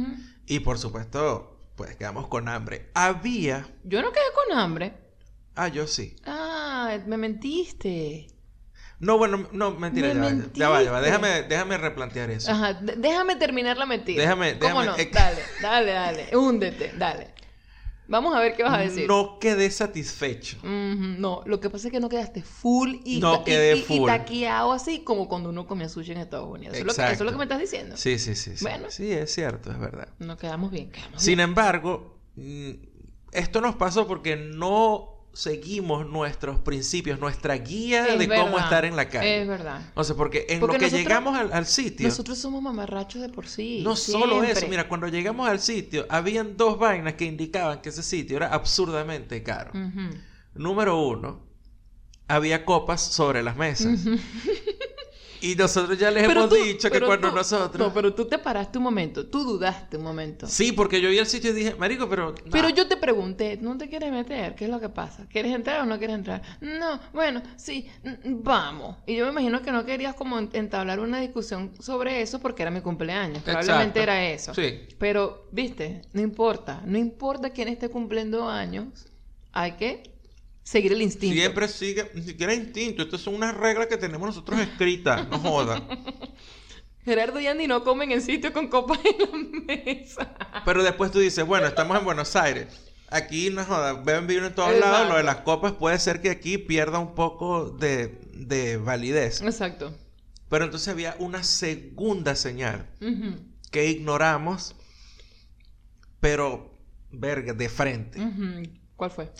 Y 0.47 0.61
por 0.61 0.79
supuesto, 0.79 1.59
pues 1.77 1.97
quedamos 1.97 2.29
con 2.29 2.49
hambre. 2.49 2.91
Había. 2.95 3.67
Yo 3.83 4.01
no 4.01 4.13
quedé 4.13 4.23
con 4.35 4.57
hambre. 4.59 4.95
Ah, 5.57 5.69
yo 5.69 5.87
sí. 5.87 6.15
Ah, 6.25 6.97
me 7.07 7.17
mentiste. 7.17 8.29
No, 9.05 9.19
bueno, 9.19 9.47
no, 9.53 9.73
mentira, 9.73 10.09
Me 10.15 10.15
ya, 10.15 10.25
va, 10.25 10.31
ya 10.55 10.69
va, 10.71 10.83
ya 10.83 10.91
va. 10.93 11.01
Déjame, 11.03 11.43
déjame 11.43 11.77
replantear 11.79 12.31
eso. 12.31 12.51
Ajá, 12.51 12.73
déjame 12.75 13.37
terminar 13.37 13.77
la 13.77 13.87
mentira. 13.87 14.23
Déjame- 14.23 14.59
¿Cómo 14.59 14.81
déjame- 14.81 14.87
no? 14.87 14.97
eh, 14.97 15.11
Dale, 15.13 15.43
dale, 15.61 15.93
dale. 15.93 16.37
Húndete, 16.37 16.93
dale. 16.97 17.35
Vamos 18.07 18.35
a 18.35 18.41
ver 18.41 18.55
qué 18.55 18.63
vas 18.63 18.75
a 18.75 18.79
decir. 18.79 19.07
No 19.09 19.39
quedé 19.39 19.71
satisfecho. 19.71 20.59
No, 20.63 21.43
lo 21.47 21.59
que 21.61 21.71
pasa 21.71 21.89
es 21.89 21.93
que 21.93 22.01
no 22.01 22.09
quedaste 22.11 22.43
full 22.43 22.97
y, 23.05 23.19
No 23.21 23.37
ta- 23.39 23.41
y- 23.43 23.45
quedé 23.45 23.77
y- 23.77 23.81
y 23.81 23.83
full. 23.83 24.07
taqueado 24.11 24.73
así 24.73 25.05
como 25.05 25.27
cuando 25.29 25.49
uno 25.49 25.67
comía 25.67 25.89
sushi 25.89 26.13
en 26.13 26.19
Estados 26.19 26.49
Unidos. 26.51 26.75
Eso 26.77 26.83
es, 26.83 26.87
lo 26.87 26.95
que, 26.95 27.13
eso 27.13 27.13
es 27.13 27.21
lo 27.27 27.31
que 27.33 27.39
me 27.39 27.45
estás 27.45 27.61
diciendo. 27.61 27.97
Sí, 27.97 28.19
sí, 28.19 28.35
sí. 28.35 28.55
Bueno. 28.61 28.91
Sí, 28.91 29.11
es 29.11 29.33
cierto, 29.35 29.71
es 29.71 29.79
verdad. 29.79 30.09
No 30.19 30.37
quedamos 30.37 30.71
bien, 30.71 30.91
quedamos 30.91 31.23
Sin 31.23 31.37
bien. 31.37 31.49
embargo, 31.49 32.19
mm, 32.37 32.71
esto 33.33 33.61
nos 33.63 33.75
pasó 33.77 34.07
porque 34.07 34.37
no 34.37 35.14
seguimos 35.35 36.07
nuestros 36.09 36.59
principios, 36.61 37.19
nuestra 37.21 37.57
guía 37.57 38.07
Es 38.07 38.19
de 38.19 38.29
cómo 38.29 38.59
estar 38.59 38.85
en 38.85 38.97
la 38.97 39.09
calle. 39.09 39.43
Es 39.43 39.49
verdad. 39.49 39.83
O 39.95 40.05
sea, 40.05 40.15
porque 40.17 40.47
en 40.49 40.61
Porque 40.61 40.75
lo 40.77 40.79
que 40.79 40.85
nosotros- 40.87 41.03
llegamos 41.03 41.37
al, 41.37 41.53
al 41.53 41.67
sitio, 41.67 42.09
Nosotros 42.09 42.39
somos 42.39 42.63
mamarrachos 42.63 43.21
de 43.21 43.29
por 43.29 43.47
sí. 43.49 43.81
no 43.83 43.97
solo 43.97 44.43
eso, 44.45 44.67
mira, 44.69 44.89
cuando 44.89 45.09
llegamos 45.09 45.49
al 45.49 45.61
sitio, 45.61 46.07
habían 46.09 46.57
dos 46.57 46.79
vainas 46.79 47.15
que 47.15 47.25
indicaban 47.25 47.83
que 47.83 47.89
ese 47.91 48.03
sitio 48.03 48.37
era 48.37 48.49
absurdamente 48.55 49.43
caro. 49.43 49.73
Número 50.55 50.99
uno, 51.01 51.43
había 52.29 52.65
copas 52.65 53.03
sobre 53.03 53.43
las 53.43 53.57
mesas. 53.57 54.01
Y 55.45 55.55
nosotros 55.57 55.99
ya 55.99 56.11
les 56.11 56.27
Pero 56.27 56.41
hemos 56.45 56.49
tú- 56.51 56.57
dicho 56.65 56.91
que 56.91 57.01
cuando 57.01 57.29
tú- 57.29 57.35
nosotros... 57.37 57.77
No, 57.79 57.93
pero 57.93 58.15
tú 58.15 58.25
te 58.25 58.39
paraste 58.39 58.79
un 58.79 58.85
momento, 58.85 59.27
tú 59.27 59.45
dudaste 59.45 59.99
un 59.99 60.03
momento. 60.05 60.47
Sí, 60.47 60.73
porque 60.73 61.01
yo 61.03 61.11
vi 61.11 61.19
el 61.19 61.27
sitio 61.27 61.51
y 61.51 61.53
dije, 61.53 61.75
marico, 61.75 62.09
pero... 62.09 62.35
Pero 62.51 62.69
nah". 62.71 62.75
yo 62.75 62.89
te 62.89 62.97
pregunté, 62.97 63.59
¿no 63.61 63.77
te 63.77 63.89
quieres 63.91 64.11
meter? 64.11 64.55
¿Qué 64.55 64.65
es 64.65 64.71
lo 64.71 64.81
que 64.81 64.89
pasa? 64.89 65.27
¿Quieres 65.29 65.53
entrar 65.55 65.83
o 65.83 65.85
no 65.85 65.99
quieres 65.99 66.17
entrar? 66.17 66.41
No, 66.63 66.99
bueno, 67.13 67.43
sí, 67.57 67.87
mm, 68.03 68.43
vamos. 68.43 68.97
Y 69.07 69.17
yo 69.17 69.27
me 69.27 69.33
imagino 69.33 69.61
que 69.61 69.71
no 69.71 69.85
querías 69.85 70.15
como 70.15 70.39
en- 70.39 70.49
entablar 70.55 70.99
una 71.01 71.21
discusión 71.21 71.73
sobre 71.79 72.23
eso 72.23 72.39
porque 72.41 72.63
era 72.63 72.71
mi 72.71 72.81
cumpleaños. 72.81 73.43
Probablemente 73.43 74.01
Exacto. 74.01 74.01
era 74.01 74.25
eso. 74.31 74.55
Sí. 74.55 74.81
Pero, 74.99 75.47
viste, 75.53 76.01
no 76.15 76.23
importa. 76.23 76.81
No 76.87 76.97
importa 76.97 77.51
quién 77.51 77.69
esté 77.69 77.91
cumpliendo 77.91 78.49
años. 78.49 79.07
Hay 79.53 79.73
que 79.73 80.14
seguir 80.65 80.93
el 80.93 81.03
instinto. 81.03 81.37
Siempre 81.37 81.69
sigue, 81.69 82.11
ni 82.15 82.23
siquiera 82.23 82.53
instinto. 82.53 83.03
Estas 83.03 83.21
son 83.21 83.37
unas 83.37 83.57
reglas 83.57 83.87
que 83.87 83.97
tenemos 83.97 84.27
nosotros 84.27 84.59
escritas. 84.59 85.29
No 85.29 85.39
joda. 85.39 85.81
Gerardo 87.05 87.39
y 87.39 87.47
Andy 87.47 87.69
no 87.69 87.85
comen 87.85 88.11
en 88.11 88.23
sitio 88.23 88.53
con 88.53 88.67
copas 88.69 88.99
en 89.05 89.19
la 89.19 89.61
mesa. 89.67 90.35
Pero 90.65 90.83
después 90.83 91.13
tú 91.13 91.21
dices, 91.21 91.47
bueno, 91.47 91.67
estamos 91.67 91.97
en 91.99 92.05
Buenos 92.05 92.35
Aires. 92.35 92.67
Aquí, 93.11 93.51
no 93.51 93.65
joda, 93.65 93.93
beben 93.93 94.27
vino 94.27 94.47
en 94.47 94.55
todos 94.55 94.71
Exacto. 94.71 94.91
lados. 94.91 95.09
Lo 95.11 95.17
de 95.19 95.23
las 95.23 95.37
copas 95.43 95.73
puede 95.73 95.99
ser 95.99 96.21
que 96.21 96.31
aquí 96.31 96.59
pierda 96.59 96.99
un 96.99 97.15
poco 97.15 97.71
de, 97.71 98.19
de 98.33 98.79
validez. 98.79 99.43
Exacto. 99.43 99.95
Pero 100.49 100.65
entonces 100.65 100.89
había 100.89 101.15
una 101.19 101.43
segunda 101.43 102.35
señal 102.35 102.89
que 103.71 103.87
ignoramos, 103.89 104.75
pero, 106.21 106.75
verga, 107.11 107.53
de 107.53 107.69
frente. 107.69 108.19
¿Cuál 108.97 109.11
fue? 109.11 109.31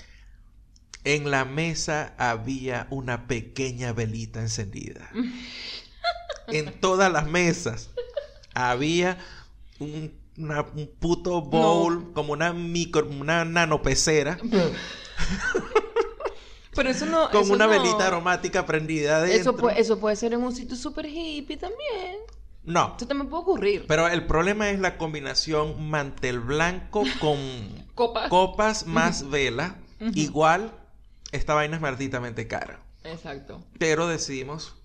En 1.05 1.31
la 1.31 1.45
mesa 1.45 2.15
había 2.19 2.87
una 2.91 3.27
pequeña 3.27 3.93
velita 3.93 4.41
encendida. 4.41 5.11
en 6.49 6.81
todas 6.81 7.11
las 7.13 7.27
mesas 7.27 7.91
había 8.55 9.19
un, 9.79 10.13
una- 10.39 10.63
un 10.63 10.87
puto 10.99 11.41
bowl, 11.43 12.13
como 12.13 12.33
una 12.33 12.53
micro, 12.53 13.07
una 13.07 13.45
nanopecera, 13.45 14.39
Pero 16.77 16.91
eso 16.91 17.07
no. 17.07 17.31
con 17.31 17.43
eso 17.43 17.53
una 17.53 17.67
no- 17.67 17.71
velita 17.71 18.07
aromática 18.07 18.67
prendida 18.67 19.19
adentro. 19.19 19.41
Eso 19.41 19.57
puede, 19.57 19.81
eso 19.81 20.01
puede 20.01 20.17
ser 20.17 20.33
en 20.35 20.43
un 20.43 20.55
sitio 20.55 20.77
súper 20.77 21.07
hippie 21.07 21.57
también. 21.57 22.17
No, 22.65 22.95
Eso 22.97 23.07
también 23.07 23.29
puede 23.29 23.43
ocurrir. 23.43 23.85
pero 23.87 24.09
el 24.09 24.27
problema 24.27 24.71
es 24.71 24.81
la 24.81 24.97
combinación 24.97 25.89
mantel 25.89 26.41
blanco 26.41 27.05
con 27.21 27.39
Copas. 27.95 28.29
copas 28.31 28.87
más 28.87 29.29
vela. 29.31 29.77
Igual, 30.15 30.73
esta 31.35 31.55
vaina 31.55 31.77
es 31.77 31.83
malditamente 31.83 32.47
cara. 32.47 32.79
Exacto. 33.03 33.65
Pero 33.79 34.07
decidimos, 34.07 34.77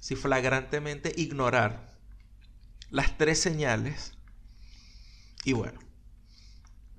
si 0.00 0.16
flagrantemente, 0.16 1.12
ignorar 1.16 1.94
las 2.90 3.16
tres 3.16 3.40
señales. 3.40 4.12
Y 5.44 5.52
bueno, 5.52 5.78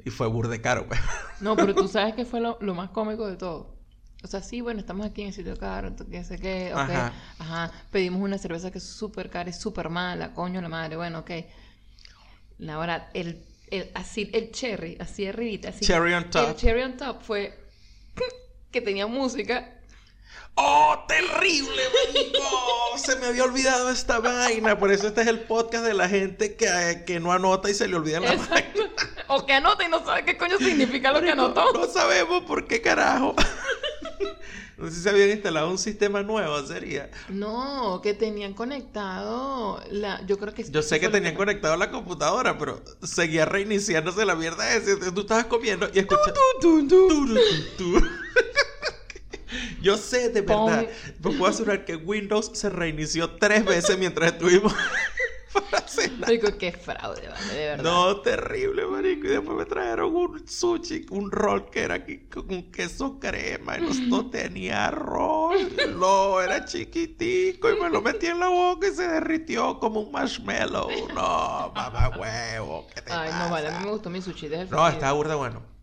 y 0.04 0.10
fue 0.12 0.28
burde 0.28 0.62
caro, 0.62 0.88
pues. 0.88 1.00
No, 1.42 1.58
pero 1.58 1.76
tú 1.76 1.90
sabes 1.90 2.16
que 2.16 2.24
fue 2.24 2.40
lo, 2.40 2.58
lo 2.62 2.74
más 2.74 2.92
cómico 2.92 3.28
de 3.28 3.36
todo. 3.36 3.76
O 4.24 4.28
sea, 4.28 4.42
sí, 4.42 4.62
bueno, 4.62 4.80
estamos 4.80 5.06
aquí 5.06 5.22
en 5.22 5.28
el 5.28 5.34
sitio 5.34 5.58
caro, 5.58 5.90
entonces, 5.90 6.16
qué 6.16 6.24
sé 6.24 6.40
qué, 6.40 6.72
ok. 6.74 6.80
Ajá. 6.80 7.14
Ajá. 7.38 7.72
Pedimos 7.92 8.22
una 8.22 8.38
cerveza 8.38 8.72
que 8.72 8.78
es 8.78 8.86
súper 8.86 9.30
cara, 9.30 9.50
es 9.50 9.60
súper 9.60 9.90
mala, 9.90 10.34
coño 10.34 10.62
la 10.62 10.70
madre, 10.70 10.96
bueno, 10.96 11.20
ok. 11.20 11.32
La 12.60 12.78
verdad, 12.78 13.10
el, 13.14 13.44
el, 13.70 13.92
así, 13.94 14.32
el 14.34 14.52
cherry, 14.52 14.98
así 15.02 15.28
arribita, 15.28 15.70
así. 15.70 15.86
Cherry 15.86 16.14
on 16.14 16.30
top. 16.30 16.50
El 16.50 16.56
cherry 16.56 16.82
on 16.82 16.96
top 16.96 17.22
fue 17.22 17.66
que 18.76 18.82
tenía 18.82 19.08
música. 19.08 19.72
¡Oh, 20.56 21.06
terrible, 21.08 21.82
marico! 21.96 22.98
Se 22.98 23.16
me 23.16 23.28
había 23.28 23.46
olvidado 23.46 23.90
esta 23.90 24.20
vaina. 24.20 24.78
Por 24.78 24.92
eso 24.92 25.08
este 25.08 25.22
es 25.22 25.28
el 25.28 25.40
podcast 25.40 25.86
de 25.86 25.94
la 25.94 26.10
gente 26.10 26.58
que, 26.58 27.04
que 27.08 27.22
no 27.22 27.32
anota 27.32 27.70
y 27.70 27.74
se 27.74 27.88
le 27.88 27.96
olvida 27.96 28.20
la 28.20 28.28
vaina. 28.28 28.44
Exacto. 28.44 28.82
O 29.28 29.46
que 29.46 29.54
anota 29.54 29.86
y 29.86 29.90
no 29.90 30.06
sabe 30.06 30.26
qué 30.26 30.38
coño 30.38 30.58
significa 30.58 31.14
lo 31.14 31.22
que 31.22 31.32
anotó. 31.32 31.72
No 31.72 31.88
sabemos 31.88 32.44
por 32.44 32.68
qué 32.68 32.82
carajo. 32.82 33.34
No 34.78 34.88
sé 34.88 34.96
si 34.96 35.02
se 35.04 35.10
habían 35.10 35.30
instalado 35.30 35.70
un 35.70 35.78
sistema 35.78 36.22
nuevo, 36.22 36.62
sería. 36.68 37.10
No, 37.30 38.02
que 38.04 38.14
tenían 38.14 38.54
conectado 38.54 39.82
la. 39.90 40.22
Yo 40.26 40.38
creo 40.38 40.54
que 40.54 40.70
Yo 40.70 40.82
sé 40.82 41.00
que 41.00 41.08
tenían 41.08 41.34
conectado 41.36 41.78
la 41.78 41.92
computadora, 41.92 42.58
pero 42.58 42.82
seguía 43.02 43.46
reiniciándose 43.46 44.26
la 44.26 44.36
mierda. 44.36 44.76
Entonces 44.76 45.14
Tú 45.14 45.22
estabas 45.22 45.46
comiendo 45.46 45.90
y 45.94 46.00
escuchas... 46.00 46.34
Yo 49.82 49.98
sé 49.98 50.30
de 50.30 50.42
verdad. 50.42 50.88
Pues 51.22 51.36
puedo 51.36 51.52
asegurar 51.52 51.86
que 51.86 51.96
Windows 51.96 52.52
se 52.54 52.70
reinició 52.70 53.32
tres 53.36 53.64
veces 53.64 53.98
mientras 53.98 54.34
estuvimos 54.34 54.74
para 55.72 55.88
cenar. 55.88 56.30
Digo, 56.30 56.50
qué 56.58 56.72
fraude, 56.72 57.28
vale, 57.28 57.54
de 57.54 57.66
verdad. 57.68 57.84
No, 57.84 58.22
terrible, 58.22 58.86
marico. 58.88 59.28
Y 59.28 59.30
después 59.30 59.58
me 59.58 59.66
trajeron 59.66 60.16
un 60.16 60.48
sushi, 60.48 61.06
un 61.12 61.32
roll 61.32 61.70
que 61.70 61.84
era 61.84 61.96
aquí 61.96 62.18
con 62.30 62.72
queso 62.72 63.20
crema. 63.20 63.78
Y 63.78 64.08
no, 64.10 64.30
tenía 64.30 64.88
arroz. 64.88 65.56
No, 65.96 66.42
era 66.42 66.66
chiquitico. 66.66 67.72
Y 67.72 67.80
me 67.80 67.90
lo 67.90 68.02
metí 68.02 68.26
en 68.26 68.40
la 68.40 68.50
boca 68.50 68.88
y 68.88 68.92
se 68.92 69.08
derritió 69.08 69.80
como 69.80 70.02
un 70.02 70.12
marshmallow. 70.12 70.90
No, 71.14 71.72
mamá 71.76 72.10
huevo. 72.18 72.88
¿qué 72.94 73.02
te 73.02 73.14
Ay, 73.14 73.32
no 73.38 73.50
vale, 73.50 73.68
a 73.68 73.72
mí 73.72 73.76
pasa? 73.78 73.86
me 73.86 73.92
gustó 73.92 74.10
mi 74.10 74.22
sushi 74.22 74.48
el 74.48 74.70
No, 74.70 74.88
estaba 74.88 75.14
burda 75.14 75.36
bueno. 75.36 75.75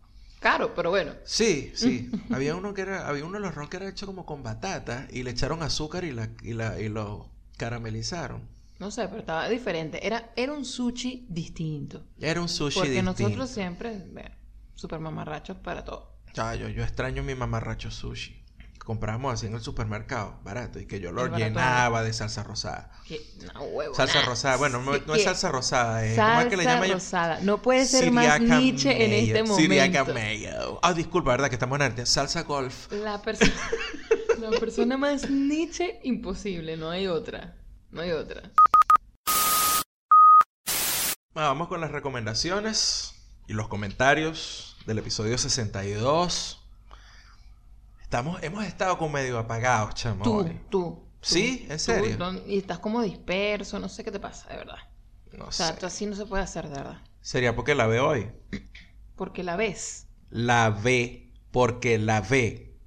Caro, 0.43 0.75
pero 0.75 0.89
bueno. 0.89 1.13
Sí, 1.23 1.71
sí. 1.75 2.11
había 2.29 2.55
uno 2.55 2.73
que 2.73 2.81
era, 2.81 3.07
había 3.07 3.23
uno 3.25 3.35
de 3.39 3.45
los 3.45 3.55
rolls 3.55 3.69
que 3.69 3.77
era 3.77 3.87
hecho 3.87 4.05
como 4.05 4.25
con 4.25 4.43
batata 4.43 5.07
y 5.09 5.23
le 5.23 5.31
echaron 5.31 5.63
azúcar 5.63 6.03
y 6.03 6.11
la, 6.11 6.29
y 6.43 6.53
la, 6.53 6.79
y 6.81 6.89
lo 6.89 7.29
caramelizaron. 7.57 8.41
No 8.77 8.91
sé, 8.91 9.07
pero 9.07 9.21
estaba 9.21 9.47
diferente. 9.47 10.05
Era, 10.05 10.31
era 10.35 10.51
un 10.51 10.65
sushi 10.65 11.27
distinto. 11.29 12.03
Era 12.19 12.41
un 12.41 12.49
sushi 12.49 12.75
Porque 12.75 12.91
distinto. 12.91 13.23
nosotros 13.23 13.49
siempre, 13.49 14.05
bueno, 14.11 14.35
super 14.75 14.99
mamarrachos 14.99 15.55
para 15.57 15.85
todo. 15.85 16.11
Ah, 16.35 16.55
yo, 16.55 16.67
yo 16.67 16.83
extraño 16.83 17.23
mi 17.23 17.35
mamarracho 17.35 17.89
sushi. 17.89 18.42
Comprábamos 18.83 19.33
así 19.33 19.45
en 19.47 19.53
el 19.53 19.61
supermercado, 19.61 20.39
barato, 20.43 20.77
y 20.77 20.85
que 20.85 20.99
yo 20.99 21.13
lo 21.13 21.27
llenaba 21.27 22.03
de 22.03 22.11
salsa 22.11 22.43
rosada. 22.43 22.91
No, 23.53 23.61
huevo. 23.63 23.95
Salsa 23.95 24.23
rosada, 24.23 24.57
bueno, 24.57 24.81
no, 24.81 25.15
es 25.15 25.23
salsa 25.23 25.51
rosada, 25.51 26.05
es 26.05 26.17
¿cómo 26.17 26.27
es 26.27 26.35
Salsa 26.35 26.49
que 26.49 26.57
le 26.57 26.63
ellos? 26.63 26.89
rosada. 26.95 27.39
No 27.41 27.61
puede 27.61 27.85
ser 27.85 28.11
más 28.11 28.41
niche 28.41 28.91
en 29.05 29.11
mayo, 29.11 29.23
este 29.25 29.43
momento. 29.43 29.55
Siriaca 29.55 30.03
mayo. 30.13 30.79
Ah, 30.81 30.93
disculpa, 30.93 31.31
¿verdad? 31.31 31.47
Que 31.47 31.55
estamos 31.55 31.77
en 31.77 31.81
arte. 31.83 32.05
Salsa 32.05 32.43
golf. 32.43 32.91
La 32.91 33.21
persona, 33.21 33.53
la 34.39 34.49
persona 34.59 34.97
más 34.97 35.29
niche 35.29 36.01
imposible, 36.03 36.75
no 36.75 36.89
hay 36.89 37.07
otra. 37.07 37.55
No 37.89 38.01
hay 38.01 38.11
otra. 38.11 38.51
Bueno, 41.33 41.49
vamos 41.49 41.67
con 41.69 41.79
las 41.79 41.91
recomendaciones 41.91 43.13
y 43.47 43.53
los 43.53 43.67
comentarios 43.69 44.77
del 44.85 44.99
episodio 44.99 45.37
62. 45.37 46.62
Estamos, 48.13 48.43
hemos 48.43 48.63
estado 48.65 48.95
como 48.99 49.09
medio 49.13 49.39
apagados, 49.39 49.95
chamo. 49.95 50.23
Tú, 50.23 50.41
hoy. 50.41 50.59
tú. 50.69 51.03
¿Sí? 51.19 51.65
¿En 51.67 51.77
tú, 51.77 51.79
serio? 51.79 52.15
don- 52.15 52.43
y 52.45 52.59
estás 52.59 52.77
como 52.77 53.01
disperso, 53.01 53.79
no 53.79 53.89
sé 53.89 54.03
qué 54.03 54.11
te 54.11 54.19
pasa, 54.19 54.47
de 54.49 54.57
verdad. 54.57 54.77
No 55.35 55.45
O 55.45 55.51
sea, 55.51 55.75
sé. 55.75 55.83
así 55.83 56.05
no 56.05 56.15
se 56.15 56.27
puede 56.27 56.43
hacer, 56.43 56.69
de 56.69 56.75
verdad. 56.75 57.01
Sería 57.21 57.55
porque 57.55 57.73
la 57.73 57.87
ve 57.87 57.99
hoy. 57.99 58.31
Porque 59.15 59.41
la 59.41 59.55
ves. 59.55 60.05
La 60.29 60.69
ve 60.69 61.31
porque 61.49 61.97
la 61.97 62.21
ve. 62.21 62.77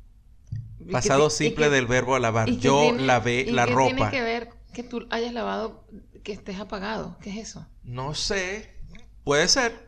Pasado 0.93 1.29
simple 1.29 1.65
que- 1.65 1.71
del 1.73 1.87
verbo 1.89 2.17
que 2.45 2.57
Yo 2.59 2.83
tiene- 2.83 3.03
lavé 3.05 3.47
la 3.51 3.67
ropa. 3.67 3.97
tiene 3.97 4.11
que 4.13 4.23
ver 4.23 4.51
que 4.73 4.85
tú 4.85 5.09
hayas 5.11 5.33
lavado, 5.33 5.89
que 6.23 6.35
estés 6.35 6.61
apagado. 6.61 7.19
¿Qué 7.21 7.31
es 7.31 7.49
eso? 7.49 7.67
No 7.83 8.15
sé. 8.15 8.77
Puede 9.25 9.49
ser. 9.49 9.86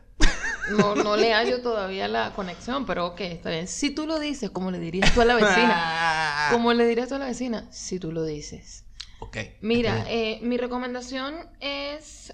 No, 0.69 0.95
no 0.95 1.15
le 1.17 1.33
hallo 1.33 1.61
todavía 1.61 2.07
la 2.07 2.33
conexión, 2.33 2.85
pero 2.85 3.07
ok, 3.07 3.21
está 3.21 3.49
bien. 3.49 3.67
Si 3.67 3.91
tú 3.91 4.05
lo 4.05 4.19
dices, 4.19 4.49
como 4.51 4.71
le 4.71 4.79
dirías 4.79 5.13
tú 5.13 5.21
a 5.21 5.25
la 5.25 5.35
vecina. 5.35 6.47
Como 6.51 6.73
le 6.73 6.85
dirías 6.87 7.09
tú 7.09 7.15
a 7.15 7.19
la 7.19 7.25
vecina, 7.27 7.67
si 7.71 7.99
tú 7.99 8.11
lo 8.11 8.23
dices. 8.23 8.85
Ok. 9.19 9.37
Mira, 9.61 10.05
eh, 10.09 10.39
mi 10.41 10.57
recomendación 10.57 11.35
es 11.59 12.33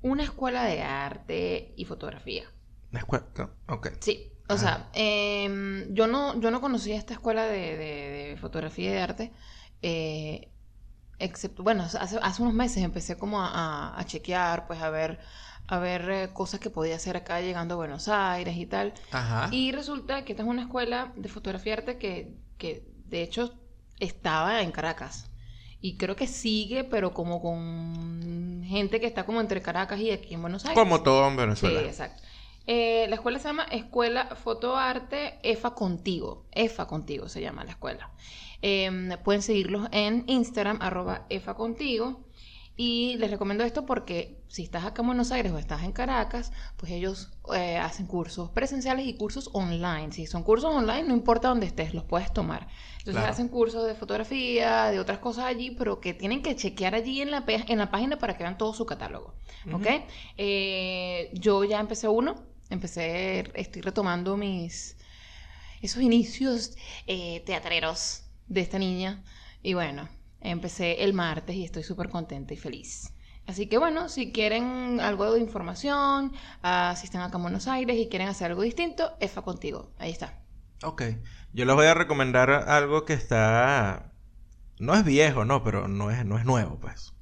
una 0.00 0.22
escuela 0.22 0.64
de 0.64 0.82
arte 0.82 1.74
y 1.76 1.84
fotografía. 1.84 2.44
La 2.90 3.00
escuela- 3.00 3.26
Ok. 3.68 3.88
Sí, 4.00 4.32
o 4.48 4.56
sea, 4.56 4.88
em, 4.94 5.92
yo 5.92 6.06
no, 6.06 6.40
yo 6.40 6.50
no 6.50 6.60
conocía 6.60 6.96
esta 6.96 7.12
escuela 7.14 7.44
de, 7.44 7.76
de- 7.76 8.28
de 8.30 8.36
fotografía 8.40 8.90
y 8.90 8.92
de 8.94 9.00
arte, 9.00 9.32
eh, 9.82 10.50
excepto, 11.18 11.62
bueno, 11.62 11.82
hace, 11.82 12.18
hace 12.22 12.42
unos 12.42 12.54
meses 12.54 12.82
empecé 12.82 13.18
como 13.18 13.42
a, 13.42 13.48
a- 13.48 14.00
a 14.00 14.04
chequear, 14.06 14.66
pues 14.66 14.80
a 14.80 14.88
ver, 14.90 15.18
a 15.68 15.78
ver 15.78 16.10
eh, 16.10 16.28
cosas 16.32 16.60
que 16.60 16.70
podía 16.70 16.96
hacer 16.96 17.16
acá 17.16 17.40
llegando 17.40 17.74
a 17.74 17.76
Buenos 17.76 18.08
Aires 18.08 18.56
y 18.56 18.66
tal. 18.66 18.94
Ajá. 19.12 19.48
Y 19.52 19.70
resulta 19.72 20.24
que 20.24 20.32
esta 20.32 20.42
es 20.42 20.48
una 20.48 20.62
escuela 20.62 21.12
de 21.16 21.28
fotografía 21.28 21.72
y 21.72 21.76
arte 21.76 21.98
que, 21.98 22.34
que 22.56 22.84
de 23.06 23.22
hecho 23.22 23.52
estaba 24.00 24.62
en 24.62 24.72
Caracas. 24.72 25.30
Y 25.80 25.96
creo 25.96 26.16
que 26.16 26.26
sigue, 26.26 26.82
pero 26.84 27.14
como 27.14 27.40
con 27.40 28.64
gente 28.66 28.98
que 29.00 29.06
está 29.06 29.24
como 29.24 29.40
entre 29.40 29.62
Caracas 29.62 30.00
y 30.00 30.10
aquí 30.10 30.34
en 30.34 30.40
Buenos 30.40 30.64
Aires. 30.64 30.78
Como 30.78 31.02
todo 31.02 31.26
en 31.28 31.34
Sí, 31.34 31.36
Venezuela. 31.38 31.80
exacto. 31.82 32.22
Eh, 32.66 33.06
la 33.08 33.14
escuela 33.14 33.38
se 33.38 33.48
llama 33.48 33.64
Escuela 33.64 34.26
Fotoarte 34.36 35.38
EFA 35.42 35.74
Contigo. 35.74 36.46
EFA 36.52 36.86
Contigo 36.86 37.28
se 37.28 37.40
llama 37.40 37.64
la 37.64 37.70
escuela. 37.70 38.10
Em, 38.60 39.10
pueden 39.24 39.40
seguirlos 39.42 39.88
en 39.92 40.24
Instagram, 40.26 40.78
arroba 40.82 41.26
EFA 41.30 41.54
Contigo. 41.54 42.24
Y 42.80 43.16
les 43.16 43.28
recomiendo 43.28 43.64
esto 43.64 43.84
porque 43.84 44.40
si 44.46 44.62
estás 44.62 44.84
acá 44.84 45.02
en 45.02 45.08
Buenos 45.08 45.32
Aires 45.32 45.50
o 45.50 45.58
estás 45.58 45.82
en 45.82 45.90
Caracas, 45.90 46.52
pues 46.76 46.92
ellos 46.92 47.28
eh, 47.52 47.76
hacen 47.76 48.06
cursos 48.06 48.50
presenciales 48.50 49.04
y 49.04 49.14
cursos 49.14 49.50
online. 49.52 50.12
Si 50.12 50.28
son 50.28 50.44
cursos 50.44 50.72
online, 50.72 51.02
no 51.02 51.12
importa 51.12 51.48
dónde 51.48 51.66
estés, 51.66 51.92
los 51.92 52.04
puedes 52.04 52.32
tomar. 52.32 52.68
Entonces 52.98 53.14
Claro. 53.14 53.32
hacen 53.32 53.48
cursos 53.48 53.84
de 53.84 53.96
fotografía, 53.96 54.92
de 54.92 55.00
otras 55.00 55.18
cosas 55.18 55.46
allí, 55.46 55.72
pero 55.72 56.00
que 56.00 56.14
tienen 56.14 56.40
que 56.40 56.54
chequear 56.54 56.94
allí 56.94 57.20
en 57.20 57.32
la, 57.32 57.42
en 57.48 57.78
la 57.78 57.90
página 57.90 58.16
para 58.16 58.36
que 58.36 58.44
vean 58.44 58.56
todo 58.56 58.72
su 58.72 58.86
catálogo. 58.86 59.34
¿Ok? 59.72 59.86
Eh, 60.36 61.30
yo 61.34 61.64
ya 61.64 61.80
empecé 61.80 62.06
uno, 62.06 62.44
empecé, 62.70 63.50
estoy 63.60 63.82
retomando 63.82 64.36
mis, 64.36 64.96
esos 65.82 66.00
inicios 66.00 66.76
eh, 67.08 67.42
teatreros 67.44 68.22
de 68.46 68.60
esta 68.60 68.78
niña. 68.78 69.24
Y 69.64 69.74
bueno, 69.74 70.08
empecé 70.40 71.04
el 71.04 71.12
martes 71.14 71.56
y 71.56 71.64
estoy 71.64 71.82
súper 71.82 72.08
contenta 72.08 72.54
y 72.54 72.56
feliz. 72.56 73.12
Así 73.46 73.66
que 73.66 73.78
bueno, 73.78 74.08
si 74.10 74.30
quieren 74.32 75.00
algo 75.00 75.32
de 75.32 75.40
información, 75.40 76.32
ah, 76.62 76.94
si 76.98 77.06
están 77.06 77.22
acá 77.22 77.36
en 77.38 77.42
Buenos 77.44 77.66
Aires 77.66 77.96
y 77.96 78.08
quieren 78.08 78.28
hacer 78.28 78.50
algo 78.50 78.62
distinto, 78.62 79.12
EFA 79.20 79.42
contigo. 79.42 79.92
Ahí 79.98 80.10
está. 80.10 80.42
Ok. 80.82 81.02
Yo 81.54 81.64
les 81.64 81.74
voy 81.74 81.86
a 81.86 81.94
recomendar 81.94 82.50
algo 82.50 83.04
que 83.04 83.14
está... 83.14 84.12
No 84.78 84.94
es 84.94 85.04
viejo, 85.04 85.44
no, 85.44 85.64
pero 85.64 85.88
no 85.88 86.10
es, 86.10 86.24
no 86.26 86.38
es 86.38 86.44
nuevo, 86.44 86.78
pues. 86.78 87.14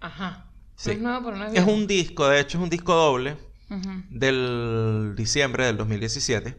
Ajá. 0.00 0.46
Sí. 0.76 0.90
No 0.90 0.94
es 0.96 1.00
nuevo, 1.02 1.24
pero 1.24 1.36
no 1.36 1.44
es 1.44 1.48
Es 1.54 1.64
viejo. 1.64 1.70
un 1.72 1.86
disco, 1.86 2.28
de 2.28 2.40
hecho 2.40 2.58
es 2.58 2.64
un 2.64 2.70
disco 2.70 2.94
doble 2.94 3.36
Ujú. 3.70 4.02
del 4.10 5.14
diciembre 5.16 5.64
del 5.66 5.76
2017. 5.78 6.56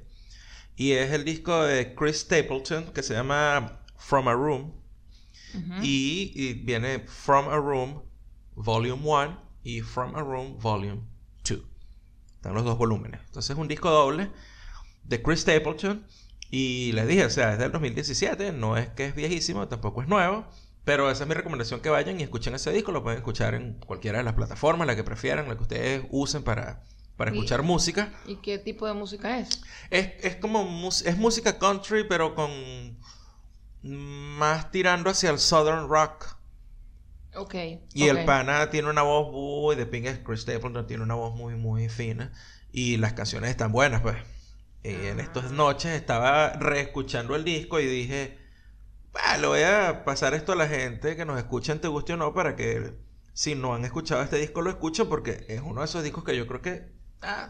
Y 0.76 0.94
es 0.94 1.12
el 1.12 1.24
disco 1.24 1.64
de 1.64 1.94
Chris 1.94 2.22
Stapleton 2.22 2.86
que 2.94 3.04
se 3.04 3.14
llama 3.14 3.80
From 3.98 4.28
a 4.28 4.34
Room. 4.34 4.74
Y, 5.82 6.32
y 6.36 6.54
viene 6.54 7.00
From 7.08 7.50
a 7.50 7.58
Room 7.58 8.02
Volume 8.56 9.02
1 9.04 9.42
y 9.64 9.82
From 9.82 10.16
a 10.16 10.22
Room 10.22 10.58
Volume 10.60 11.02
2. 11.48 11.60
Están 12.36 12.54
los 12.54 12.64
dos 12.66 12.78
volúmenes. 12.78 13.22
Entonces 13.28 13.52
es 13.52 13.58
un 13.58 13.68
disco 13.68 13.90
doble 13.90 14.30
de 15.04 15.22
Chris 15.22 15.42
Stapleton. 15.42 16.06
Y 16.52 16.92
les 16.92 17.08
dije, 17.08 17.26
o 17.26 17.30
sea, 17.32 17.54
es 17.54 17.60
del 17.60 17.72
2017, 17.72 18.52
no 18.52 18.78
es 18.78 18.90
que 18.90 19.06
es 19.08 19.16
viejísimo, 19.16 19.68
tampoco 19.68 20.02
es 20.04 20.08
nuevo. 20.08 20.46
Pero 20.84 21.10
esa 21.10 21.24
es 21.24 21.28
mi 21.30 21.34
recomendación 21.34 21.80
que 21.80 21.90
vayan 21.90 22.20
y 22.20 22.24
escuchen 22.24 22.54
ese 22.56 22.72
disco. 22.72 22.92
Lo 22.92 23.02
pueden 23.02 23.18
escuchar 23.20 23.56
en 23.56 23.80
cualquiera 23.86 24.18
de 24.20 24.24
las 24.26 24.34
plataformas, 24.34 24.86
la 24.86 24.96
que 24.96 25.04
prefieran, 25.04 25.48
la 25.48 25.56
que 25.56 25.62
ustedes 25.64 26.06
usen 26.12 26.44
para, 26.44 26.84
para 27.16 27.32
Y- 27.32 27.36
escuchar 27.36 27.64
música. 27.64 28.14
¿Y 28.28 28.36
qué 28.36 28.58
tipo 28.60 28.86
de 28.86 28.94
música 28.94 29.40
es? 29.40 29.62
Es, 29.90 30.10
es 30.22 30.36
como 30.36 30.90
es 30.90 31.18
música 31.18 31.58
country, 31.58 32.04
pero 32.08 32.36
con 32.36 32.52
más 33.84 34.72
tirando 34.72 35.10
hacia 35.10 35.30
el 35.30 35.40
southern 35.40 35.88
rock. 35.90 36.38
Ok. 37.36 37.56
Y 37.94 38.08
el 38.08 38.26
pana 38.26 38.70
tiene 38.70 38.90
una 38.90 39.02
voz 39.02 39.32
muy 39.32 39.76
de 39.76 39.86
Pink 39.86 40.24
Chris 40.24 40.42
Stapleton 40.42 40.86
tiene 40.88 41.04
una 41.04 41.16
voz 41.16 41.36
muy 41.36 41.56
muy 41.56 41.90
fina 41.90 42.32
y 42.72 42.98
las 42.98 43.14
canciones 43.14 43.50
están 43.50 43.72
buenas, 43.72 44.02
pues. 44.02 44.18
Y 44.84 45.08
en 45.08 45.20
estas 45.20 45.52
noches 45.52 45.92
estaba 45.94 46.50
reescuchando 46.54 47.36
el 47.36 47.44
disco 47.44 47.80
y 47.80 47.86
dije, 47.88 48.38
"Ah, 49.14 49.38
le 49.38 49.48
voy 49.48 49.62
a 49.62 50.04
pasar 50.06 50.34
esto 50.34 50.52
a 50.52 50.56
la 50.56 50.68
gente 50.68 51.16
que 51.16 51.26
nos 51.26 51.38
escuchen 51.38 51.80
te 51.80 51.88
guste 51.88 52.14
o 52.14 52.18
no 52.18 52.34
para 52.34 52.56
que 52.56 52.94
si 53.34 53.56
no 53.56 53.74
han 53.74 53.84
escuchado 53.86 54.22
este 54.22 54.38
disco 54.38 54.62
lo 54.62 54.70
escuchen 54.70 55.10
porque 55.10 55.46
es 55.48 55.62
uno 55.62 55.82
de 55.82 55.86
esos 55.86 56.04
discos 56.04 56.24
que 56.24 56.36
yo 56.38 56.46
creo 56.48 56.62
que 56.62 56.92
ah, 57.22 57.50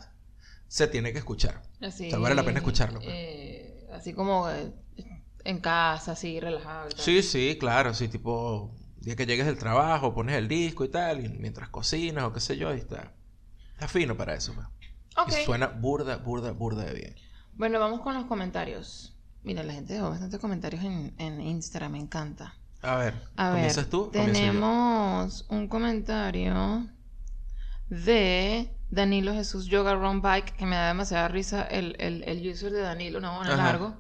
se 0.68 0.88
tiene 0.88 1.12
que 1.12 1.20
escuchar. 1.20 1.62
Así, 1.82 2.08
O 2.08 2.10
sea, 2.12 2.20
vale 2.20 2.36
la 2.36 2.44
pena 2.46 2.60
escucharlo, 2.60 3.00
pues. 3.00 3.12
eh, 3.12 3.88
así 3.92 4.14
como 4.14 4.50
eh, 4.50 4.72
en 5.44 5.60
casa, 5.60 6.14
así, 6.14 6.40
relajado. 6.40 6.90
y 6.90 6.94
tal. 6.94 7.04
Sí, 7.04 7.22
sí, 7.24 7.58
claro, 7.60 7.94
sí, 7.94 8.08
tipo, 8.08 8.74
día 8.98 9.16
que 9.16 9.26
llegues 9.26 9.46
del 9.46 9.58
trabajo, 9.58 10.14
pones 10.14 10.36
el 10.36 10.48
disco 10.48 10.84
y 10.86 10.90
tal, 10.90 11.24
y 11.26 11.30
mientras 11.30 11.70
cocinas 11.70 12.24
o 12.26 12.34
qué 12.34 12.40
sé 12.40 12.58
yo, 12.58 12.74
y 12.74 12.78
está, 12.80 13.14
está 13.74 13.88
fino 13.88 14.16
para 14.18 14.36
eso, 14.36 14.54
pues. 14.54 14.68
Ok. 15.18 15.34
Y 15.42 15.46
suena 15.46 15.68
burda, 15.68 16.18
burda, 16.18 16.52
burda 16.52 16.84
de 16.86 16.94
bien. 16.94 17.16
Bueno, 17.54 17.80
vamos 17.80 18.02
con 18.02 18.16
los 18.16 18.26
comentarios. 18.26 19.16
Mira, 19.44 19.62
la 19.64 19.74
gente 19.74 19.94
dejó 19.94 20.10
bastantes 20.10 20.40
comentarios 20.40 20.84
en, 20.84 21.14
en 21.18 21.42
Instagram, 21.42 21.92
me 21.92 22.00
encanta. 22.00 22.56
A 22.82 22.96
ver, 22.98 23.14
A 23.36 23.50
ver, 23.50 23.54
¿comienzas 23.54 23.90
tú? 23.90 24.12
Comienzo 24.12 24.34
yo. 24.34 24.34
tenemos 24.34 25.46
un 25.50 25.68
comentario 25.68 26.88
de 27.90 28.70
Danilo 28.90 29.34
Jesús 29.34 29.66
Yoga 29.68 29.96
Run 29.96 30.22
Bike, 30.22 30.56
que 30.56 30.66
me 30.66 30.76
da 30.76 30.88
demasiada 30.88 31.28
risa 31.28 31.64
el, 31.64 31.96
el, 32.00 32.24
el 32.24 32.48
user 32.48 32.72
de 32.72 32.82
Danilo, 32.82 33.20
no, 33.20 33.44
no 33.44 33.56
largo. 33.56 33.96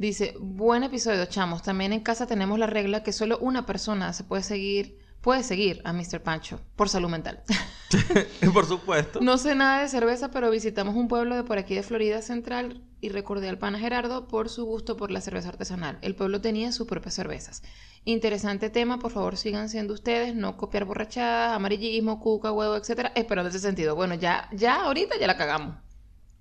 Dice, 0.00 0.34
buen 0.40 0.82
episodio, 0.82 1.26
chamos. 1.26 1.60
También 1.60 1.92
en 1.92 2.00
casa 2.00 2.26
tenemos 2.26 2.58
la 2.58 2.66
regla 2.66 3.02
que 3.02 3.12
solo 3.12 3.36
una 3.36 3.66
persona 3.66 4.14
se 4.14 4.24
puede 4.24 4.42
seguir, 4.42 4.96
puede 5.20 5.42
seguir 5.42 5.82
a 5.84 5.92
Mr. 5.92 6.22
Pancho 6.22 6.58
por 6.74 6.88
salud 6.88 7.10
mental. 7.10 7.42
Por 8.54 8.64
supuesto. 8.64 9.20
No 9.20 9.36
sé 9.36 9.54
nada 9.54 9.82
de 9.82 9.90
cerveza, 9.90 10.30
pero 10.30 10.50
visitamos 10.50 10.94
un 10.94 11.06
pueblo 11.06 11.36
de 11.36 11.44
por 11.44 11.58
aquí 11.58 11.74
de 11.74 11.82
Florida 11.82 12.22
Central 12.22 12.82
y 13.02 13.10
recordé 13.10 13.50
al 13.50 13.58
pana 13.58 13.78
Gerardo 13.78 14.26
por 14.26 14.48
su 14.48 14.64
gusto 14.64 14.96
por 14.96 15.10
la 15.10 15.20
cerveza 15.20 15.50
artesanal. 15.50 15.98
El 16.00 16.14
pueblo 16.14 16.40
tenía 16.40 16.72
sus 16.72 16.86
propias 16.86 17.12
cervezas. 17.12 17.62
Interesante 18.04 18.70
tema, 18.70 18.98
por 19.00 19.10
favor 19.10 19.36
sigan 19.36 19.68
siendo 19.68 19.92
ustedes, 19.92 20.34
no 20.34 20.56
copiar 20.56 20.86
borrachadas, 20.86 21.54
amarillismo, 21.54 22.20
cuca, 22.20 22.52
huevo, 22.52 22.74
etcétera. 22.76 23.12
Espero 23.14 23.42
en 23.42 23.48
ese 23.48 23.58
sentido. 23.58 23.94
Bueno, 23.96 24.14
ya, 24.14 24.48
ya 24.52 24.84
ahorita 24.84 25.18
ya 25.18 25.26
la 25.26 25.36
cagamos. 25.36 25.89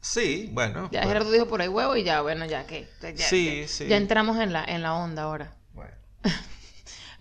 Sí, 0.02 0.50
bueno. 0.54 0.90
Ya 0.92 1.04
Gerardo 1.04 1.30
dijo 1.32 1.48
por 1.48 1.62
ahí 1.62 1.68
huevo 1.68 1.96
y 1.96 2.04
ya, 2.04 2.22
bueno, 2.22 2.46
ya 2.46 2.66
que. 2.66 2.88
Ya, 3.02 3.16
Sí, 3.28 3.62
ya- 3.62 3.68
sí. 3.68 3.88
ya 3.88 3.98
entramos 3.98 4.38
en 4.38 4.54
la, 4.54 4.64
en 4.64 4.82
la 4.82 4.94
onda 4.96 5.24
ahora. 5.24 5.54
bueno. 5.74 5.94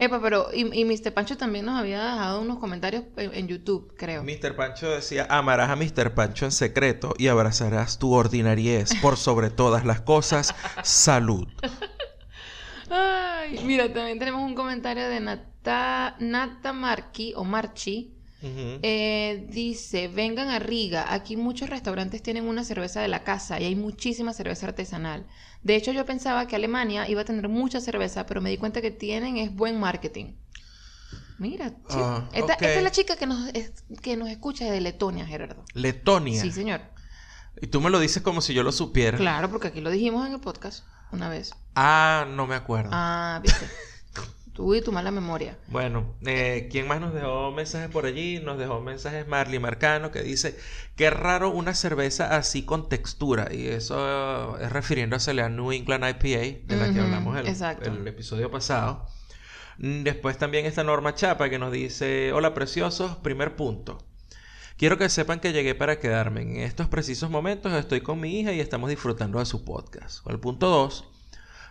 Epa, 0.01 0.21
pero, 0.23 0.51
y, 0.55 0.61
y 0.81 0.85
Mr. 0.85 1.13
Pancho 1.13 1.37
también 1.37 1.65
nos 1.65 1.77
había 1.77 2.01
dejado 2.01 2.41
unos 2.41 2.61
comentarios 2.61 3.03
en, 3.17 3.35
en 3.35 3.49
YouTube, 3.49 3.93
creo. 3.99 4.23
Mr. 4.23 4.55
Pancho 4.55 4.89
decía, 4.89 5.27
amarás 5.29 5.71
a 5.71 5.75
Mr. 5.77 6.15
Pancho 6.15 6.45
en 6.45 6.53
secreto 6.53 7.15
y 7.19 7.27
abrazarás 7.27 7.99
tu 7.99 8.13
ordinariez 8.15 8.95
por 9.03 9.17
sobre 9.17 9.51
todas 9.51 9.85
las 9.85 10.01
cosas. 10.01 10.55
Salud. 10.85 11.49
Ay, 12.91 13.59
mira, 13.65 13.93
también 13.93 14.19
tenemos 14.19 14.43
un 14.43 14.55
comentario 14.55 15.09
de 15.09 15.21
Nata, 15.21 16.17
Nata 16.21 16.73
Marqui 16.73 17.33
o 17.37 17.45
Marchi. 17.45 18.15
Eh, 18.43 19.47
dice, 19.51 20.07
vengan 20.09 20.49
a 20.49 20.59
Riga, 20.61 21.13
aquí 21.13 21.37
muchos 21.37 21.69
restaurantes 21.69 22.23
tienen 22.23 22.47
una 22.47 22.63
cerveza 22.65 23.01
de 23.01 23.09
la 23.09 23.25
casa 23.25 23.61
y 23.61 23.65
hay 23.65 23.75
muchísima 23.75 24.33
cerveza 24.33 24.67
artesanal. 24.67 25.27
De 25.63 25.75
hecho, 25.75 25.91
yo 25.93 26.05
pensaba 26.07 26.47
que 26.47 26.55
Alemania 26.57 27.09
iba 27.09 27.23
a 27.23 27.25
tener 27.25 27.49
mucha 27.49 27.81
cerveza, 27.81 28.27
pero 28.27 28.41
me 28.41 28.51
di 28.51 28.57
cuenta 28.59 28.81
que 28.81 28.91
tienen 28.93 29.37
es 29.39 29.53
buen 29.55 29.81
marketing. 29.81 30.35
Mira, 31.39 31.73
Ah, 31.91 32.29
esta, 32.33 32.53
esta 32.55 32.75
es 32.75 32.83
la 32.83 32.91
chica 32.91 33.17
que 33.17 33.27
nos, 33.27 33.49
es- 33.55 33.85
que 34.03 34.17
nos 34.17 34.29
escucha 34.29 34.71
de 34.71 34.81
Letonia, 34.81 35.25
Gerardo. 35.27 35.65
Letonia. 35.75 36.41
Sí, 36.41 36.51
señor. 36.53 36.81
Y 37.61 37.67
tú 37.69 37.81
me 37.81 37.91
lo 37.91 37.99
dices 37.99 38.23
como 38.23 38.41
si 38.41 38.55
yo 38.55 38.63
lo 38.63 38.71
supiera. 38.73 39.19
Claro, 39.19 39.51
porque 39.51 39.69
aquí 39.69 39.81
lo 39.81 39.91
dijimos 39.91 40.27
en 40.27 40.35
el 40.35 40.41
podcast 40.41 40.85
una 41.11 41.29
vez. 41.29 41.51
Ah, 41.75 42.27
no 42.29 42.47
me 42.47 42.55
acuerdo. 42.55 42.91
Ah, 42.93 43.41
viste. 43.43 43.67
Tú 44.59 44.75
y 44.75 44.83
tu 44.83 44.91
mala 44.91 45.13
memoria. 45.13 45.57
Bueno, 45.69 46.17
eh, 46.27 46.67
¿quién 46.69 46.89
más 46.89 47.01
nos 47.01 47.15
dejó 47.15 47.53
mensajes 47.53 47.89
por 47.91 48.07
allí? 48.07 48.41
Nos 48.41 48.59
dejó 48.59 48.81
mensajes 48.81 49.25
Marley 49.29 49.61
Marcano 49.61 50.11
que 50.11 50.21
dice, 50.21 50.59
qué 50.97 51.11
raro 51.11 51.51
una 51.51 51.75
cerveza 51.75 52.37
así 52.37 52.65
con 52.65 52.89
textura. 52.89 53.55
Y 53.55 53.69
eso 53.69 54.59
es 54.59 54.73
refiriéndose 54.73 55.31
a 55.31 55.35
la 55.35 55.49
New 55.49 55.71
England 55.71 56.03
IPA, 56.03 56.67
de 56.67 56.77
la 56.77 56.93
que 56.93 56.99
hablamos 56.99 57.39
el, 57.39 57.47
el 57.47 58.09
episodio 58.09 58.51
pasado. 58.51 59.07
Mm, 59.79 60.03
Después 60.03 60.37
también 60.39 60.67
está 60.67 60.83
Norma 60.83 61.15
Chapa 61.15 61.49
que 61.49 61.61
nos 61.61 61.71
dice, 61.71 62.33
hola 62.33 62.53
preciosos, 62.53 63.15
primer 63.19 63.55
punto. 63.55 63.99
Quiero 64.77 64.99
que 64.99 65.09
sepan 65.09 65.39
que 65.39 65.53
llegué 65.53 65.77
para 65.77 66.01
quedarme. 66.01 66.43
En 66.43 66.57
estos 66.57 66.89
precisos 66.89 67.31
momentos 67.31 67.73
estoy 67.75 68.01
con 68.01 68.19
mi 68.19 68.41
hija 68.41 68.53
y 68.53 68.59
estamos 68.59 68.91
disfrutando 68.91 69.39
de 69.39 69.47
su 69.47 69.65
podcast. 69.65 70.27
El 70.27 70.41
punto 70.41 70.69
2. 70.69 71.05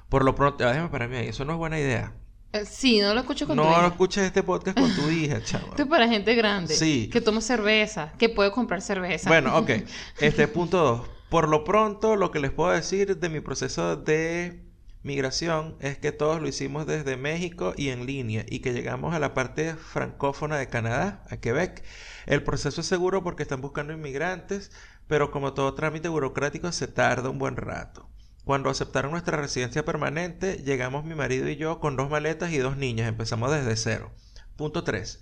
Por 0.07 0.23
lo 0.23 0.35
pronto, 0.35 0.65
ah, 0.65 0.69
déjame 0.69 0.87
pararme 0.87 1.17
ahí. 1.17 1.27
Eso 1.27 1.43
no 1.43 1.51
es 1.51 1.59
buena 1.59 1.77
idea. 1.77 2.13
Eh, 2.53 2.65
Sí, 2.65 2.99
no 2.99 3.13
lo 3.13 3.19
escucho 3.21 3.45
con 3.47 3.57
tu 3.57 3.63
No 3.63 3.69
hija. 3.71 3.87
escuches 3.87 4.23
este 4.23 4.43
podcast 4.43 4.79
con 4.79 4.93
tu 4.95 5.09
hija, 5.09 5.43
chaval. 5.43 5.69
Esto 5.69 5.83
es 5.83 5.89
para 5.89 6.07
gente 6.07 6.33
grande. 6.35 6.73
Sí. 6.75 7.09
Que 7.11 7.21
toma 7.21 7.41
cerveza. 7.41 8.13
Que 8.17 8.29
puede 8.29 8.51
comprar 8.51 8.81
cerveza. 8.81 9.29
Bueno, 9.29 9.57
ok. 9.57 9.69
Este 10.19 10.47
punto 10.47 10.77
2. 10.83 11.09
Por 11.29 11.49
lo 11.49 11.63
pronto, 11.65 12.15
lo 12.15 12.31
que 12.31 12.39
les 12.39 12.51
puedo 12.51 12.71
decir 12.71 13.17
de 13.17 13.29
mi 13.29 13.41
proceso 13.41 13.97
de 13.97 14.63
migración 15.03 15.75
es 15.79 15.97
que 15.97 16.11
todos 16.11 16.41
lo 16.41 16.47
hicimos 16.47 16.85
desde 16.85 17.17
México 17.17 17.73
y 17.77 17.89
en 17.89 18.05
línea 18.05 18.45
y 18.47 18.59
que 18.59 18.73
llegamos 18.73 19.13
a 19.13 19.19
la 19.19 19.33
parte 19.33 19.75
francófona 19.75 20.57
de 20.57 20.67
Canadá, 20.67 21.25
a 21.29 21.37
Quebec. 21.37 21.83
El 22.25 22.43
proceso 22.43 22.81
es 22.81 22.87
seguro 22.87 23.23
porque 23.23 23.43
están 23.43 23.61
buscando 23.61 23.93
inmigrantes, 23.93 24.71
pero 25.07 25.31
como 25.31 25.53
todo 25.53 25.73
trámite 25.75 26.07
burocrático 26.09 26.71
se 26.71 26.87
tarda 26.87 27.29
un 27.29 27.39
buen 27.39 27.55
rato. 27.57 28.09
Cuando 28.47 28.71
aceptaron 28.71 29.11
nuestra 29.11 29.37
residencia 29.37 29.85
permanente, 29.85 30.57
llegamos 30.63 31.05
mi 31.05 31.15
marido 31.15 31.47
y 31.49 31.55
yo 31.57 31.79
con 31.79 31.95
dos 31.97 32.09
maletas 32.09 32.51
y 32.51 32.57
dos 32.57 32.77
niñas. 32.77 33.07
Empezamos 33.09 33.51
desde 33.51 33.75
cero. 33.77 34.11
Punto 34.55 34.83
3. 34.83 35.21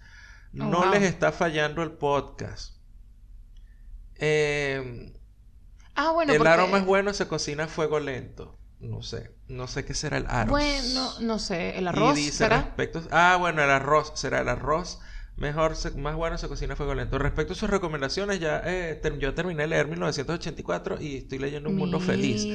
Oh, 0.60 0.72
No 0.72 0.82
wow. 0.82 0.92
les 0.92 1.04
está 1.04 1.32
fallando 1.34 1.84
el 1.84 1.94
podcast. 1.94 2.78
Eh, 4.16 5.14
Ah, 5.96 6.12
bueno, 6.12 6.34
el 6.34 6.38
porque... 6.40 6.50
aroma 6.50 6.78
es 6.80 6.86
bueno, 6.86 7.14
se 7.14 7.28
cocina 7.28 7.66
a 7.66 7.68
fuego 7.68 8.00
lento. 8.00 8.60
No 8.80 9.02
sé, 9.02 9.36
no 9.48 9.68
sé 9.68 9.86
qué 9.86 9.94
será 9.94 10.18
el 10.18 10.28
arroz. 10.28 10.52
Bueno, 10.52 11.20
no 11.22 11.40
sé, 11.40 11.78
el 11.78 11.88
Y 11.88 11.88
arroz 11.88 12.16
dice 12.16 12.32
será. 12.32 12.62
respecto... 12.64 13.02
Ah, 13.12 13.38
bueno, 13.40 13.64
el 13.64 13.70
arroz. 13.72 14.12
Será 14.16 14.42
el 14.42 14.50
arroz. 14.50 15.00
Mejor, 15.38 15.76
se- 15.76 15.92
más 15.92 16.16
bueno 16.16 16.38
se 16.38 16.48
cocina 16.48 16.74
a 16.74 16.76
fuego 16.78 16.96
lento. 16.96 17.18
Respecto 17.20 17.52
a 17.54 17.56
sus 17.58 17.70
recomendaciones, 17.70 18.40
ya 18.40 18.62
eh, 18.66 18.96
ter- 18.96 19.18
yo 19.20 19.34
terminé 19.34 19.64
de 19.64 19.68
leer 19.68 19.88
1984 19.88 21.02
y 21.02 21.18
estoy 21.18 21.40
leyendo 21.40 21.70
Un 21.70 21.76
Mundo 21.76 22.00
Feliz. 22.00 22.48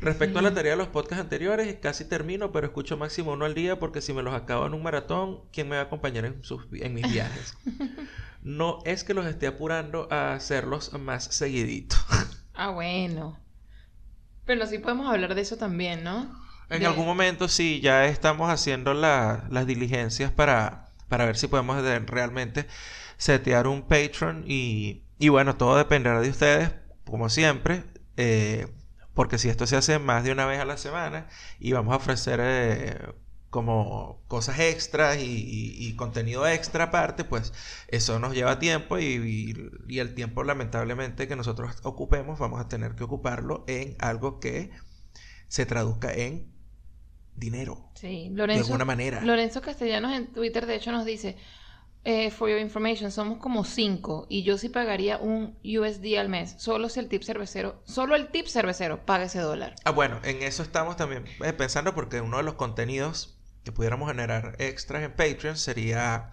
Respecto 0.00 0.40
a 0.40 0.42
la 0.42 0.52
tarea 0.52 0.72
de 0.72 0.76
los 0.78 0.88
podcasts 0.88 1.22
anteriores, 1.22 1.76
casi 1.80 2.04
termino, 2.06 2.50
pero 2.50 2.66
escucho 2.66 2.96
máximo 2.96 3.32
uno 3.32 3.44
al 3.44 3.54
día 3.54 3.78
porque 3.78 4.00
si 4.00 4.12
me 4.12 4.22
los 4.22 4.34
acabo 4.34 4.66
en 4.66 4.74
un 4.74 4.82
maratón, 4.82 5.42
¿quién 5.52 5.68
me 5.68 5.76
va 5.76 5.82
a 5.82 5.84
acompañar 5.84 6.24
en, 6.24 6.42
sus, 6.42 6.66
en 6.72 6.94
mis 6.94 7.10
viajes? 7.10 7.54
No 8.42 8.80
es 8.84 9.04
que 9.04 9.14
los 9.14 9.24
esté 9.24 9.46
apurando 9.46 10.06
a 10.10 10.34
hacerlos 10.34 10.92
más 10.94 11.24
seguidito. 11.34 11.96
Ah, 12.56 12.70
bueno. 12.70 13.38
Pero 14.44 14.66
sí 14.66 14.78
podemos 14.78 15.08
hablar 15.12 15.34
de 15.34 15.40
eso 15.40 15.56
también, 15.56 16.04
¿no? 16.04 16.30
En 16.70 16.80
De- 16.80 16.86
algún 16.86 17.04
momento 17.06 17.48
sí, 17.48 17.80
ya 17.80 18.04
estamos 18.06 18.50
haciendo 18.50 18.94
la- 18.94 19.46
las 19.50 19.66
diligencias 19.66 20.30
para, 20.30 20.83
para 21.14 21.26
ver 21.26 21.36
si 21.36 21.46
podemos 21.48 21.82
de- 21.82 21.98
realmente 22.00 22.66
setear 23.16 23.66
un 23.68 23.82
Patreon 23.82 24.44
y, 24.46 25.04
y 25.18 25.28
bueno, 25.28 25.56
todo 25.56 25.76
dependerá 25.76 26.20
de 26.20 26.30
ustedes, 26.30 26.72
como 27.04 27.28
siempre, 27.28 27.84
eh, 28.16 28.66
porque 29.14 29.38
si 29.38 29.48
esto 29.48 29.66
se 29.66 29.76
hace 29.76 29.98
más 30.00 30.24
de 30.24 30.32
una 30.32 30.46
vez 30.46 30.60
a 30.60 30.64
la 30.64 30.76
semana 30.76 31.28
y 31.60 31.72
vamos 31.72 31.92
a 31.94 31.96
ofrecer 31.98 32.40
eh, 32.42 32.98
como 33.50 34.20
cosas 34.26 34.58
extras 34.58 35.18
y, 35.20 35.94
contenido 35.96 36.46
extra 36.48 36.84
aparte, 36.84 37.22
pues 37.24 37.52
eso 37.88 38.18
nos 38.18 38.34
lleva 38.34 38.58
tiempo 38.58 38.98
y- 38.98 39.54
y 39.88 39.98
el 40.00 40.14
tiempo 40.14 40.42
lamentablemente 40.42 41.28
que 41.28 41.36
nosotros 41.36 41.76
ocupemos 41.84 42.38
vamos 42.40 42.60
a 42.60 42.68
tener 42.68 42.96
que 42.96 43.04
ocuparlo 43.04 43.64
en 43.68 43.94
algo 44.00 44.40
que 44.40 44.72
se 45.48 45.66
traduzca 45.66 46.12
en 46.14 46.53
dinero. 47.36 47.90
Sí, 47.94 48.28
De 48.30 48.36
Lorenzo. 48.36 48.64
alguna 48.66 48.84
manera. 48.84 49.20
Lorenzo 49.22 49.60
Castellanos 49.60 50.12
en 50.12 50.32
Twitter, 50.32 50.66
de 50.66 50.76
hecho, 50.76 50.92
nos 50.92 51.04
dice: 51.04 51.36
eh, 52.04 52.30
For 52.30 52.48
your 52.50 52.58
information, 52.60 53.10
somos 53.10 53.38
como 53.38 53.64
cinco 53.64 54.26
y 54.28 54.42
yo 54.42 54.58
sí 54.58 54.68
pagaría 54.68 55.18
un 55.18 55.56
USD 55.64 56.18
al 56.18 56.28
mes. 56.28 56.54
Solo 56.58 56.88
si 56.88 57.00
el 57.00 57.08
tip 57.08 57.22
cervecero, 57.22 57.80
solo 57.84 58.14
el 58.16 58.28
tip 58.28 58.46
cervecero 58.46 59.04
paga 59.06 59.24
ese 59.24 59.40
dólar. 59.40 59.74
Ah, 59.84 59.90
bueno, 59.90 60.20
en 60.24 60.42
eso 60.42 60.62
estamos 60.62 60.96
también 60.96 61.24
eh, 61.44 61.52
pensando 61.52 61.94
porque 61.94 62.20
uno 62.20 62.36
de 62.36 62.42
los 62.42 62.54
contenidos 62.54 63.38
que 63.64 63.72
pudiéramos 63.72 64.08
generar 64.10 64.56
extras 64.58 65.02
en 65.02 65.12
Patreon 65.12 65.56
sería, 65.56 66.32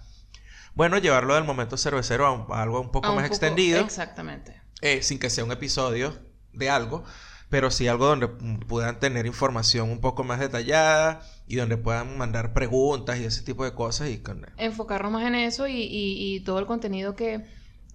bueno, 0.75 0.97
llevarlo 0.97 1.35
del 1.35 1.45
momento 1.45 1.77
cervecero 1.77 2.25
a, 2.25 2.31
un- 2.33 2.45
a 2.51 2.61
algo 2.61 2.81
un 2.81 2.91
poco 2.91 3.07
A 3.07 3.11
un 3.11 3.15
más 3.15 3.23
poco- 3.23 3.35
extendido, 3.35 3.79
Exactamente. 3.79 4.61
eh, 4.81 5.01
sin 5.01 5.17
que 5.19 5.29
sea 5.29 5.45
un 5.45 5.51
episodio 5.53 6.19
de 6.51 6.69
algo, 6.69 7.05
pero 7.51 7.69
sí 7.69 7.87
algo 7.87 8.07
donde 8.07 8.27
puedan 8.27 8.99
tener 8.99 9.27
información 9.27 9.91
un 9.91 9.99
poco 10.01 10.23
más 10.23 10.39
detallada 10.39 11.21
y 11.47 11.57
donde 11.57 11.77
puedan 11.77 12.17
mandar 12.17 12.53
preguntas 12.53 13.19
y 13.19 13.25
ese 13.25 13.43
tipo 13.43 13.63
de 13.65 13.73
cosas 13.75 14.09
y 14.09 14.17
con... 14.17 14.47
Enfocarnos 14.57 15.11
más 15.11 15.23
en 15.27 15.35
eso 15.35 15.67
y, 15.67 15.73
y- 15.83 16.35
y 16.35 16.39
todo 16.39 16.57
el 16.59 16.65
contenido 16.65 17.15
que 17.15 17.45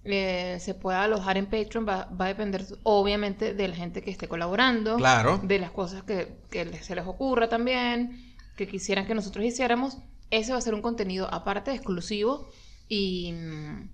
eh, 0.05 0.57
se 0.61 0.73
pueda 0.75 1.03
alojar 1.03 1.37
en 1.37 1.47
Patreon 1.47 1.85
va, 1.85 2.05
va 2.05 2.25
a 2.25 2.27
depender, 2.29 2.65
obviamente, 2.83 3.53
de 3.53 3.67
la 3.67 3.75
gente 3.75 4.01
que 4.01 4.11
esté 4.11 4.27
colaborando. 4.29 4.95
Claro. 4.95 5.39
de 5.43 5.59
las 5.59 5.71
cosas 5.71 6.03
que, 6.03 6.37
que 6.49 6.71
se 6.83 6.95
les 6.95 7.05
ocurra 7.05 7.49
también, 7.49 8.35
que 8.55 8.67
quisieran 8.67 9.05
que 9.07 9.15
nosotros 9.15 9.43
hiciéramos. 9.43 9.97
Ese 10.29 10.51
va 10.53 10.59
a 10.59 10.61
ser 10.61 10.75
un 10.75 10.81
contenido 10.81 11.27
aparte, 11.33 11.71
exclusivo. 11.73 12.47
Y, 12.87 13.33
mm, 13.33 13.89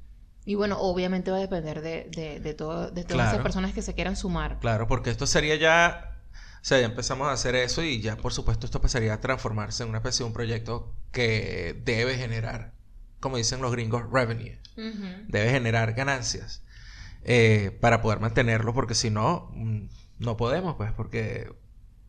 y 0.46 0.56
bueno, 0.56 0.78
obviamente 0.80 1.32
va 1.32 1.38
a 1.38 1.42
depender 1.42 1.82
de, 1.82 2.10
de, 2.16 2.40
de, 2.40 2.54
todo, 2.54 2.92
de 2.92 3.04
todas 3.04 3.22
esas 3.24 3.32
Claro. 3.34 3.44
personas 3.44 3.74
que 3.74 3.82
se 3.82 3.94
quieran 3.94 4.16
sumar. 4.16 4.60
Claro, 4.60 4.88
porque 4.88 5.10
esto 5.10 5.26
sería 5.28 5.56
ya, 5.56 6.18
o 6.34 6.66
sea, 6.66 6.80
ya 6.80 6.86
empezamos 6.86 7.28
a 7.28 7.32
hacer 7.32 7.56
eso 7.56 7.82
y 7.84 8.02
ya 8.02 8.18
por 8.18 8.34
supuesto 8.34 8.66
esto 8.66 8.82
pasaría 8.82 9.14
a 9.14 9.22
transformarse 9.22 9.84
en 9.84 9.90
una 9.90 10.00
especie 10.00 10.24
de 10.24 10.28
un 10.28 10.34
proyecto 10.34 10.94
que 11.12 11.82
debe 11.86 12.16
generar, 12.18 12.74
como 13.20 13.38
dicen 13.38 13.62
los 13.62 13.72
gringos, 13.72 14.04
revenue, 14.12 14.58
debe 15.28 15.50
generar 15.52 15.94
ganancias 15.94 16.62
eh, 17.24 17.78
para 17.82 18.02
poder 18.02 18.20
mantenerlo, 18.20 18.74
porque 18.74 18.96
si 18.96 19.10
no, 19.10 19.50
mm, 19.54 19.88
no 20.20 20.36
podemos, 20.38 20.76
pues, 20.76 20.92
porque 20.92 21.54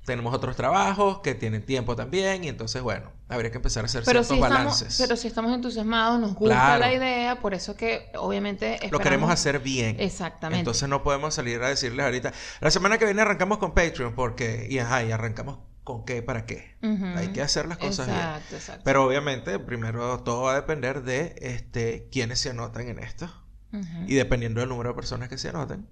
tenemos 0.04 0.34
otros 0.34 0.54
trabajos 0.56 1.20
que 1.20 1.34
tienen 1.34 1.64
tiempo 1.64 1.96
también 1.96 2.44
y 2.44 2.48
entonces, 2.48 2.82
bueno, 2.82 3.10
habría 3.28 3.50
que 3.50 3.56
empezar 3.56 3.84
a 3.84 3.86
hacer 3.86 4.02
Pero 4.04 4.22
ciertos 4.22 4.28
si, 4.28 4.34
estamos, 4.34 4.58
balances. 4.58 4.96
pero 4.98 5.16
si 5.16 5.28
estamos 5.28 5.52
entusiasmados, 5.54 6.20
nos 6.20 6.34
gusta 6.34 6.54
Claro. 6.54 6.80
la 6.80 6.92
idea, 6.92 7.40
por 7.40 7.54
eso 7.54 7.74
que 7.76 8.10
obviamente 8.16 8.68
Lo 8.68 8.74
esperamos- 8.74 9.02
queremos 9.02 9.30
hacer 9.30 9.60
bien. 9.60 9.96
Exactamente. 9.98 10.58
Entonces 10.60 10.88
no 10.88 11.02
podemos 11.02 11.34
salir 11.34 11.62
a 11.62 11.68
decirles 11.68 12.04
ahorita, 12.04 12.32
la 12.60 12.70
semana 12.70 12.98
que 12.98 13.06
viene 13.06 13.22
arrancamos 13.22 13.58
con 13.58 13.72
Patreon 13.72 14.14
porque, 14.14 14.66
y 14.70 14.78
ajá, 14.78 15.02
y 15.04 15.10
arrancamos 15.10 15.58
con 15.84 16.04
qué, 16.04 16.22
para 16.22 16.46
qué. 16.46 16.76
Ujú. 16.82 17.04
Hay 17.16 17.28
que 17.28 17.42
hacer 17.42 17.66
las 17.66 17.78
cosas 17.78 18.06
bien. 18.06 18.18
Exacto, 18.18 18.56
exacto. 18.56 18.82
Pero 18.84 19.04
obviamente, 19.06 19.58
primero 19.58 20.20
todo 20.20 20.42
va 20.44 20.52
a 20.52 20.56
depender 20.56 21.02
de 21.02 21.34
este 21.40 22.08
quiénes 22.10 22.38
se 22.40 22.50
anotan 22.50 22.88
en 22.88 22.98
esto. 22.98 23.26
Ujú. 23.72 24.04
Y 24.06 24.14
dependiendo 24.14 24.60
del 24.60 24.68
número 24.68 24.90
de 24.90 24.94
personas 24.94 25.28
que 25.28 25.36
se 25.38 25.48
anoten, 25.50 25.88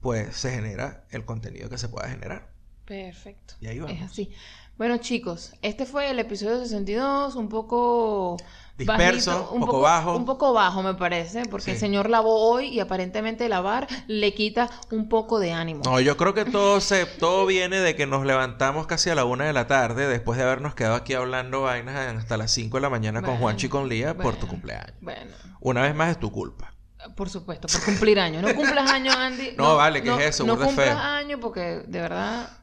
pues 0.00 0.34
se 0.36 0.50
genera 0.52 1.04
el 1.10 1.24
contenido 1.26 1.68
que 1.68 1.76
se 1.76 1.88
pueda 1.88 2.08
generar. 2.08 2.49
Perfecto. 2.90 3.54
Y 3.60 3.68
ahí 3.68 3.78
vamos. 3.78 3.96
Es 3.96 4.02
así. 4.02 4.32
Bueno, 4.76 4.96
chicos, 4.96 5.52
este 5.62 5.86
fue 5.86 6.10
el 6.10 6.18
episodio 6.18 6.58
62, 6.58 7.36
un 7.36 7.48
poco 7.48 8.36
Disperso, 8.76 9.30
bajito, 9.30 9.52
un 9.52 9.60
poco 9.60 9.80
bajo. 9.80 10.16
Un 10.16 10.24
poco 10.24 10.52
bajo, 10.52 10.82
me 10.82 10.94
parece, 10.94 11.42
porque 11.48 11.66
Sí. 11.66 11.70
el 11.72 11.76
señor 11.78 12.10
lavó 12.10 12.50
hoy 12.50 12.66
y 12.66 12.80
aparentemente 12.80 13.48
lavar 13.48 13.86
le 14.08 14.34
quita 14.34 14.68
un 14.90 15.08
poco 15.08 15.38
de 15.38 15.52
ánimo. 15.52 15.82
No, 15.84 16.00
yo 16.00 16.16
creo 16.16 16.34
que 16.34 16.44
todo 16.44 16.80
se, 16.80 17.06
todo 17.06 17.46
viene 17.46 17.78
de 17.78 17.94
que 17.94 18.06
nos 18.08 18.26
levantamos 18.26 18.88
casi 18.88 19.08
a 19.08 19.14
la 19.14 19.24
una 19.24 19.44
de 19.44 19.52
la 19.52 19.68
tarde 19.68 20.08
después 20.08 20.36
de 20.36 20.42
habernos 20.42 20.74
quedado 20.74 20.96
aquí 20.96 21.14
hablando 21.14 21.62
vainas 21.62 21.94
hasta 22.16 22.36
las 22.38 22.50
5 22.50 22.78
de 22.78 22.80
la 22.80 22.90
mañana 22.90 23.20
con 23.20 23.28
Bueno, 23.30 23.40
Juancho 23.42 23.66
y 23.66 23.68
con 23.70 23.88
Lía 23.88 24.16
por 24.16 24.34
tu 24.34 24.48
cumpleaños. 24.48 24.94
Bueno, 25.00 25.30
Una 25.60 25.82
vez 25.82 25.94
más 25.94 26.10
es 26.10 26.18
tu 26.18 26.32
culpa. 26.32 26.74
por 27.16 27.30
supuesto, 27.30 27.68
por 27.68 27.84
cumplir 27.84 28.18
años. 28.18 28.42
No 28.42 28.52
cumplas 28.52 28.90
años, 28.90 29.14
Andy. 29.14 29.52
No, 29.56 29.76
vale, 29.76 30.02
¿qué 30.02 30.10
es 30.10 30.20
eso? 30.34 30.44
No 30.44 30.58
cumplas 30.58 30.96
años 30.96 31.38
porque 31.40 31.82
de 31.86 32.00
verdad 32.00 32.56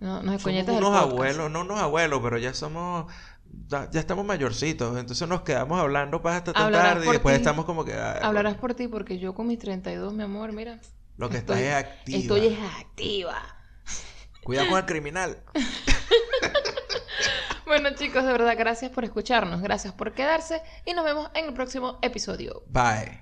No. 0.00 0.22
no, 0.22 0.32
nos 0.32 0.42
Somos 0.42 0.68
unos 0.68 0.80
podcast. 0.90 1.02
abuelos, 1.12 1.50
no 1.50 1.60
unos 1.62 1.80
abuelos, 1.80 2.20
pero 2.22 2.38
ya 2.38 2.52
somos, 2.54 3.10
ya, 3.68 3.88
estamos 3.94 4.24
mayorcitos, 4.26 4.98
entonces 4.98 5.26
nos 5.28 5.40
quedamos 5.42 5.80
hablando 5.80 6.20
para 6.22 6.36
hasta 6.36 6.52
tan 6.52 6.70
tarde 6.72 7.06
y 7.06 7.10
después 7.12 7.34
ti. 7.36 7.40
estamos 7.40 7.64
como 7.64 7.84
que... 7.84 7.94
ay, 7.94 8.20
Hablarás 8.22 8.54
por 8.56 8.74
ti 8.74 8.88
porque 8.88 9.18
yo 9.18 9.34
con 9.34 9.46
mis 9.46 9.58
32, 9.58 10.12
mi 10.12 10.22
amor, 10.24 10.52
mira. 10.52 10.78
Lo 11.16 11.30
que 11.30 11.38
estoy- 11.38 11.60
estás 11.62 11.78
es 11.80 11.84
activa. 11.86 12.18
Estoy 12.18 12.46
es 12.46 12.58
activa. 12.78 13.42
Cuidado 14.44 14.68
con 14.68 14.78
el 14.78 14.84
criminal. 14.86 15.38
Bueno, 17.66 17.90
chicos, 17.96 18.24
de 18.24 18.30
verdad, 18.30 18.54
gracias 18.56 18.92
por 18.92 19.02
escucharnos, 19.02 19.60
gracias 19.60 19.92
por 19.92 20.12
quedarse 20.12 20.62
y 20.84 20.92
nos 20.94 21.04
vemos 21.04 21.28
en 21.34 21.46
el 21.46 21.52
próximo 21.52 21.98
episodio. 22.00 22.62
Bye. 22.68 23.18